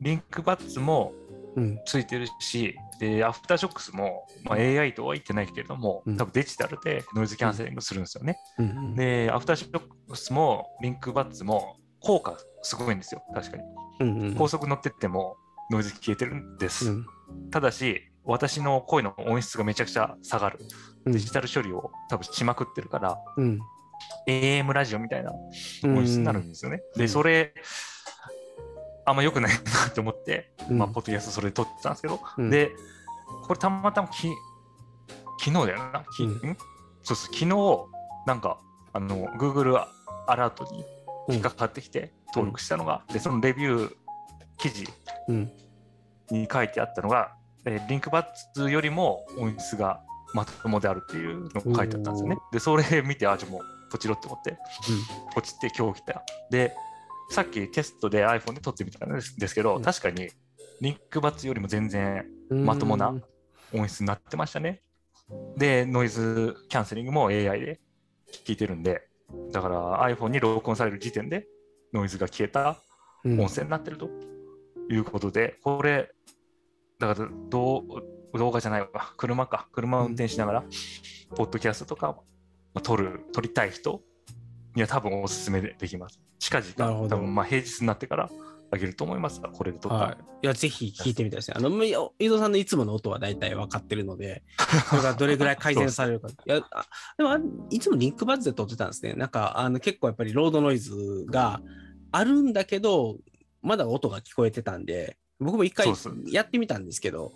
[0.00, 1.12] リンクバッツも
[1.56, 1.80] うん。
[1.84, 8.38] ついてるし、で、アフターショックスも、まあ、AI とは言ってないけれども、うん多分デジタルでノイズキャンセリングするんですよね。
[8.58, 8.94] うん。
[8.94, 13.62] で、アフターショックスもリンクバッツも効果すごいんですよ、確かに。
[14.00, 14.34] うんうん。
[14.34, 15.36] 高速乗ってっても
[15.70, 16.90] ノイズ消えてるんです。
[16.90, 17.06] うん。
[17.50, 20.58] ただし、私の声の音質がめちゃくちゃ下がる。
[20.60, 23.58] うんデジタル処理を多分しまくってるから、うん。
[24.26, 25.32] AM ラジオみたいな
[25.84, 25.98] うん。
[25.98, 26.82] 音質になるんですよね。
[26.94, 27.00] うん。
[27.00, 27.54] で、それ、
[29.04, 29.58] あんま良くないな
[29.88, 30.78] って思って、うん。
[30.78, 32.50] まあ、ポッドキャストそれで撮ってたんですけど、うん。
[32.50, 32.70] で、
[33.46, 34.28] これたまたまき
[35.40, 36.04] 昨日だよな。
[36.16, 36.50] きうん。
[36.50, 36.56] ん？
[37.02, 37.46] そうそう、昨日、
[38.26, 38.60] なんか、
[38.92, 39.82] あの、Google
[40.26, 40.84] アラートに
[41.28, 43.92] 引っかかってきて登録したのが、で、そのレビュー
[44.58, 44.84] 記事
[45.28, 45.50] うん。
[46.30, 47.32] に書いてあったのが、
[47.64, 50.00] えーリンクバッツよりも音質が
[50.34, 52.38] まともであるっていうのが書いてあったんですよね。
[52.52, 54.58] で、それ見て、あ、じゃあもうポチろって思って、
[55.34, 56.22] ポチって今日来た。
[56.50, 56.74] で、
[57.30, 59.82] さっきテストで iPhone で撮ってみたんですけど、うん。
[59.82, 60.30] 確かに
[60.80, 62.64] リンクバッツよりも全然うん。
[62.64, 63.14] まともな
[63.72, 64.82] 音質になってましたね。
[65.56, 67.80] で、ノイズキャンセリングも AI で
[68.46, 69.08] 聞いてるんで、
[69.52, 71.46] だから iPhone に録音される時点で
[71.92, 72.78] ノイズが消えた
[73.24, 73.40] うん。
[73.40, 74.08] 音声になってると。
[74.90, 76.10] いうことで、これ、
[76.98, 77.84] だから動
[78.34, 80.64] 動画じゃないわ、車か、車を運転しながら、
[81.36, 82.18] ポッドキャストとか、
[82.78, 84.00] まあ撮る、撮りたい人
[84.76, 86.20] には多分おすすめでできます。
[86.38, 88.30] 近々、多分まあ平日になってから
[88.70, 90.06] あげると思いますが、これで撮ったら。
[90.06, 90.16] はい。
[90.44, 91.56] いや、ぜひ聞いてみたいですね。
[91.58, 94.44] あの、伊藤さんのいつもの音は大体分かってるので、
[94.90, 96.28] それがどれぐらい改善されるか。
[96.28, 96.86] いや、あ
[97.16, 97.40] でもあ、
[97.70, 99.14] いつもリンクバッズで撮ってたんですね。
[99.14, 101.60] なんか、あの、結構やっぱりロードノイズが
[102.12, 103.18] あるんだけど、
[103.62, 105.92] まだ音が聞こえてたんで、僕も一回
[106.30, 107.32] やってみたんですけど、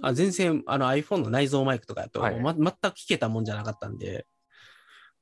[0.00, 4.26] あ全然あの iPhone の内蔵マイクとかやと、はいま、全く聞けたもんじゃなかったんで、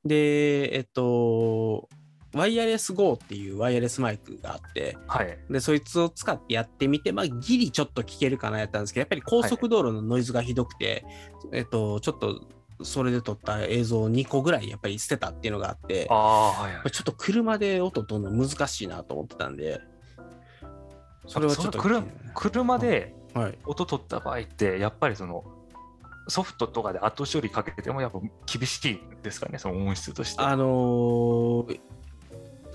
[0.04, 1.88] で、えっと、
[2.34, 5.38] ワイヤレス GO っていうワイヤレスマイクがあって、はい。
[5.48, 11.04] で、そいつを使ってやってみて、まあ、ギリちょっと聞けるかなやったんですけど、やっぱり高速道路のノイズがひどくて、
[11.52, 12.44] えっと、ちょっと、
[12.82, 16.90] それで撮った映像を2個ぐらいやっぱり捨てたっていうのがあって、ああ、はいはい。
[16.90, 19.80] ちょっと車で音取るの難しいなと思ってたんで、
[21.26, 22.04] それはちょっと車
[22.34, 23.58] 車ではい。
[23.66, 25.44] 音取った場合って、やっぱりその
[26.28, 30.42] ソフトとかで後処理かけてもやっぱ厳しいですかね、その音質として。
[30.42, 31.80] あのー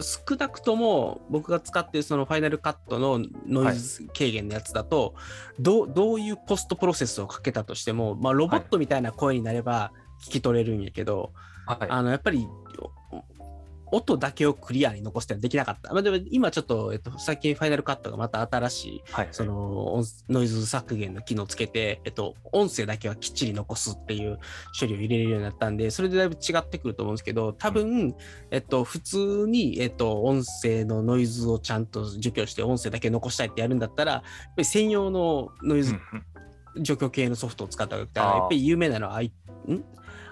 [0.02, 5.16] 少なくとも僕が使ってるそのファイナルカットのノイズ軽減のやつだと、
[5.60, 9.92] どうどういうポストプロセスをかけたとしても、まあ、ロボットみたいな声になれば
[10.26, 11.34] 聞き取れるんやけど、
[11.66, 12.48] はい、あのやっぱり
[13.39, 13.39] お
[13.92, 15.94] 音だけをクリアに残すってのはできなかった。
[15.94, 24.40] まあ、でも今ちょっと、えっと、最近ファイナルカットがまた新しいはい、その音ノイズ削減の機能をつけて、えっと、音声だけはきっちり残すっていう
[24.80, 28.16] 処理を入れれるようになったんで、それでだいぶ違ってくると思うんですけど、多分、
[28.52, 35.96] えっと、普通に、えっと、音声のノイズをちゃんと除去して音声だけ残したいってやるんだったら、やっぱり専用のノイズ
[36.82, 39.34] 除去系のソフトを使ったわけだあーやっぱり有名なのはアイ、
[39.68, 39.84] ん？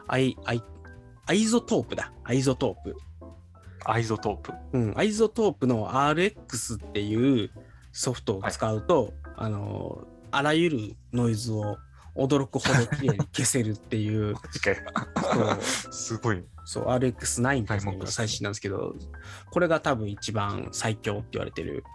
[0.08, 0.64] アイ、アイ、
[1.26, 2.14] iZotope だ。
[2.24, 4.54] iZotope。iZotope。
[4.74, 7.52] うん、 iZotope の RX っていう
[7.92, 11.78] ソフトを使うと、あのあらゆるノイズを
[12.16, 14.36] 驚くほど綺麗に消せるっていう
[15.92, 16.44] すごい。
[16.66, 18.94] そう RX9 っていうのはいが最新なんですけど
[19.52, 21.86] これが多分一番最強って言われてる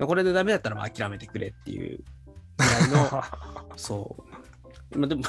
[0.00, 2.02] これでダメだったらまあ諦めてくれっていう
[2.56, 3.22] ぐらいの
[3.76, 4.16] そ
[4.92, 4.98] う。
[4.98, 5.22] まあ、でも、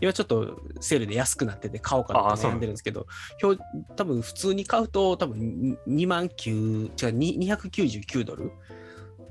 [0.00, 3.06] 今ちょっとセールで安くなってて買おうかなって悩んでるんですけど、
[3.42, 3.60] 表
[3.96, 8.52] 多分普通に買うと多分2万9、違う、に299ドル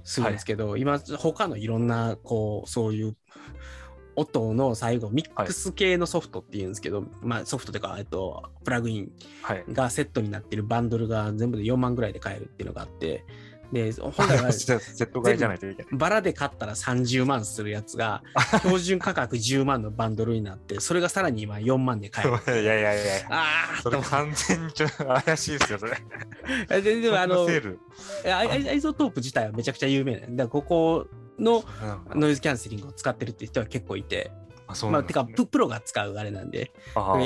[0.04, 3.16] するんですけど、今他のいろんな、こう、そういう
[4.16, 9.12] 音の最後、ミックス系のソフトっていうんですけど、まあソフトというか、えっと、プラグイン
[9.42, 9.64] はい。
[9.72, 13.24] がセットになってるバンドルが全部で4万ぐらいで買えるっていうのがあって、
[13.72, 15.92] で、 本来はセット買いじゃないといけない。
[15.94, 18.24] バラで買ったら30万するやつが、
[18.60, 22.62] 標準価格10万のバンドルになって、それがさらに今4万で買える。
[22.62, 25.98] いやいやいやああそれ完全にちょっと怪しいですよ、それ。
[26.82, 27.48] でででもあの。
[28.26, 31.64] iZotope 自体はめちゃくちゃ有名なんで、ここの
[32.14, 34.32] うんノイズキャンセリングを使ってるって人は結構いて、
[34.68, 36.72] あそうまあ、てかプ、プロが使うあれなんで、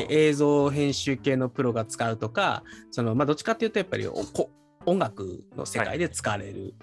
[0.09, 4.49] 映像編集系のプロが使うとか、そのまあ、どっちかっていうと、やっぱりおこ
[4.85, 6.73] 音楽の世界で使われる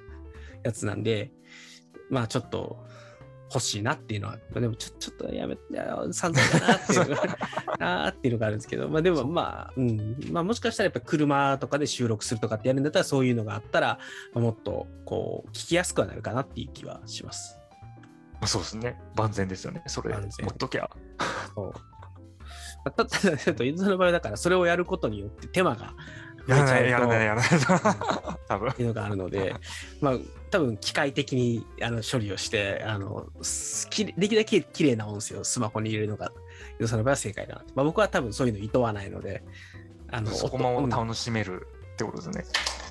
[0.63, 1.33] やつなんで、
[2.09, 2.85] まあちょっと
[3.53, 5.57] 欲しいなっていうのは、でもちょちょっとやめ
[6.13, 7.39] 散々だなっていうのが
[7.79, 13.99] なーっていうのがあるんですけど、まあでもまあ、うん、まあもしかしたらやっぱり車とかで収録するとかってやるんだったら、そういうのがあったら、
[14.33, 17.59] まあもっとこう聞きやすくはなるかなっていう気はします。
[18.47, 18.99] そうですね。
[19.17, 19.83] 万全ですよね。
[19.87, 20.89] それ、持っときゃ。
[21.55, 21.73] そう
[22.85, 25.95] まあたただ、 ちょっと伊豆の場合だから、それをやることによって手間が
[26.47, 27.49] やらない、やらない、うやらない。
[28.49, 28.69] 多分。
[28.69, 29.55] とっていうのがあるので、
[30.01, 30.15] まあ、
[30.51, 33.27] 多分機械的にあの処理をして、あの
[34.17, 36.33] できるだけ綺麗な音声をスマホに入れるのが、
[36.73, 37.67] 伊豆さんの場合は正解だなと。
[37.75, 39.43] まあ、僕は多分そういうの意図はないので、
[40.11, 42.45] あのそこも楽しめるってことですね。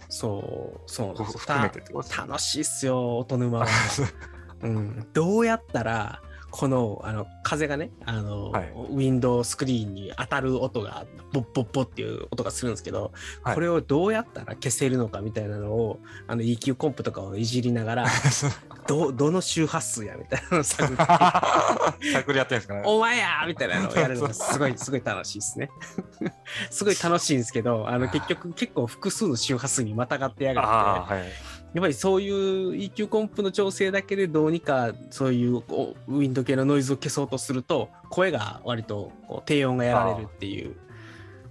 [0.10, 3.68] そう、そう含めてってこと楽しいっすよ、音沼は。
[4.62, 6.22] うん、どうやったら
[6.52, 13.12] このあの風がねあの、はいウィンドウスクリーンに当たる音がボッボッボッっていう音がするんですけど、
[13.44, 18.06] はいこれをどうやったら消せるのかみたいなのをあの EQ コンプとかをいじりながら
[18.88, 21.04] どどの周波数やみたいなのを探って
[22.14, 22.84] 探りやってるんですかね。
[22.86, 25.70] お前やみたいなのをやるのがすごい すごい楽しいですね。
[26.70, 31.59] すごい楽しいんですけどあの結局結構複数の周波数にまたがってやがって。
[31.74, 40.76] やっぱりそういう EQ コンプの調整だけでどうにかそういうウィンド系のノイズを消そうとすると声が割とこう低音がやられるっていう。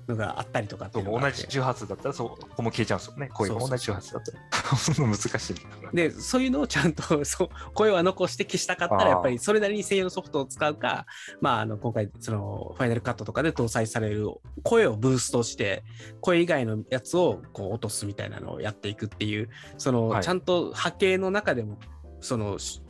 [0.09, 3.29] のがあったりとかって同じ周波数だったら、そう、ここも消えちゃうんですよね。
[3.33, 4.39] 声が同じ周波数だったら。
[5.09, 5.57] 難しい。
[5.95, 11.07] でそういうのをちゃんとそう声は残して消したかったらやっぱりそれなりに専用のソフトを使うか
[11.41, 14.29] まああの今回そのファイナルカットとかで搭載される
[14.63, 15.85] 声をブーストして
[16.21, 19.49] 声以外のやつをこう落とすみたいなのをやっていくっていう
[19.79, 21.79] その、はいちゃんと波形の中でも
[22.21, 22.83] そのし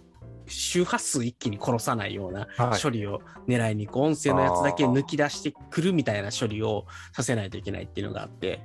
[0.48, 2.82] 周波数一気に殺さないようなはい。
[2.82, 4.04] 処理を狙いにこう。
[4.04, 8.60] 音声のやつだけ抜き出してくるみたいな処理をさせないといけないっていうのがあって。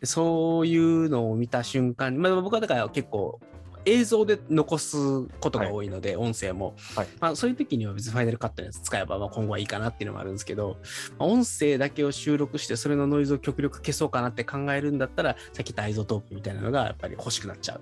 [0.00, 3.40] でそういうのを見た瞬間に、まあ、僕はだから結構
[3.84, 4.96] 映像で残す
[5.40, 7.08] ことが多いので、音声も、はい。
[7.20, 10.78] まあ、そういう時には別にファイナルカットのやつ使えばまあ今後はいいかなっていうのもあるんですけど、
[11.18, 17.80] まあ音声だけを収録してそれのノイズを極力消そうかなって考えるんだったらさっき言った iZotope みたいなのがやっぱり欲しくなっちゃう。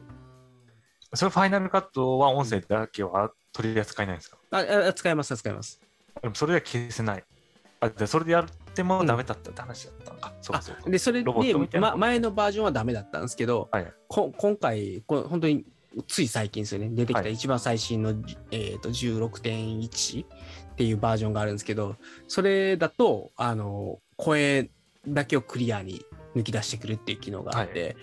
[1.15, 4.39] それファイナルカットは音声だけは取り扱いないんですか？
[4.51, 5.81] ああ使えます使えます。
[6.23, 7.25] でもそれでは消せない。
[7.81, 10.33] あでそれでやってもダメだったって話だったのか。
[10.43, 10.91] そうかそうか。
[10.91, 15.65] でそれで、ま、前のバージョンはダメだったんですけど、はいこ今回こ本当に
[16.07, 18.11] つい最近ですよね出てきたはい一番最新の、
[18.53, 20.29] えー、と16.1っ
[20.77, 21.97] ていうバージョンがあるんですけど
[22.29, 24.71] それだとあの声
[25.09, 26.05] だけをクリアに
[26.37, 27.97] 抜き出してくるっていう機能があって、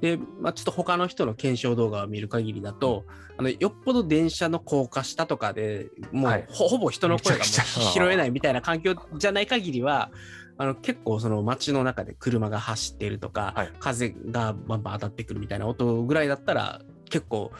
[0.00, 3.04] で、まあ、ちょっと他の人の検証動画を見る限りだと、
[3.36, 6.46] あのよっぽど電車の高架下とかでもう、はい。
[6.48, 10.10] ほほぼ人の声が拾えないみたいな環境じゃない限りは
[10.56, 13.72] あの結構その街の中で車が走っているとか、はい。
[13.80, 16.80] 風がバンバン当たってくるみたいな音ぐらいだったら
[17.10, 17.52] 結構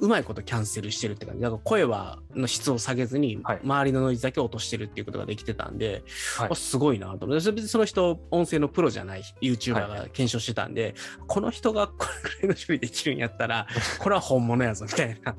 [0.00, 1.42] うまいことキャンセルしてるって感じ。
[1.42, 3.60] だから声はの質を下げずにはい。
[3.62, 6.02] 周りのノイズだけ落としてるっていうことができてたんで、
[6.38, 6.48] はい。
[6.50, 7.52] あすごいなと思って。
[7.52, 10.94] 別にその人音声のプロじゃない YouTuber はが検証してたんで、
[11.26, 12.06] この人がこ
[12.42, 13.66] れぐらいの処理できるんやったら
[14.00, 15.36] これは本物やぞみたいな。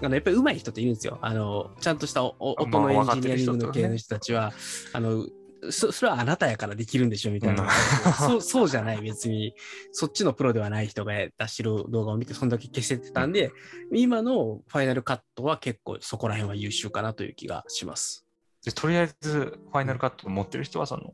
[0.00, 1.18] あのやっぱり上手い人っているんですよ。
[1.20, 4.52] あのちゃんとした音のエンジニアリングの系の人たちは、
[4.92, 5.26] あの
[5.70, 7.68] そそれはあなたやからできるんでしょみたいな、うん
[8.12, 9.54] そうそうじゃない別に
[9.92, 13.50] そっちのプロではない人が出してる動画を見てそんだけ消せてたんで、
[13.92, 18.26] 今のファイナルカットは結構そこら辺は優秀かなという気がします。
[18.64, 21.12] でとりあえずファイナルカットを持ってる人はその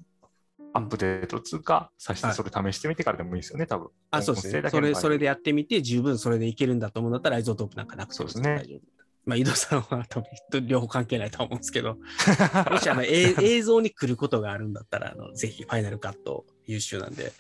[0.72, 3.88] アップデート通過させてはいそれ試してみてからでもいいですよね、多分。
[4.10, 4.68] あ、そうですね。
[4.68, 9.03] それ、それでやってみて、十分それでいけるんだと思うんだったら、 iZotope なんかなくてもそうですね大丈夫。
[9.26, 11.96] まあ、井戸さんは多分両方関係ないと思うんですけど、
[12.70, 17.32] もしあの映映像に来ることがあるんだったら、あのぜひファイナルカット優秀なんで、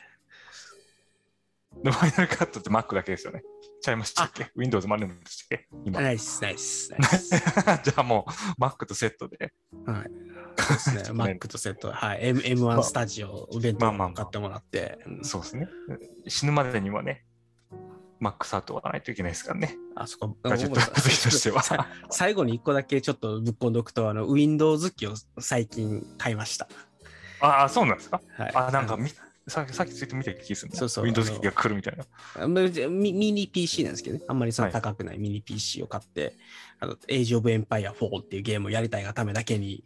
[1.82, 3.42] でファイナルカットって Mac だけですよね。
[3.82, 5.68] ちゃいましたっけ ?Windows もあるんでしたっけ？
[5.84, 6.00] 今。
[6.00, 7.30] ナイス、ナイス、ナイス。
[7.84, 8.26] じゃあも
[8.58, 9.52] う Mac とセットで。
[9.84, 10.10] はい。
[10.78, 11.22] そうですね。
[11.22, 12.28] Mac とセット、はい。
[12.28, 15.68] M- M1 スタジオ、イベントまあまあまあ買ってもらって、うんそうですね。
[16.28, 17.26] 死ぬまでにはね、
[18.24, 19.76] Mac 触わないといけないですからね。
[19.94, 21.62] あそこ、ガジェット好きとしては。
[21.62, 26.68] さ最後に一個だけちょっとぶっこんでおくと、あの、Windows 機を最近買いました。
[27.40, 28.20] ああ、そうなんですか？
[28.38, 28.52] はい。
[28.54, 29.10] あ、なんかのみ
[29.46, 30.78] ささっきツイート見た気するな。
[30.78, 32.04] そうそう Windows 機が来るみたいな。
[32.42, 36.34] あまあミミニ PC なんですけどね、あんまりそのはい高くないミニ PC を買って、
[36.80, 39.84] あの、Age of Empire 4っていうゲームをやりたいがためだけに、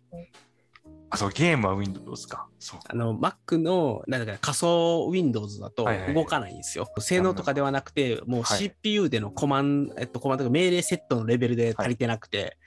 [1.11, 2.49] あ、そう、ゲームは Windows か。
[2.59, 2.81] そう。
[2.87, 6.89] あの、Mac の、なんだかな仮想 Windows だとはいはいはい動かないんですよ。
[6.99, 12.59] 性能とかではなくて、もうはい CPU でのコマンド、えっと、コマンドが命令セットのレベルで足りてなくて、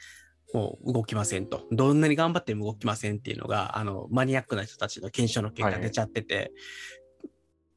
[0.53, 1.65] もう動きませんと。
[1.71, 6.51] どんなに頑張っても動きませんっていうのが、あの、マニアックな人たちの検証の結果出ちゃってて、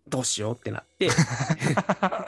[0.08, 1.08] どうしようってなって、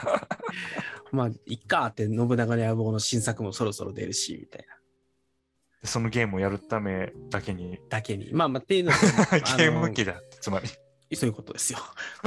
[1.11, 4.76] まあ、いっかって信長の野望の新作もそろそろ出るし、みたいな。
[5.83, 8.29] そのゲームをやるためだけに、だけに。
[8.33, 8.97] まあまあ、っていうのは
[9.57, 10.67] ゲーム機だ、つまり。
[11.15, 11.79] そういうことですよ。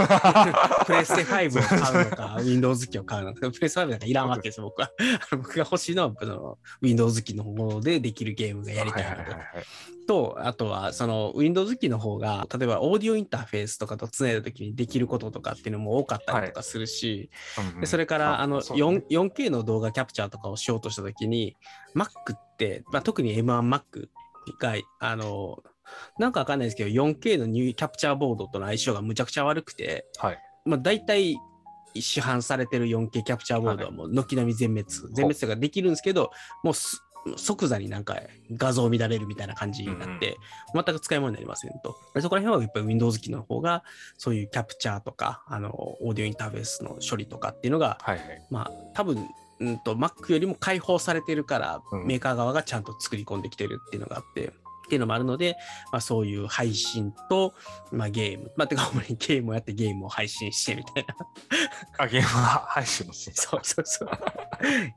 [0.86, 4.90] プレステ5を買うのか、Windows 機を買うのか、プレステ5なんかいらんわけですよ、僕は。
[5.30, 9.36] あの僕が欲しいのは、その Windows 機の方でできるゲームがやりたいので
[10.10, 17.30] と、あとは、その Windows 機の方が、例えばオーディオインターフェースとかとつないだときにできることとかっていうのも多かったりとかするし、
[17.78, 21.56] でそれからあのね 4- 4K の動画キャプチャーとかをしようとしたときに、
[21.94, 24.08] Mac って、まあ、特に M1Mac
[24.58, 25.62] が、あの、
[26.18, 30.38] なんかわかんないですけど、4K のニューキャプチャーボードとの相性がむちゃくちゃ悪くて、はい。
[30.64, 31.36] まあ、大体
[31.94, 36.30] 市販されてる 4K キャプチャーボードはもう軒並み全滅、全滅とかできるんですけど、
[36.62, 37.02] もうす
[37.36, 38.16] 即座になんか
[38.52, 40.36] 画像乱れるみたいな感じになって、
[40.74, 41.96] 全く使い物になりませんと。
[42.14, 43.84] でそこら辺はやっぱり Windows 機の方が、
[44.16, 48.46] そういうキャプチャーとか、あの、オーディオインターフェースの処理とかっていうのが、はいはい。
[48.50, 49.28] まあ、多分、
[49.60, 54.52] うんと、Mac よりも開放されてるから、うんメーカー側がちゃんと作り込んできてるっていうのがあって、
[54.90, 55.56] っていうのもあるので、
[55.92, 57.54] まあ、そういう配信と、
[57.92, 61.14] まあ、ゲーム、まあ、てか、主にゲームをやってゲームを配信してみたいな、
[61.98, 63.36] あ、ゲームは配信もする。
[63.36, 64.10] そうそうそう、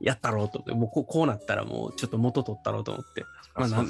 [0.00, 3.86] やったろうと思って、もうこうこうなったらもうちょっと元取ったろうと思って、まあ、なん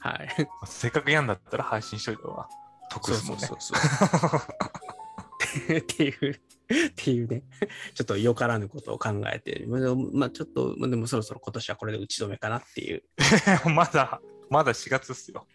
[0.00, 0.48] はい。
[0.66, 2.48] せっかくやんだったら配信しといた方が
[2.90, 3.46] 得ですもんね。
[3.46, 4.40] そうそうそう。
[5.78, 7.42] っていう、っていうね、
[7.94, 13.02] ちょっとよからぬことを考えて、まあ、ちょっと、まあでもそろそろ今年はこれで打ち止めかなっていう。
[13.70, 15.46] まだ、まだ4月っすよ。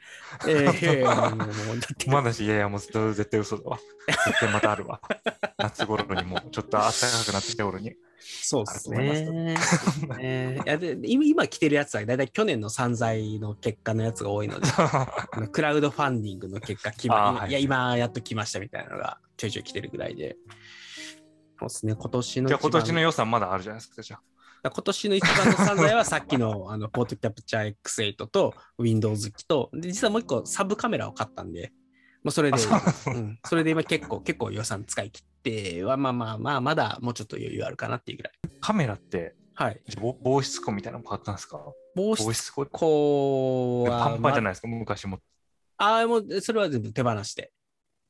[0.48, 3.80] えーいやいやもうもうだって、まだし、いやいや、もう絶対嘘だわ。
[4.07, 5.02] 絶対またあるわ。
[5.57, 6.91] 夏頃にもうちょっと暖か
[7.26, 7.95] くなってきた頃に。
[8.22, 9.56] そうですね。
[10.20, 14.68] えーいやで今今来てるやつは大体去年の散財の結果のやつが多いので、
[15.52, 20.38] クラウドファンディングの結果、決まはいいや、今やっと来ましたみたいなのがちょいちょい来てるぐらいで。
[21.60, 24.20] そうですね、今年のじゃあ今年の予算まだあるじゃないですか、じゃ
[24.61, 31.72] 今年の一番の散財はさっきのあのポートキャプチャー X8 と Windows 機と、で実はもう一個サブカメラを買ったんで、
[32.23, 38.34] もうそれで、ううん、それで今結構結構予算使い切っては、まあまあまあ、まだもうちょっと余裕あるかなっていうぐらい。
[38.60, 39.81] カメラってはい。
[39.99, 41.57] ぼ防湿庫みたいなの買ったんですか？
[41.95, 44.44] 防防湿湿庫庫は、パンパンじゃい。
[44.44, 45.19] ないですか、昔も。
[45.77, 47.52] ああ、もうそれは全部手放して、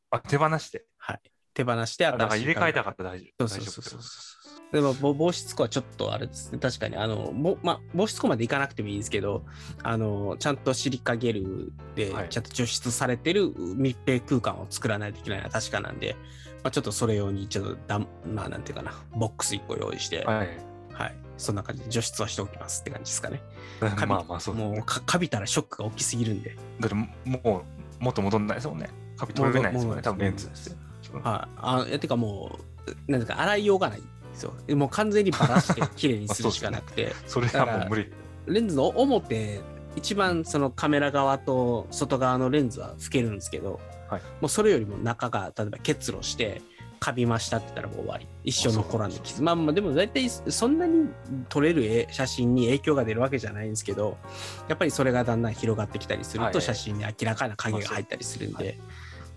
[0.10, 0.86] あ、手放して。
[0.98, 1.22] はい。
[1.54, 3.44] 手放してあだから新しい入れ替えたカメから大丈夫。
[3.44, 4.39] ラそうそうそうそう大丈夫そう。
[4.72, 9.44] でもぼ防湿庫はちょっとあれですね、確かに、あの、ぼまあ、防湿庫まで行かなくてもいいんですけど、
[9.82, 16.16] あの、ちゃんとシリカゲルではい、ちゃんと除湿されてる密閉空間を作らないといけないのは確かなんで、
[16.64, 20.50] まあ、ちょっとそれ用に、ちょっとだん、まあ、なんていうかな、ボックス1個用意して、はい、
[20.94, 21.16] はい。
[21.38, 23.42] そんな感じで除湿はしておきますって感じですかね。
[23.80, 28.90] カビまあまあそうねもうか、かびたらショックが大きすぎるんで、だってもう元戻んないですもんね。
[29.18, 30.02] カビ取れないですもんね。
[30.04, 30.78] 多戻分レンズですよ。
[31.24, 32.60] はい、あ、いやてかも
[33.08, 34.04] う、なんですか、洗いようがないん
[34.40, 34.78] ですよ。
[34.78, 37.14] もう完全にバラして、 綺麗にするしかなくて。
[37.28, 38.12] それはもう無理。
[38.48, 39.62] レンズの表
[39.96, 43.80] 一番そのカメラ側と外側のレンズは拭けるんですけど、
[44.10, 44.22] はい。
[44.42, 46.62] もうそれよりも中が例えば結露して
[47.00, 48.28] カビましたって言ったらもう終わり。
[48.44, 51.10] 一生残らんで傷まあまあでも大体そんなに
[51.50, 54.18] 撮れる絵写真に影響が出るわけじゃないんですけど
[54.68, 56.54] やっぱりそれがだんだん広がってきたりするはい。
[56.54, 58.80] と写真に明らかな影が入ったりするんはで、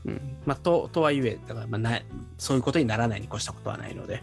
[0.04, 0.36] うん。
[0.46, 2.00] まあ、ととはいえだからまあな
[2.38, 4.22] そういうことにならないに越したことはないので、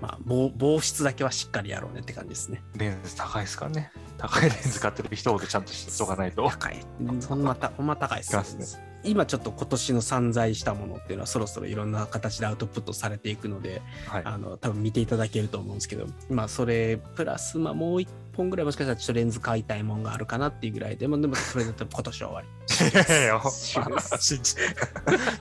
[0.00, 2.62] まあ、防防湿だけはしっかりやろうねって感じですね。
[2.76, 3.90] レンズ高いですからね。
[4.16, 6.48] 高いレンズ買ってる人ほどちゃんとしとかないと。
[6.48, 6.80] 高い。
[7.28, 14.22] ほんまた、ほんま高いですす今ちょっと今年の散在したものっていうのはそろそろいろんな形でアウトプットされていくので、はい。
[14.24, 22.67] あの多分見ていただけると思うんですけど、まあそれプラスまあもう一本ぐらいもしかしたらちょっとレンズ買いたいもんがあるかなっていうぐらいでもでもそれだと今年は終わり。
[22.80, 24.54] いやいや終了です信じ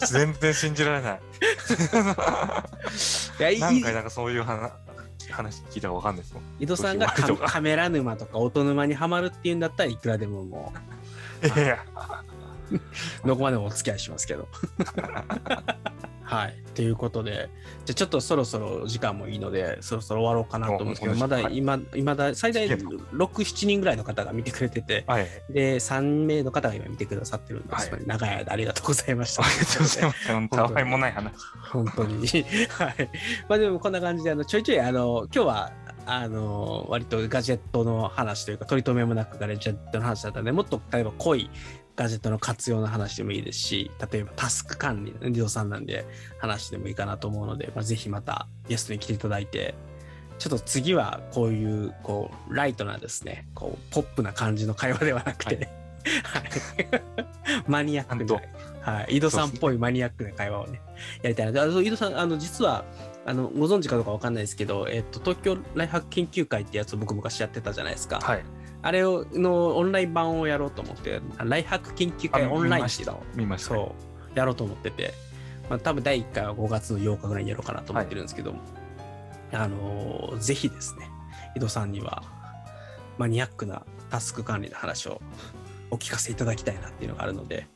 [0.09, 1.19] 全然信じられない。
[3.55, 4.71] い何回なんかそういう話
[5.29, 6.43] 話聞いたかわかんないですもん。
[6.59, 10.73] 井戸さんがカメラ沼とか音沼にはまるっていうんだったらいくらでもも
[11.43, 11.85] いやいや。
[13.25, 14.47] どこまでもお付き合いしますけど。
[16.27, 16.55] はい。
[16.75, 17.49] ということで、
[17.85, 25.27] じゃあちょっとそろそろ時間もいいので、そろそろ終わろうかなと思うんですけど、おまだはい今、今だ最大いや6、7人ぐらいの方が見てくれてて、はい。
[25.49, 29.43] で、3名の方が今見てくださってるんです、はい長い間ありがとうございました。
[29.43, 30.27] ありがとうございます。
[30.33, 31.33] 本当たわいもない話。
[31.71, 32.27] 本当に。
[32.27, 33.09] はい。
[33.47, 35.71] まあでもこんな感じで、あの、ちょいちょい、あの、今日は、
[36.05, 41.49] あの、割とガジェットの話というか、取り留めもなくガジェットの話だったので、もっと例えば濃い
[41.97, 46.05] ガジェットの活用の話でもいいですし、例えばタスク管理のリドさんなんで
[46.37, 49.73] 話でもいいかなと思うので、まあ、ぜひまたゲストに来ていただいて、
[50.37, 55.69] ちょっと次はこういう、こう、ライトなですね、こう、ポップな感じの会話ではなくて、
[56.23, 56.47] はい。
[57.67, 58.41] マニアックな
[58.81, 59.17] はい。
[59.17, 60.79] 井戸さんっぽいマニアックな会話をね、
[61.23, 61.61] やりたいなと。
[61.63, 62.85] あの井戸さん、あの、実は、
[63.25, 68.19] あの、ご存知かどうかわかんないですけど、えっと、東京ライフハック研究会ってやつを僕昔やってたじゃないですか。
[68.19, 68.45] はい。
[68.81, 73.03] あれを、のオンライン版をやろうと思って、ライフハック研究会オンラインって
[73.35, 73.69] 見ました。
[73.69, 73.95] そ
[74.35, 75.13] う、やろうと思ってて、
[75.69, 78.53] まあ、多分第1回は5月の8日ぐらいにやろうかなと思ってるんですけど、
[79.51, 81.09] あのーぜひですね、
[81.55, 82.23] 井戸さんには
[83.17, 85.21] マニアックなタスク管理の話を
[85.89, 87.67] お聞かせいただきたいなっていうのがあるので、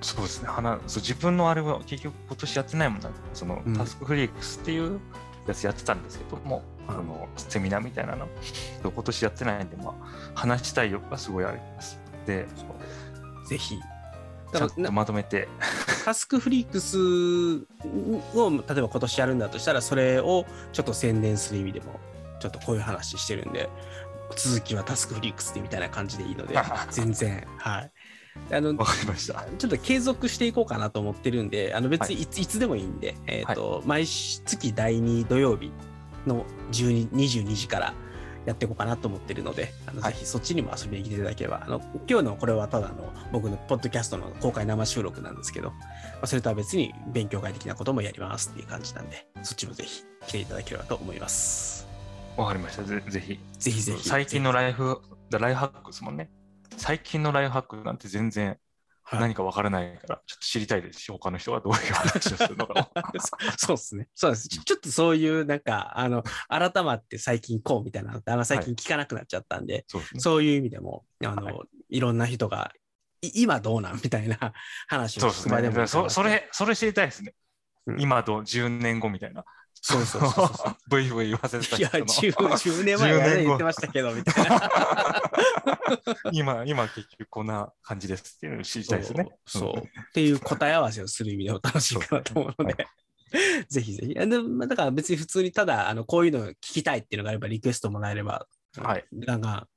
[0.00, 0.48] そうですね。
[0.48, 3.10] 花そう自分のあれは結局今年やってないもんな。
[3.34, 5.00] その、うんタスクフリークスっていう
[5.46, 8.28] やつやってたんですけども、うんそのセミナーみたいなの、
[8.82, 9.94] 今年やってないんで、まあ、
[10.34, 11.98] 話したい欲がすごいあります。
[12.26, 12.46] で、
[13.48, 13.76] ぜひ。
[14.52, 15.48] ちゃんとまとめて、
[16.04, 16.98] タスクフリークス
[18.36, 22.00] を例えば今年やるんだとしたらそれをちょっと宣伝する意味でも
[22.40, 23.70] ちょっとこういう話してるんで
[24.36, 26.56] 続きはタスクフリークスでみたいな感じでいいので
[26.90, 27.92] 全然はい
[28.50, 29.44] あのわかりました。
[29.58, 35.70] ちょっと継続していこうかなと思ってるんであの別にいつ,、い、つでもいいんで、えーと毎月第2土曜日
[36.26, 37.94] の12 22時から
[38.44, 45.76] やっていこうかなと思ってるので、あのはいぜひそっちにも遊びに来ていただければ、あの今日のこれはただの僕のポッドキャストの公開生収録なんですけど、ま
[46.22, 51.86] あ、それとは別に勉強会的なこともやりますっていう感じなんで、そっちもぜひ来ていただければと思います。
[52.36, 52.82] わかりました。
[52.82, 53.38] ぜぜひ。
[53.58, 54.08] ぜひぜひ。
[54.08, 55.00] 最近のライフ、
[55.30, 56.30] ライフハックですもんね。
[56.76, 58.58] 最近のライフハックなんて全然はい
[59.20, 62.90] 何かわからないから、ちょっと知りたいですし、他の人がどういう話をするのかも。
[63.56, 64.08] そ そうですね。
[64.14, 64.48] そうです。
[64.48, 70.20] ちょっとそういう、なんか、あの、改まって最近こうみたいなのって、あんま最近聞かなくなっちゃったんで、そうですね。
[70.20, 72.72] そういう意味でも、あの、、はいろんな人が、
[73.20, 74.36] い今どうなんみたいな
[74.88, 75.86] 話をそうですね。
[75.86, 77.34] そそれ、それ知りたいですね。
[77.86, 79.44] うん今と10年後みたいな。
[79.74, 80.76] そうそうそうそう。
[80.88, 85.22] ブイブイ言わせてたいや、人の 10, 10年前は10年後ね言ってましたけど、みたいな。
[86.32, 89.28] 今、今結局こんな感じですっていうのを知りたいですね。
[89.46, 89.62] そう。
[89.62, 92.86] そうっていう答え合わせをする意味でも楽しいかなと思うので、
[93.68, 94.18] ぜひぜひ。
[94.18, 98.46] あでまあだから別に普通にただ、あのこういうの聞きたいっていうのがあれば、リクエストもらえれば、
[98.76, 99.68] はいガンガン、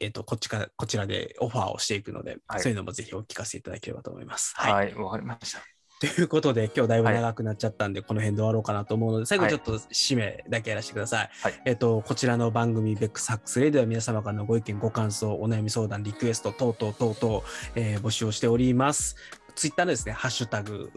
[0.00, 4.54] えっ、と、こっちから、こちらでオファーをしていくので、はいそういうのもぜひお聞かせいただければと思います。
[4.56, 4.94] はい、はい。
[4.94, 5.77] わ、かりました。
[6.00, 11.30] ということで、今日だいぶ長くなっちゃったんで、この辺で終わろうかなと思うので、最後はいちょっと締めだけやらせてください。
[11.42, 17.42] はいえっ、と、こちらの番組、ベックスハックスレイでは皆様からのご意見、ご感想、お悩み相談、リクエスト等々等々、
[17.74, 19.16] えー募集をしております。
[19.58, 20.88] ツイッターのですね、ハッシュタグ、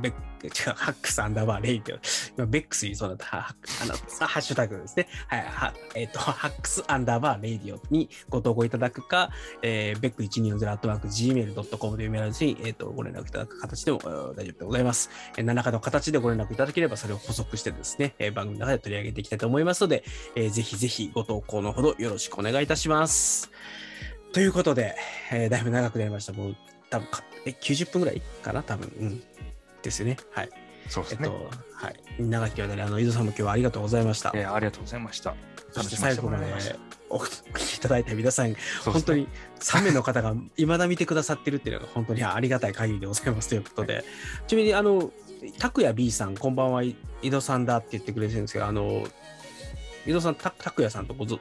[0.00, 2.00] ベック、違う、ハックスアンダーバーレイディオ、
[2.38, 9.28] 今、ベックス言いそうだった、ハッシュタグですね、はい、はえっ、と、ハックスアンダーバーレイディオにご投稿いただくか、
[9.60, 15.10] えー、ベック120アットマーク gmail.com というメールアドに、えっ、と、ご連絡いただく形でもえー大丈夫でございます。
[15.36, 20.02] えー何らかの形でご連絡いただければ、それを捕捉してですね、えー番組の中で取り上げていきたいと思いますので、
[20.34, 23.50] えーぜひぜひご投稿のほどよろしくお願いいたします。
[24.32, 24.96] ということで、
[25.30, 26.32] えーだいぶ長くなりました。
[26.32, 26.56] もう、
[26.90, 28.62] 多分かえ90分ぐらいかな？
[28.62, 28.92] 多分。
[29.00, 29.22] うん。
[29.82, 30.16] ですよね。
[30.32, 30.50] はい。
[30.88, 31.18] そうですね。
[31.22, 31.96] えっと、はい。
[32.18, 34.32] 長きわたり、あの、井戸さんも今日はありがとうございました。
[34.34, 35.34] えーありがとうございました。
[35.72, 36.44] そして最後まで。
[37.10, 38.54] お聞きいただいた皆さん、
[38.84, 39.28] 本当に
[39.60, 44.04] 3名の方が未だ見てくださってるっていうのが本当にありがたい限りでございますということで、
[44.46, 45.10] ちなみにあの
[45.58, 46.96] 拓也 B さんこんばんは井
[47.30, 49.06] 戸さんだって言ってくれてるんですけどあの
[50.06, 51.40] 井戸さんた拓也さんとごぞ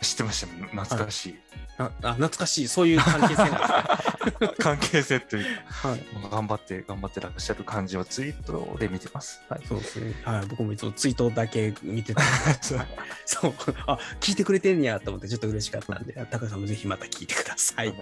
[0.00, 0.46] 知ってました。
[0.46, 1.36] 懐かしい。
[1.78, 5.44] ああ懐かしいそういう関係性なんですね、 関係性という
[5.82, 6.00] か、はい、
[6.30, 9.42] 頑張って、頑張ってらっしゃる感じをツイートで見てます。
[9.48, 9.60] はい。
[9.66, 12.22] そうですね、はい、僕もいつもツイートだけ見てた
[13.26, 13.54] そう
[13.86, 17.94] あ聞いてくれてんやと思ってちょっと嬉しかったんで拓也さんもぜひまた聞いてください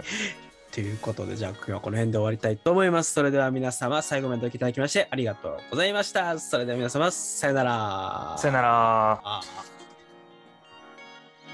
[0.71, 3.13] ということで、じゃあ今日はこの辺で終わりたいと思います。
[3.13, 6.39] それでは皆様、最後までお聞きいただきましてありがとうございました。
[6.39, 8.35] それでは皆様、さよなら。
[8.37, 9.21] さよなら。
[9.23, 9.41] あ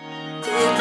[0.03, 0.81] Thank you.